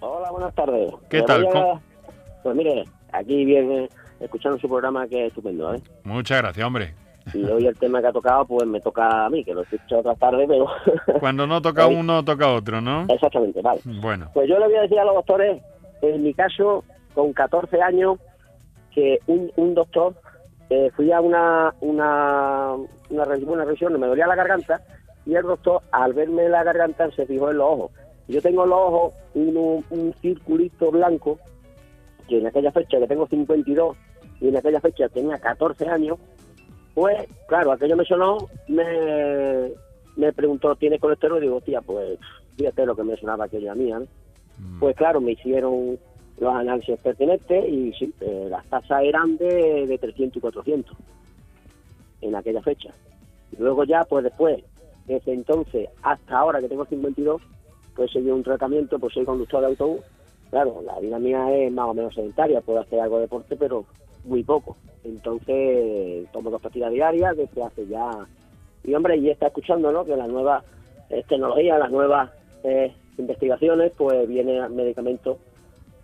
Hola, 0.00 0.30
buenas 0.30 0.54
tardes. 0.54 0.90
¿Qué 1.10 1.18
Me 1.20 1.26
tal? 1.26 1.46
a- 1.46 1.50
¿Cómo? 1.50 1.82
Pues 2.42 2.56
mire, 2.56 2.84
aquí 3.12 3.44
viene 3.44 3.88
escuchando 4.20 4.58
su 4.58 4.68
programa 4.68 5.06
que 5.08 5.22
es 5.22 5.28
estupendo, 5.28 5.74
¿eh? 5.74 5.80
Muchas 6.04 6.38
gracias, 6.42 6.66
hombre. 6.66 6.94
Y 7.34 7.44
hoy 7.44 7.66
el 7.66 7.78
tema 7.78 8.00
que 8.00 8.06
ha 8.06 8.12
tocado, 8.12 8.46
pues 8.46 8.66
me 8.66 8.80
toca 8.80 9.26
a 9.26 9.30
mí, 9.30 9.44
que 9.44 9.52
lo 9.52 9.60
he 9.60 9.64
escuchado 9.64 10.00
otras 10.00 10.18
tardes, 10.18 10.48
pero... 10.48 10.66
Cuando 11.20 11.46
no 11.46 11.60
toca 11.60 11.86
Hoy- 11.86 11.94
uno, 11.96 12.24
toca 12.24 12.50
otro, 12.52 12.80
¿no? 12.80 13.04
Exactamente, 13.08 13.60
vale. 13.60 13.80
Bueno, 13.84 14.30
Pues 14.32 14.48
yo 14.48 14.58
le 14.58 14.66
voy 14.66 14.76
a 14.76 14.82
decir 14.82 14.98
a 14.98 15.04
los 15.04 15.14
doctores, 15.14 15.62
en 16.00 16.22
mi 16.22 16.32
caso, 16.32 16.84
con 17.14 17.32
14 17.34 17.82
años, 17.82 18.18
que 18.94 19.18
un, 19.26 19.52
un 19.56 19.74
doctor, 19.74 20.14
eh, 20.70 20.90
fui 20.96 21.12
a 21.12 21.20
una, 21.20 21.74
una, 21.80 22.74
una, 23.10 23.24
una 23.46 23.64
revisión, 23.64 24.00
me 24.00 24.06
dolía 24.06 24.26
la 24.26 24.34
garganta, 24.34 24.80
y 25.26 25.34
el 25.34 25.42
doctor, 25.42 25.82
al 25.92 26.14
verme 26.14 26.48
la 26.48 26.64
garganta, 26.64 27.10
se 27.10 27.26
fijó 27.26 27.50
en 27.50 27.58
los 27.58 27.66
ojos. 27.70 27.90
Yo 28.28 28.40
tengo 28.40 28.64
en 28.64 28.70
los 28.70 28.78
ojos 28.78 29.12
un, 29.34 29.84
un 29.90 30.14
circulito 30.22 30.90
blanco, 30.90 31.38
que 32.28 32.38
en 32.38 32.46
aquella 32.46 32.70
fecha, 32.72 32.98
que 32.98 33.06
tengo 33.06 33.26
52, 33.26 33.96
y 34.40 34.48
en 34.48 34.56
aquella 34.56 34.80
fecha 34.80 35.08
tenía 35.08 35.38
14 35.38 35.88
años, 35.88 36.18
pues, 36.94 37.28
claro, 37.48 37.72
aquello 37.72 37.96
me 37.96 38.04
sonó, 38.04 38.38
me, 38.68 39.72
me 40.16 40.32
preguntó, 40.32 40.74
¿tiene 40.76 40.98
colesterol? 40.98 41.38
Y 41.38 41.42
digo, 41.42 41.60
tía, 41.60 41.80
pues, 41.80 42.18
fíjate 42.56 42.86
lo 42.86 42.96
que 42.96 43.04
me 43.04 43.16
sonaba 43.16 43.44
aquello 43.44 43.72
a 43.72 43.74
mí, 43.74 43.90
¿no? 43.90 44.02
Pues 44.80 44.96
claro, 44.96 45.20
me 45.20 45.32
hicieron 45.32 45.98
los 46.40 46.54
análisis 46.54 46.98
pertinentes 47.00 47.68
y 47.68 47.92
sí, 47.92 48.12
eh, 48.20 48.48
las 48.50 48.64
tasas 48.66 49.02
eran 49.04 49.36
de, 49.36 49.86
de 49.86 49.98
300 49.98 50.36
y 50.36 50.40
400 50.40 50.96
en 52.22 52.34
aquella 52.34 52.62
fecha. 52.62 52.92
Y 53.52 53.62
luego 53.62 53.84
ya, 53.84 54.04
pues 54.04 54.24
después, 54.24 54.62
desde 55.06 55.32
entonces 55.32 55.88
hasta 56.02 56.38
ahora 56.38 56.60
que 56.60 56.68
tengo 56.68 56.84
52, 56.84 57.40
pues 57.94 58.10
seguí 58.12 58.30
un 58.30 58.42
tratamiento, 58.42 58.98
pues 58.98 59.14
soy 59.14 59.24
conductor 59.24 59.60
de 59.60 59.66
autobús. 59.68 60.00
Claro, 60.50 60.80
la 60.84 60.98
vida 61.00 61.18
mía 61.18 61.52
es 61.54 61.70
más 61.72 61.88
o 61.88 61.94
menos 61.94 62.14
sedentaria, 62.14 62.60
puedo 62.60 62.80
hacer 62.80 63.00
algo 63.00 63.16
de 63.16 63.22
deporte, 63.22 63.56
pero 63.56 63.84
muy 64.24 64.42
poco. 64.44 64.76
Entonces, 65.04 66.26
tomo 66.32 66.50
dos 66.50 66.60
pastillas 66.60 66.92
diarias 66.92 67.36
desde 67.36 67.62
hace 67.62 67.86
ya... 67.86 68.10
Y 68.84 68.94
hombre, 68.94 69.16
y 69.18 69.28
está 69.28 69.48
escuchando, 69.48 69.92
¿no? 69.92 70.04
Que 70.04 70.16
las 70.16 70.28
nuevas 70.28 70.64
eh, 71.10 71.22
tecnologías, 71.28 71.78
las 71.78 71.90
nuevas 71.90 72.30
eh, 72.62 72.94
investigaciones, 73.18 73.92
pues 73.96 74.26
viene 74.28 74.66
medicamentos 74.70 75.38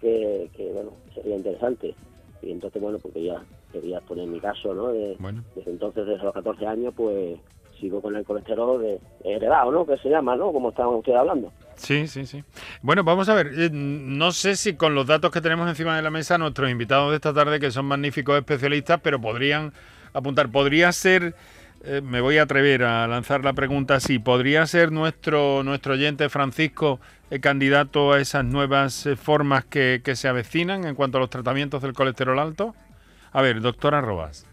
que, 0.00 0.50
que, 0.54 0.70
bueno, 0.72 0.92
sería 1.14 1.36
interesante. 1.36 1.94
Y 2.42 2.50
entonces, 2.52 2.82
bueno, 2.82 2.98
porque 2.98 3.22
ya 3.22 3.42
quería 3.72 4.00
poner 4.00 4.26
mi 4.26 4.40
caso, 4.40 4.74
¿no? 4.74 4.92
De- 4.92 5.16
Desde 5.54 5.70
entonces, 5.70 6.06
desde 6.06 6.24
los 6.24 6.34
14 6.34 6.66
años, 6.66 6.92
pues 6.94 7.38
sigo 7.80 8.00
con 8.02 8.14
el 8.16 8.24
colesterol 8.24 8.80
de, 8.82 9.00
heredado, 9.24 9.70
¿no? 9.72 9.86
Que 9.86 9.96
se 9.98 10.10
llama, 10.10 10.36
¿no? 10.36 10.52
Como 10.52 10.68
estaban 10.70 10.94
ustedes 10.96 11.18
hablando. 11.18 11.50
Sí, 11.76 12.06
sí, 12.08 12.26
sí. 12.26 12.44
Bueno, 12.82 13.04
vamos 13.04 13.28
a 13.28 13.34
ver. 13.34 13.52
eh, 13.56 13.70
no 13.72 14.32
sé 14.32 14.56
si 14.56 14.74
con 14.74 14.94
los 14.94 15.06
datos 15.06 15.30
que 15.30 15.40
tenemos 15.40 15.68
encima 15.68 15.96
de 15.96 16.02
la 16.02 16.10
mesa, 16.10 16.38
nuestros 16.38 16.70
invitados 16.70 17.10
de 17.10 17.16
esta 17.16 17.32
tarde, 17.32 17.60
que 17.60 17.70
son 17.70 17.86
magníficos 17.86 18.36
especialistas, 18.38 19.00
pero 19.02 19.20
podrían 19.20 19.72
apuntar. 20.12 20.50
Podría 20.50 20.92
ser, 20.92 21.34
eh, 21.84 22.00
me 22.02 22.20
voy 22.20 22.38
a 22.38 22.42
atrever 22.42 22.84
a 22.84 23.06
lanzar 23.06 23.44
la 23.44 23.52
pregunta 23.52 23.96
así, 23.96 24.18
¿podría 24.18 24.66
ser 24.66 24.92
nuestro, 24.92 25.62
nuestro 25.62 25.94
oyente 25.94 26.28
Francisco 26.28 27.00
eh, 27.30 27.40
candidato 27.40 28.12
a 28.12 28.20
esas 28.20 28.44
nuevas 28.44 29.08
formas 29.20 29.64
que, 29.64 30.00
que 30.04 30.16
se 30.16 30.28
avecinan 30.28 30.84
en 30.84 30.94
cuanto 30.94 31.18
a 31.18 31.20
los 31.20 31.30
tratamientos 31.30 31.82
del 31.82 31.92
colesterol 31.92 32.38
alto? 32.38 32.74
A 33.32 33.42
ver, 33.42 33.60
doctora 33.60 34.00
Robas. 34.00 34.46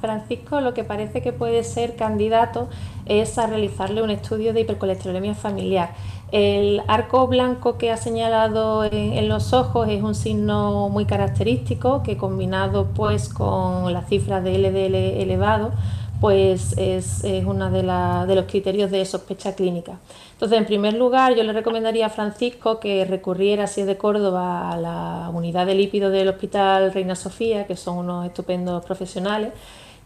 Francisco 0.00 0.60
lo 0.60 0.74
que 0.74 0.84
parece 0.84 1.22
que 1.22 1.32
puede 1.32 1.64
ser 1.64 1.96
candidato 1.96 2.68
es 3.06 3.36
a 3.38 3.46
realizarle 3.46 4.02
un 4.02 4.10
estudio 4.10 4.52
de 4.52 4.60
hipercolesterolemia 4.60 5.34
familiar. 5.34 5.94
El 6.32 6.82
arco 6.88 7.26
blanco 7.28 7.78
que 7.78 7.92
ha 7.92 7.96
señalado 7.96 8.84
en, 8.84 9.12
en 9.12 9.28
los 9.28 9.52
ojos 9.52 9.88
es 9.88 10.02
un 10.02 10.14
signo 10.14 10.88
muy 10.88 11.04
característico 11.04 12.02
que 12.02 12.16
combinado 12.16 12.86
pues 12.94 13.28
con 13.28 13.92
las 13.92 14.08
cifras 14.08 14.42
de 14.42 14.58
LDL 14.58 14.94
elevado 15.22 15.72
pues 16.20 16.72
es, 16.78 17.24
es 17.24 17.44
uno 17.44 17.70
de, 17.70 17.82
de 17.82 18.34
los 18.34 18.44
criterios 18.46 18.90
de 18.90 19.04
sospecha 19.04 19.54
clínica. 19.54 19.98
Entonces, 20.32 20.58
en 20.58 20.66
primer 20.66 20.94
lugar, 20.94 21.34
yo 21.34 21.42
le 21.42 21.52
recomendaría 21.52 22.06
a 22.06 22.10
Francisco 22.10 22.80
que 22.80 23.04
recurriera, 23.04 23.66
si 23.66 23.82
es 23.82 23.86
de 23.86 23.96
Córdoba, 23.96 24.70
a 24.70 24.76
la 24.76 25.30
unidad 25.32 25.66
de 25.66 25.74
lípidos 25.74 26.12
del 26.12 26.28
Hospital 26.28 26.92
Reina 26.92 27.14
Sofía, 27.14 27.66
que 27.66 27.76
son 27.76 27.98
unos 27.98 28.26
estupendos 28.26 28.84
profesionales, 28.84 29.52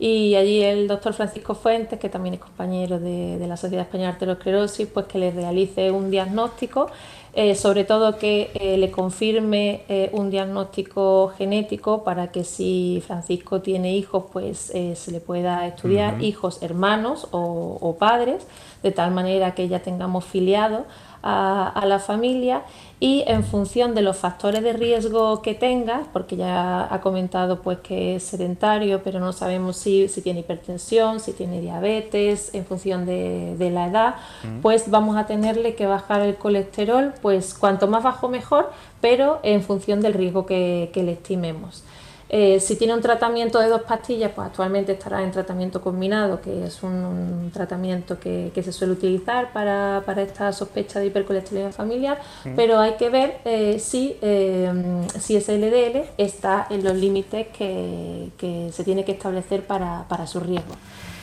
y 0.02 0.34
allí 0.34 0.62
el 0.62 0.88
doctor 0.88 1.12
Francisco 1.12 1.54
Fuentes, 1.54 1.98
que 1.98 2.08
también 2.08 2.34
es 2.34 2.40
compañero 2.40 2.98
de, 2.98 3.36
la 3.46 3.58
Sociedad 3.58 3.84
Española 3.84 4.08
de 4.08 4.14
Arteriosclerosis, 4.14 4.88
pues 4.88 5.04
que 5.04 5.18
le 5.18 5.30
realice 5.30 5.90
un 5.90 6.10
diagnóstico, 6.10 6.88
eh, 7.34 7.54
sobre 7.54 7.84
todo 7.84 8.16
que 8.16 8.50
eh, 8.54 8.78
le 8.78 8.90
confirme 8.90 9.82
eh, 9.90 10.08
un 10.14 10.30
diagnóstico 10.30 11.34
genético 11.36 12.02
para 12.02 12.32
que 12.32 12.44
si 12.44 13.02
Francisco 13.06 13.60
tiene 13.60 13.94
hijos, 13.94 14.24
pues 14.32 14.72
se 14.94 15.12
le 15.12 15.20
pueda 15.20 15.66
estudiar, 15.66 16.22
hijos, 16.22 16.62
hermanos 16.62 17.28
o, 17.30 17.94
padres, 17.98 18.46
de 18.82 18.92
tal 18.92 19.10
manera 19.10 19.54
que 19.54 19.68
ya 19.68 19.80
tengamos 19.80 20.24
filiado 20.24 20.86
a 21.22 21.84
la 21.86 21.98
familia 21.98 22.62
y 23.02 23.24
en 23.26 23.44
función 23.44 23.94
de 23.94 24.02
los 24.02 24.18
factores 24.18 24.62
de 24.62 24.74
riesgo 24.74 25.40
que 25.40 25.54
tengas, 25.54 26.06
porque 26.12 26.36
ya 26.36 26.86
ha 26.92 27.00
comentado 27.00 27.62
pues 27.62 27.78
que 27.78 28.16
es 28.16 28.24
sedentario, 28.24 29.02
pero 29.02 29.18
no 29.20 29.32
sabemos 29.32 29.78
si, 29.78 30.06
si 30.08 30.20
tiene 30.20 30.40
hipertensión, 30.40 31.18
si 31.18 31.32
tiene 31.32 31.62
diabetes, 31.62 32.54
en 32.54 32.66
función 32.66 33.06
de, 33.06 33.70
la 33.72 33.86
edad, 33.86 34.14
pues 34.60 34.90
vamos 34.90 35.16
a 35.16 35.26
tenerle 35.26 35.74
que 35.74 35.86
bajar 35.86 36.20
el 36.20 36.36
colesterol, 36.36 37.14
pues 37.22 37.54
cuanto 37.54 37.88
más 37.88 38.02
bajo 38.02 38.28
mejor, 38.28 38.70
pero 39.00 39.40
en 39.42 39.62
función 39.62 40.02
del 40.02 40.12
riesgo 40.12 40.44
que 40.44 40.90
le 40.94 41.12
estimemos. 41.12 41.84
Eh, 42.32 42.60
si 42.60 42.76
tiene 42.76 42.94
un 42.94 43.00
tratamiento 43.00 43.58
de 43.58 43.66
dos 43.66 43.82
pastillas, 43.82 44.30
pues 44.32 44.46
actualmente 44.46 44.92
estará 44.92 45.20
en 45.24 45.32
tratamiento 45.32 45.80
combinado, 45.80 46.40
que 46.40 46.66
es 46.66 46.80
un, 46.84 47.50
tratamiento 47.52 48.20
que, 48.20 48.52
se 48.54 48.70
suele 48.70 48.92
utilizar 48.92 49.52
para, 49.52 50.04
esta 50.16 50.52
sospecha 50.52 51.00
de 51.00 51.06
hipercolesterolemia 51.06 51.72
familiar, 51.72 52.20
pero 52.54 52.78
hay 52.78 52.92
que 52.92 53.10
ver 53.10 53.40
eh, 53.44 53.80
si, 53.80 54.16
eh, 54.22 54.70
si 55.18 55.34
ese 55.34 55.58
LDL 55.58 56.04
está 56.18 56.68
en 56.70 56.84
los 56.84 56.94
límites 56.94 57.48
que, 57.48 58.30
se 58.70 58.84
tiene 58.84 59.04
que 59.04 59.12
establecer 59.12 59.66
para, 59.66 60.26
su 60.28 60.38
riesgo. 60.38 60.74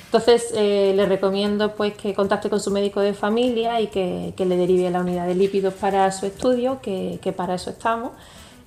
Entonces, 0.08 0.51
le 0.53 1.05
recomiendo 1.05 1.74
pues, 1.74 1.93
que 1.93 2.14
contacte 2.14 2.49
con 2.49 2.60
su 2.60 2.72
médico 2.72 2.99
de 2.99 3.14
familia 3.14 3.80
y 3.80 3.88
que, 3.88 4.34
le 4.38 4.58
derive 4.58 4.89
la 4.89 4.99
unidad 4.99 5.26
de 5.26 5.36
lípidos 5.36 5.74
para 5.74 6.12
su 6.12 6.26
estudio, 6.26 6.80
que 6.82 7.34
para 7.34 7.55
eso 7.55 7.70
estamos 7.70 8.12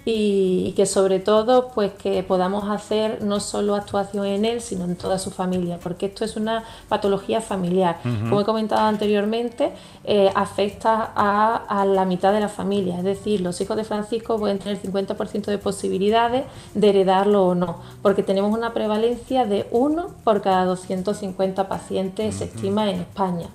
y, 0.05 0.73
que 0.77 0.87
sobre 0.87 1.21
todo 1.21 1.69
pues 1.75 1.93
que 1.93 2.23
podamos 2.23 2.69
hacer 2.71 3.23
no 3.23 3.41
solo 3.41 3.75
actuación 3.75 4.27
en 4.27 4.45
él 4.45 4.61
sino 4.61 4.85
en 4.85 4.97
toda 4.97 5.19
su 5.19 5.31
familia 5.31 5.79
porque 5.83 6.07
esto 6.07 6.25
es 6.25 6.37
una 6.37 6.65
patología 6.89 7.41
familiar. 7.41 7.99
Como 8.03 8.41
he 8.41 8.45
comentado 8.45 8.83
anteriormente 8.83 9.73
eh, 10.05 10.31
afecta 10.35 11.13
a, 11.15 11.85
la 11.85 12.05
mitad 12.05 12.33
de 12.33 12.41
la 12.41 12.49
familia 12.49 12.99
es 12.99 13.05
decir 13.05 13.41
los 13.41 13.61
hijos 13.61 13.77
de 13.77 13.85
Francisco 13.85 14.39
pueden 14.39 14.59
tener 14.59 14.81
50% 14.81 15.47
de 15.47 15.59
posibilidades 15.59 16.45
de 16.75 16.89
heredarlo 16.89 17.47
o 17.47 17.55
no 17.55 17.81
porque 18.03 18.23
tenemos 18.23 18.57
una 18.57 18.73
prevalencia 18.73 19.45
de 19.45 19.67
uno 19.71 20.09
por 20.25 20.41
cada 20.43 20.65
250 20.65 21.69
pacientes 21.69 22.37
se 22.37 22.45
estima 22.45 22.89
en 22.89 23.01
España 23.01 23.49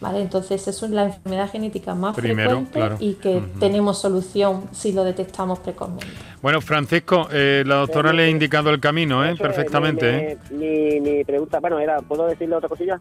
¿Vale? 0.00 0.20
Entonces 0.20 0.68
es 0.68 0.82
la 0.90 1.04
enfermedad 1.04 1.50
genética 1.50 1.94
más 1.94 2.14
frecuente 2.14 2.80
y 3.00 3.14
que 3.14 3.42
tenemos 3.58 3.98
solución 3.98 4.68
si 4.72 4.92
lo 4.92 5.04
detectamos 5.04 5.58
precozmente. 5.60 6.06
Bueno, 6.42 6.60
Francisco, 6.60 7.28
eh, 7.32 7.64
la 7.66 7.76
doctora 7.76 8.12
le 8.12 8.24
ha 8.24 8.28
indicado 8.28 8.70
el 8.70 8.78
camino, 8.78 9.24
¿eh? 9.24 9.34
Perfectamente. 9.36 10.32
¿eh? 10.32 10.38
Mi, 10.50 11.00
mi, 11.00 11.24
pregunta, 11.24 11.60
bueno, 11.60 11.78
era, 11.78 11.98
¿puedo 12.02 12.26
decirle 12.26 12.56
otra 12.56 12.68
cosilla? 12.68 13.00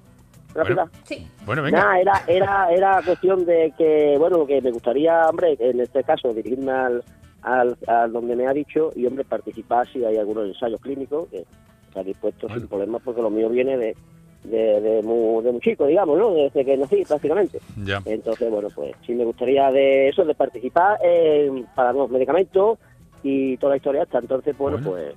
Rápida. 0.54 0.90
sí. 1.04 1.28
Bueno, 1.46 1.64
venga. 1.64 2.00
era, 2.00 2.24
era, 2.28 2.72
era 2.72 3.02
cuestión 3.06 3.46
de 3.46 3.74
que, 3.78 4.16
bueno, 4.18 4.46
que 4.48 4.62
me 4.62 4.72
gustaría, 4.72 5.28
hombre, 5.28 5.58
en 5.60 5.82
este 5.82 6.02
caso, 6.06 6.34
dirigirme 6.34 6.72
al, 6.72 7.04
al, 7.44 8.12
donde 8.12 8.36
me 8.36 8.48
ha 8.48 8.54
dicho 8.54 8.92
y, 8.96 9.06
hombre, 9.06 9.26
participar 9.26 9.88
si 9.92 10.04
hay 10.06 10.16
algunos 10.18 10.48
ensayos 10.48 10.80
clínicos 10.82 11.28
que 11.30 11.46
está 11.88 12.04
dispuesto 12.04 12.48
sin 12.50 12.68
problemas 12.68 13.02
porque 13.04 13.22
lo 13.22 13.30
mío 13.30 13.50
viene 13.50 13.78
de 13.78 13.96
de, 14.46 14.82
de, 14.82 15.02
muy, 15.04 15.44
de 15.44 15.52
muy 15.52 15.62
chico, 15.62 15.86
digamos, 15.86 16.18
¿no? 16.18 16.34
Desde 16.34 16.66
que 16.66 16.78
nací 16.78 17.04
prácticamente. 17.06 17.60
Entonces, 18.06 18.50
bueno, 18.50 18.70
pues 18.74 18.96
sí 19.06 19.14
me 19.14 19.26
gustaría 19.26 19.72
de 19.72 20.10
eso, 20.10 20.24
de 20.26 20.36
participar 20.36 21.00
para 21.76 21.92
nuevos 21.92 22.12
medicamentos 22.12 22.80
y 23.24 23.58
toda 23.58 23.72
la 23.72 23.78
historia 23.78 24.04
hasta 24.04 24.20
entonces, 24.20 24.58
bueno, 24.58 24.80
pues... 24.84 25.14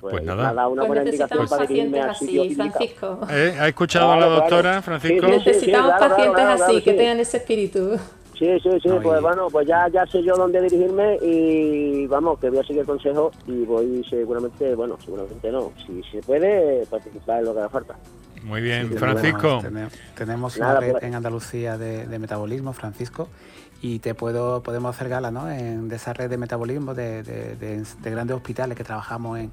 Pues, 0.00 0.12
pues 0.12 0.24
nada, 0.24 0.68
una 0.68 0.84
buena 0.84 1.02
indicación 1.02 1.48
para 1.48 1.72
irme 1.72 2.00
así, 2.00 2.54
Francisco. 2.54 3.18
¿Eh? 3.28 3.56
¿Ha 3.58 3.66
escuchado 3.66 4.12
a 4.12 4.16
la 4.16 4.26
doctora, 4.26 4.80
Francisco? 4.80 5.26
necesitamos 5.26 5.92
pacientes 5.98 6.44
así, 6.44 6.82
que 6.82 6.92
tengan 6.92 7.18
ese 7.18 7.38
espíritu. 7.38 7.98
Sí, 8.38 8.46
sí, 8.62 8.70
sí, 8.80 8.88
pues 9.02 9.20
bueno, 9.20 9.48
pues 9.50 9.66
ya, 9.66 9.88
ya 9.88 10.06
sé 10.06 10.22
yo 10.22 10.36
dónde 10.36 10.62
dirigirme 10.62 11.16
y 11.20 12.06
vamos, 12.06 12.38
que 12.38 12.48
voy 12.48 12.60
a 12.60 12.62
seguir 12.62 12.80
el 12.80 12.86
consejo 12.86 13.32
y 13.48 13.64
voy 13.64 14.04
seguramente, 14.08 14.76
bueno, 14.76 14.96
seguramente 15.04 15.50
no, 15.50 15.72
si 15.84 16.00
se 16.04 16.22
puede 16.22 16.86
participar 16.86 17.40
en 17.40 17.46
lo 17.46 17.52
que 17.52 17.58
haga 17.58 17.68
falta. 17.68 17.96
Muy 18.44 18.60
bien, 18.60 18.92
Francisco. 18.96 19.60
tenemos, 20.14 20.56
una 20.56 20.78
red 20.78 20.92
pues. 20.92 21.02
en 21.02 21.16
Andalucía 21.16 21.76
de, 21.76 22.18
metabolismo, 22.20 22.72
Francisco, 22.72 23.28
y 23.82 23.98
te 23.98 24.14
puedo 24.14 24.62
podemos 24.62 24.94
hacer 24.94 25.08
gala 25.08 25.32
¿no? 25.32 25.50
en, 25.50 25.88
de 25.88 25.96
esa 25.96 26.12
red 26.12 26.30
de 26.30 26.38
metabolismo 26.38 26.94
de, 26.94 27.24
de, 27.24 27.84
grandes 28.04 28.36
hospitales 28.36 28.78
que 28.78 28.84
trabajamos 28.84 29.40
en, 29.40 29.50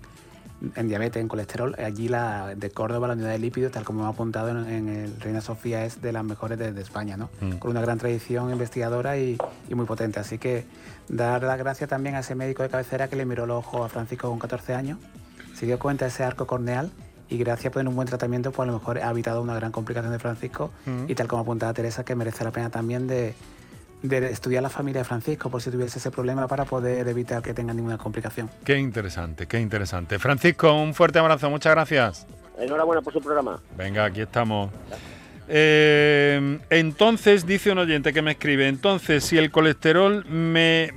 en, 0.76 0.88
diabetes, 0.88 1.22
en 1.22 1.28
colesterol. 1.28 1.76
Allí 1.80 2.08
la 2.08 2.56
de 2.56 2.70
Córdoba, 2.70 3.08
la 3.08 3.14
unidad 3.14 3.30
de 3.30 3.40
lípidos, 3.40 3.72
tal 3.72 3.84
como 3.84 4.02
hemos 4.02 4.14
apuntado 4.14 4.50
en, 4.50 4.90
el 4.90 5.20
Reina 5.20 5.42
Sofía, 5.42 5.86
es 5.86 6.02
de 6.02 6.12
las 6.12 6.24
mejores 6.24 6.58
de, 6.58 6.82
España, 6.82 7.18
¿no? 7.18 7.30
Mm. 7.42 7.58
con 7.58 7.72
una 7.72 7.82
gran 7.82 7.98
tradición 7.98 8.52
investigadora 8.52 9.18
y, 9.18 9.38
y, 9.70 9.76
muy 9.76 9.86
potente. 9.86 10.20
Así 10.20 10.38
que 10.38 10.66
dar 11.08 11.44
las 11.44 11.58
gracias 11.58 11.90
también 11.90 12.16
a 12.16 12.20
ese 12.20 12.36
médico 12.36 12.64
de 12.64 12.70
cabecera 12.70 13.08
que 13.08 13.16
le 13.16 13.26
miró 13.26 13.46
los 13.46 13.58
ojos 13.58 13.86
a 13.86 13.90
Francisco 13.90 14.30
con 14.30 14.40
14 14.40 14.74
años, 14.74 15.00
se 15.54 15.66
dio 15.66 15.80
cuenta 15.80 16.06
de 16.06 16.10
ese 16.10 16.24
arco 16.24 16.48
corneal 16.48 16.92
y 17.30 17.38
gracias 17.38 17.74
por 17.74 17.86
un 17.88 17.96
buen 17.96 18.08
tratamiento, 18.08 18.52
pues 18.52 18.68
a 18.68 18.72
lo 18.72 18.78
mejor 18.78 19.00
ha 19.00 19.10
evitado 19.10 19.42
una 19.42 19.56
gran 19.56 19.72
complicación 19.72 20.12
de 20.12 20.20
Francisco 20.20 20.72
mm. 20.86 21.10
y 21.10 21.16
tal 21.16 21.28
como 21.28 21.42
apuntaba 21.42 21.74
Teresa, 21.74 22.04
que 22.04 22.16
merece 22.16 22.44
la 22.44 22.52
pena 22.52 22.70
también 22.70 23.08
de, 23.08 23.34
estudiar 24.14 24.64
la 24.64 24.70
familia 24.70 25.02
de 25.02 25.06
Francisco 25.06 25.50
por 25.50 25.62
si 25.62 25.70
tuviese 25.70 26.00
ese 26.00 26.12
problema 26.12 26.48
para 26.48 26.66
poder 26.66 27.08
evitar 27.08 27.42
que 27.42 27.54
tenga 27.54 27.74
ninguna 27.74 27.98
complicación. 27.98 28.50
Qué 28.64 28.78
interesante, 28.78 29.48
qué 29.48 29.60
interesante. 29.60 30.20
Francisco, 30.20 30.74
un 30.74 30.94
fuerte 30.94 31.20
abrazo, 31.20 31.50
muchas 31.50 31.74
gracias. 31.74 32.28
Enhorabuena 32.58 33.02
por 33.02 33.14
su 33.14 33.22
programa. 33.22 33.62
Venga, 33.78 34.06
aquí 34.06 34.22
estamos. 34.22 34.72
Eh, 35.48 36.60
entonces, 36.70 37.46
dice 37.46 37.72
un 37.72 37.80
oyente 37.80 38.14
que 38.14 38.22
me 38.22 38.32
escribe, 38.32 38.68
entonces 38.68 39.24
si 39.24 39.38
el 39.38 39.52
colesterol 39.52 40.26
me 40.26 40.92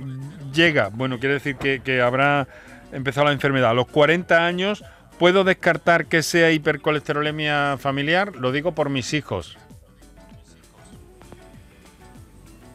llega, 0.53 0.89
bueno, 0.91 1.19
quiere 1.19 1.35
decir 1.35 1.57
que, 1.57 1.81
que 1.81 2.01
habrá 2.01 2.47
empezado 2.91 3.27
la 3.27 3.33
enfermedad 3.33 3.71
a 3.71 3.73
los 3.73 3.87
40 3.87 4.45
años, 4.45 4.83
¿Puedo 5.19 5.43
descartar 5.43 6.05
que 6.05 6.23
sea 6.23 6.49
hipercolesterolemia 6.51 7.75
familiar? 7.77 8.37
Lo 8.37 8.53
digo 8.53 8.71
por 8.71 8.89
mis 8.89 9.13
hijos. 9.13 9.57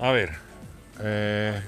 A 0.04 0.12
ver. 0.12 0.32
Eh, 1.00 1.58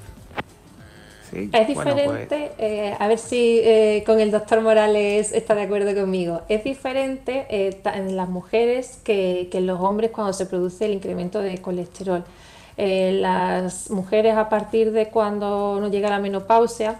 es 1.52 1.66
diferente, 1.66 2.26
pues- 2.28 2.50
eh, 2.58 2.94
a 2.98 3.08
ver 3.08 3.18
si 3.18 3.60
eh, 3.64 4.02
con 4.04 4.20
el 4.20 4.30
doctor 4.30 4.60
Morales 4.60 5.32
está 5.32 5.54
de 5.54 5.62
acuerdo 5.62 5.94
conmigo. 5.94 6.42
Es 6.50 6.62
diferente 6.62 7.46
en 7.48 8.14
las 8.14 8.28
mujeres 8.28 9.00
que, 9.02 9.48
que, 9.50 9.56
en 9.56 9.66
los 9.66 9.80
hombres 9.80 10.10
cuando 10.10 10.34
se 10.34 10.44
produce 10.44 10.84
el 10.84 10.92
incremento 10.92 11.40
de 11.40 11.62
colesterol. 11.62 12.24
las 12.76 13.90
mujeres 13.90 14.36
a 14.36 14.50
partir 14.50 14.92
de 14.92 15.08
cuando 15.08 15.78
no 15.80 15.88
llega 15.88 16.10
la 16.10 16.18
menopausia 16.18 16.96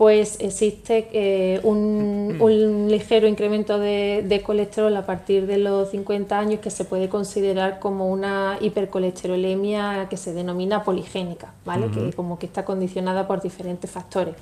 pues 0.00 0.38
existe 0.40 1.08
eh, 1.12 1.60
un, 1.62 2.86
ligero 2.88 3.28
incremento 3.28 3.78
de, 3.78 4.42
colesterol 4.46 4.96
a 4.96 5.04
partir 5.04 5.46
de 5.46 5.58
los 5.58 5.90
50 5.90 6.38
años 6.38 6.60
que 6.60 6.70
se 6.70 6.86
puede 6.86 7.10
considerar 7.10 7.80
como 7.80 8.08
una 8.08 8.56
hipercolesterolemia 8.62 10.06
que 10.08 10.16
se 10.16 10.32
denomina 10.32 10.84
poligénica, 10.84 11.52
¿vale? 11.66 11.90
Que 11.90 12.14
como 12.14 12.38
que 12.38 12.46
está 12.46 12.64
condicionada 12.64 13.26
por 13.26 13.42
diferentes 13.42 13.90
factores. 13.90 14.36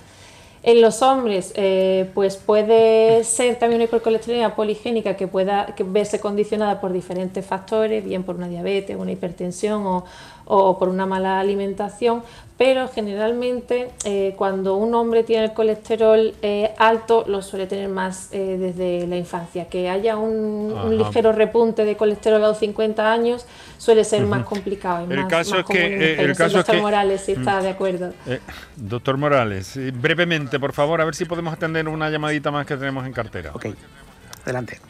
En 0.62 0.80
los 0.80 1.02
hombres, 1.02 1.52
eh, 1.54 2.10
pues 2.14 2.36
puede 2.36 3.22
ser 3.22 3.56
también 3.56 3.78
una 3.78 3.84
hipercolesterolemia 3.84 4.56
poligénica 4.56 5.16
que 5.16 5.28
pueda 5.28 5.74
verse 5.86 6.18
condicionada 6.18 6.80
por 6.80 6.92
diferentes 6.92 7.46
factores, 7.46 8.04
bien 8.04 8.24
por 8.24 8.34
una 8.34 8.48
diabetes, 8.48 8.96
una 8.96 9.12
hipertensión 9.12 9.86
o, 9.86 10.04
o 10.50 10.78
por 10.78 10.88
una 10.88 11.04
mala 11.04 11.38
alimentación, 11.38 12.22
pero 12.56 12.88
generalmente 12.88 13.90
eh, 14.04 14.34
cuando 14.36 14.76
un 14.76 14.94
hombre 14.94 15.22
tiene 15.22 15.44
el 15.44 15.52
colesterol 15.52 16.34
eh, 16.42 16.74
alto 16.78 17.24
lo 17.28 17.40
suele 17.40 17.66
tener 17.66 17.88
más 17.88 18.30
eh, 18.32 18.56
desde 18.58 19.06
la 19.06 19.16
infancia. 19.16 19.68
Que 19.68 19.88
haya 19.90 20.16
un, 20.16 20.98
ligero 20.98 21.32
repunte 21.32 21.84
de 21.84 21.96
colesterol 21.96 22.42
a 22.42 22.48
los 22.48 22.58
50 22.58 23.12
años 23.12 23.46
suele 23.76 24.02
ser 24.04 24.26
más 24.26 24.44
complicado. 24.44 25.06
el, 25.08 25.28
caso 25.28 25.58
es 25.58 25.66
que, 25.66 26.14
el 26.14 26.34
caso 26.34 26.56
doctor 26.56 26.74
es 26.74 26.80
que, 26.80 26.82
Morales, 26.82 27.20
si 27.20 27.32
está 27.32 27.62
de 27.62 27.68
acuerdo. 27.68 28.12
doctor 28.74 29.18
Morales, 29.18 29.78
brevemente, 29.94 30.58
por 30.58 30.72
favor, 30.72 31.00
a 31.00 31.04
ver 31.04 31.14
si 31.14 31.26
podemos 31.26 31.52
atender 31.52 31.86
una 31.86 32.10
llamadita 32.10 32.50
más 32.50 32.66
que 32.66 32.76
tenemos 32.76 33.06
en 33.06 33.12
cartera. 33.12 33.52
Ok, 33.54 33.66
adelante. 34.44 34.80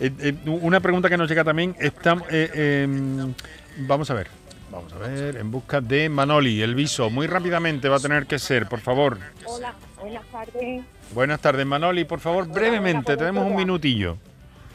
una 0.46 0.80
pregunta 0.80 1.08
que 1.08 1.16
nos 1.16 1.28
llega 1.28 1.44
también, 1.44 1.76
está, 1.78 2.16
em, 2.28 3.32
vamos 3.78 4.10
a 4.10 4.14
ver. 4.14 4.28
Vamos 4.70 4.92
a 4.92 4.98
ver, 4.98 5.36
en 5.36 5.50
busca 5.50 5.80
de 5.80 6.08
Manoli, 6.08 6.60
el 6.60 6.74
viso. 6.74 7.08
Muy 7.08 7.26
rápidamente 7.26 7.88
va 7.88 7.96
a 7.96 8.00
tener 8.00 8.26
que 8.26 8.38
ser, 8.38 8.68
por 8.68 8.80
favor. 8.80 9.18
Hola, 9.46 9.74
buenas 9.98 10.26
tardes. 10.26 10.84
Buenas 11.14 11.40
tardes, 11.40 11.66
Manoli, 11.66 12.04
por 12.04 12.20
favor, 12.20 12.46
brevemente, 12.46 13.16
tenemos 13.16 13.46
un 13.46 13.56
minutillo. 13.56 14.18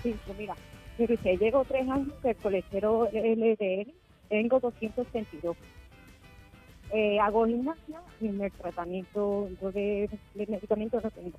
Sí, 0.02 0.16
pues 0.26 0.38
mira, 0.38 0.56
sé, 0.98 1.38
llevo 1.38 1.64
tres 1.66 1.88
años 1.88 2.10
que 2.22 2.32
el 2.32 2.36
colesterol 2.38 3.08
LDL 3.14 3.92
tengo 4.30 4.60
232. 4.60 5.56
Eh, 6.92 7.20
hago 7.20 7.46
gimnasia 7.46 8.02
y 8.20 8.28
en 8.28 8.42
el 8.42 8.52
tratamiento 8.52 9.50
yo 9.62 9.72
de, 9.72 10.10
de 10.34 10.48
medicamentos 10.48 11.04
no 11.04 11.12
tengo. 11.12 11.38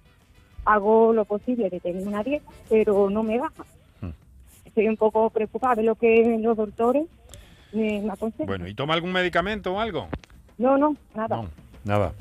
Hago 0.64 1.12
lo 1.12 1.24
posible 1.24 1.70
de 1.70 1.80
tener 1.80 2.06
una 2.06 2.22
dieta, 2.22 2.50
pero 2.68 3.10
no 3.10 3.22
me 3.24 3.38
baja. 3.38 3.64
Estoy 4.64 4.88
un 4.88 4.96
poco 4.96 5.30
preocupada 5.30 5.76
de 5.76 5.82
lo 5.84 5.94
que 5.94 6.36
los 6.40 6.56
doctores 6.56 7.04
me, 7.74 8.00
me 8.02 8.12
aconsejan. 8.12 8.46
Bueno, 8.46 8.66
¿y 8.68 8.74
toma 8.74 8.94
algún 8.94 9.12
medicamento 9.12 9.72
o 9.74 9.80
algo? 9.80 10.08
No, 10.58 10.78
no, 10.78 10.96
nada. 11.14 11.36
No, 11.36 11.48
nada. 11.84 12.12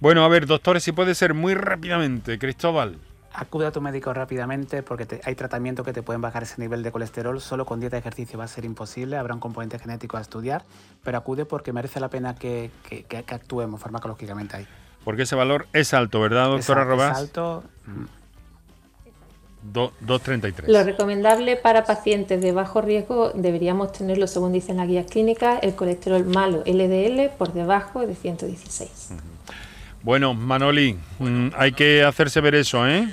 Bueno, 0.00 0.24
a 0.24 0.28
ver, 0.28 0.46
doctores, 0.46 0.82
si 0.82 0.92
puede 0.92 1.14
ser 1.14 1.34
muy 1.34 1.54
rápidamente, 1.54 2.38
Cristóbal. 2.38 2.98
Acude 3.32 3.66
a 3.66 3.72
tu 3.72 3.80
médico 3.80 4.12
rápidamente 4.12 4.82
porque 4.82 5.06
te- 5.06 5.20
hay 5.24 5.34
tratamientos 5.34 5.84
que 5.84 5.92
te 5.92 6.02
pueden 6.02 6.20
bajar 6.20 6.42
ese 6.42 6.60
nivel 6.60 6.82
de 6.82 6.90
colesterol. 6.90 7.40
Solo 7.40 7.66
con 7.66 7.78
dieta 7.78 7.96
y 7.96 8.00
ejercicio 8.00 8.38
va 8.38 8.44
a 8.44 8.48
ser 8.48 8.64
imposible. 8.64 9.16
Habrá 9.16 9.34
un 9.34 9.40
componente 9.40 9.78
genético 9.78 10.16
a 10.16 10.20
estudiar, 10.20 10.64
pero 11.04 11.18
acude 11.18 11.44
porque 11.44 11.72
merece 11.72 12.00
la 12.00 12.08
pena 12.08 12.34
que, 12.34 12.70
que- 12.88 13.04
que- 13.04 13.22
que 13.22 13.34
actuemos 13.34 13.80
farmacológicamente 13.80 14.56
ahí. 14.56 14.66
Porque 15.04 15.22
ese 15.22 15.36
valor 15.36 15.68
es 15.72 15.94
alto, 15.94 16.20
¿verdad, 16.20 16.46
doctora 16.48 16.80
Es- 16.82 16.86
es 16.86 16.90
Robás? 16.90 17.18
alto. 17.18 17.64
Do- 19.72 19.92
233. 20.00 20.68
Lo 20.68 20.82
recomendable 20.84 21.56
para 21.56 21.84
pacientes 21.84 22.40
de 22.40 22.52
bajo 22.52 22.80
riesgo 22.80 23.30
deberíamos 23.34 23.92
tenerlo, 23.92 24.26
según 24.26 24.52
dicen 24.52 24.76
las 24.78 24.88
guías 24.88 25.06
clínicas, 25.10 25.58
el 25.62 25.74
colesterol 25.74 26.24
malo 26.24 26.62
LDL 26.66 27.30
por 27.36 27.52
debajo 27.52 28.06
de 28.06 28.14
116. 28.14 29.12
Bueno, 30.02 30.32
Manoli, 30.34 30.96
mm, 31.18 31.48
hay 31.56 31.72
que 31.72 32.02
hacerse 32.04 32.40
ver 32.40 32.54
eso, 32.54 32.86
¿eh? 32.88 33.08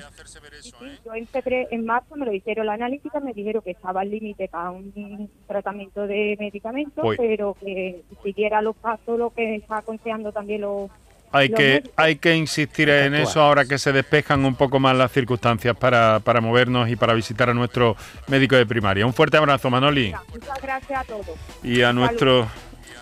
Yo 1.04 1.14
en, 1.14 1.28
febrero, 1.28 1.68
en 1.72 1.86
marzo 1.86 2.16
me 2.16 2.26
lo 2.26 2.34
hicieron 2.34 2.66
la 2.66 2.74
analítica, 2.74 3.20
me 3.20 3.34
dijeron 3.34 3.62
que 3.64 3.72
estaba 3.72 4.02
al 4.02 4.10
límite 4.10 4.48
para 4.48 4.72
un 4.72 5.30
tratamiento 5.48 6.08
de 6.08 6.36
medicamentos, 6.40 7.06
pero 7.18 7.56
que 7.60 8.04
siguiera 8.24 8.62
los 8.62 8.76
pasos, 8.76 9.18
lo 9.20 9.30
que 9.32 9.56
está 9.56 9.78
aconsejando 9.78 10.32
también 10.32 10.62
los... 10.62 10.90
Hay 11.36 11.50
los 11.50 11.58
que, 11.58 11.64
médicos. 11.64 11.92
hay 11.98 12.16
que 12.16 12.36
insistir 12.36 12.90
en 12.90 13.14
actuar. 13.14 13.22
eso 13.22 13.42
ahora 13.42 13.66
que 13.66 13.78
se 13.78 13.92
despejan 13.92 14.46
un 14.46 14.56
poco 14.56 14.80
más 14.80 14.96
las 14.96 15.12
circunstancias 15.12 15.76
para, 15.76 16.22
para 16.22 16.40
movernos 16.40 16.90
y 16.90 16.96
para 16.96 17.14
visitar 17.14 17.50
a 17.50 17.54
nuestro 17.54 17.98
médico 18.28 18.56
de 18.56 18.66
primaria. 18.66 19.06
Un 19.06 19.14
fuerte 19.14 19.36
abrazo, 19.36 19.70
Manoli. 19.70 20.14
Muchas 20.32 20.62
gracias 20.62 21.02
a 21.02 21.04
todos. 21.04 21.28
Y 21.62 21.82
a, 21.82 21.92
nuestro, 21.92 22.48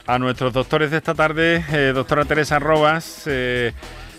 a 0.07 0.17
nuestros 0.17 0.51
doctores 0.51 0.89
de 0.89 0.97
esta 0.97 1.13
tarde, 1.13 1.63
eh, 1.71 1.91
doctora 1.93 2.25
Teresa 2.25 2.57
Robas, 2.57 3.23
eh, 3.27 3.71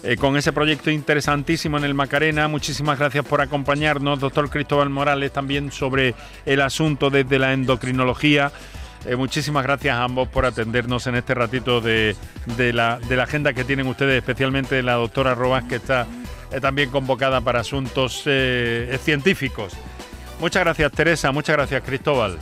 eh, 0.04 0.16
con 0.16 0.36
ese 0.36 0.52
proyecto 0.52 0.90
interesantísimo 0.90 1.78
en 1.78 1.84
el 1.84 1.94
Macarena. 1.94 2.46
Muchísimas 2.46 2.98
gracias 2.98 3.24
por 3.24 3.40
acompañarnos. 3.40 4.20
Doctor 4.20 4.48
Cristóbal 4.48 4.90
Morales, 4.90 5.32
también 5.32 5.72
sobre 5.72 6.14
el 6.46 6.60
asunto 6.60 7.10
desde 7.10 7.38
la 7.40 7.52
endocrinología. 7.52 8.52
Eh, 9.06 9.16
muchísimas 9.16 9.62
gracias 9.62 9.94
a 9.94 10.02
ambos 10.02 10.28
por 10.28 10.46
atendernos 10.46 11.06
en 11.06 11.16
este 11.16 11.34
ratito 11.34 11.80
de, 11.80 12.16
de 12.56 12.72
la, 12.72 12.98
de 12.98 13.16
la 13.16 13.24
agenda 13.24 13.52
que 13.52 13.64
tienen 13.64 13.86
ustedes, 13.86 14.16
especialmente 14.16 14.82
la 14.82 14.94
doctora 14.94 15.34
Robas, 15.34 15.64
que 15.64 15.76
está 15.76 16.06
eh, 16.50 16.60
también 16.60 16.90
convocada 16.90 17.40
para 17.40 17.60
asuntos 17.60 18.22
eh, 18.26 18.98
científicos. 19.02 19.74
Muchas 20.40 20.64
gracias, 20.64 20.92
Teresa. 20.92 21.32
Muchas 21.32 21.56
gracias, 21.56 21.82
Cristóbal. 21.82 22.38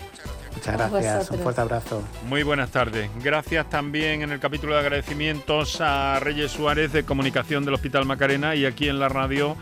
Muchas 0.54 0.76
gracias. 0.76 1.30
Un 1.30 1.38
fuerte 1.40 1.60
abrazo. 1.62 2.02
Muy 2.28 2.42
buenas 2.42 2.70
tardes. 2.70 3.10
Gracias 3.22 3.68
también 3.68 4.22
en 4.22 4.32
el 4.32 4.38
capítulo 4.38 4.74
de 4.74 4.80
agradecimientos 4.80 5.80
a 5.80 6.20
Reyes 6.20 6.52
Suárez 6.52 6.92
de 6.92 7.04
Comunicación 7.04 7.64
del 7.64 7.74
Hospital 7.74 8.06
Macarena 8.06 8.54
y 8.54 8.66
aquí 8.66 8.88
en 8.88 9.00
la 9.00 9.08
radio 9.08 9.56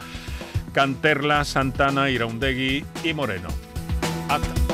Canterla, 0.72 1.44
Santana, 1.44 2.10
Iraundegui 2.10 2.84
y 3.04 3.14
Moreno. 3.14 3.48
Hasta. 4.28 4.69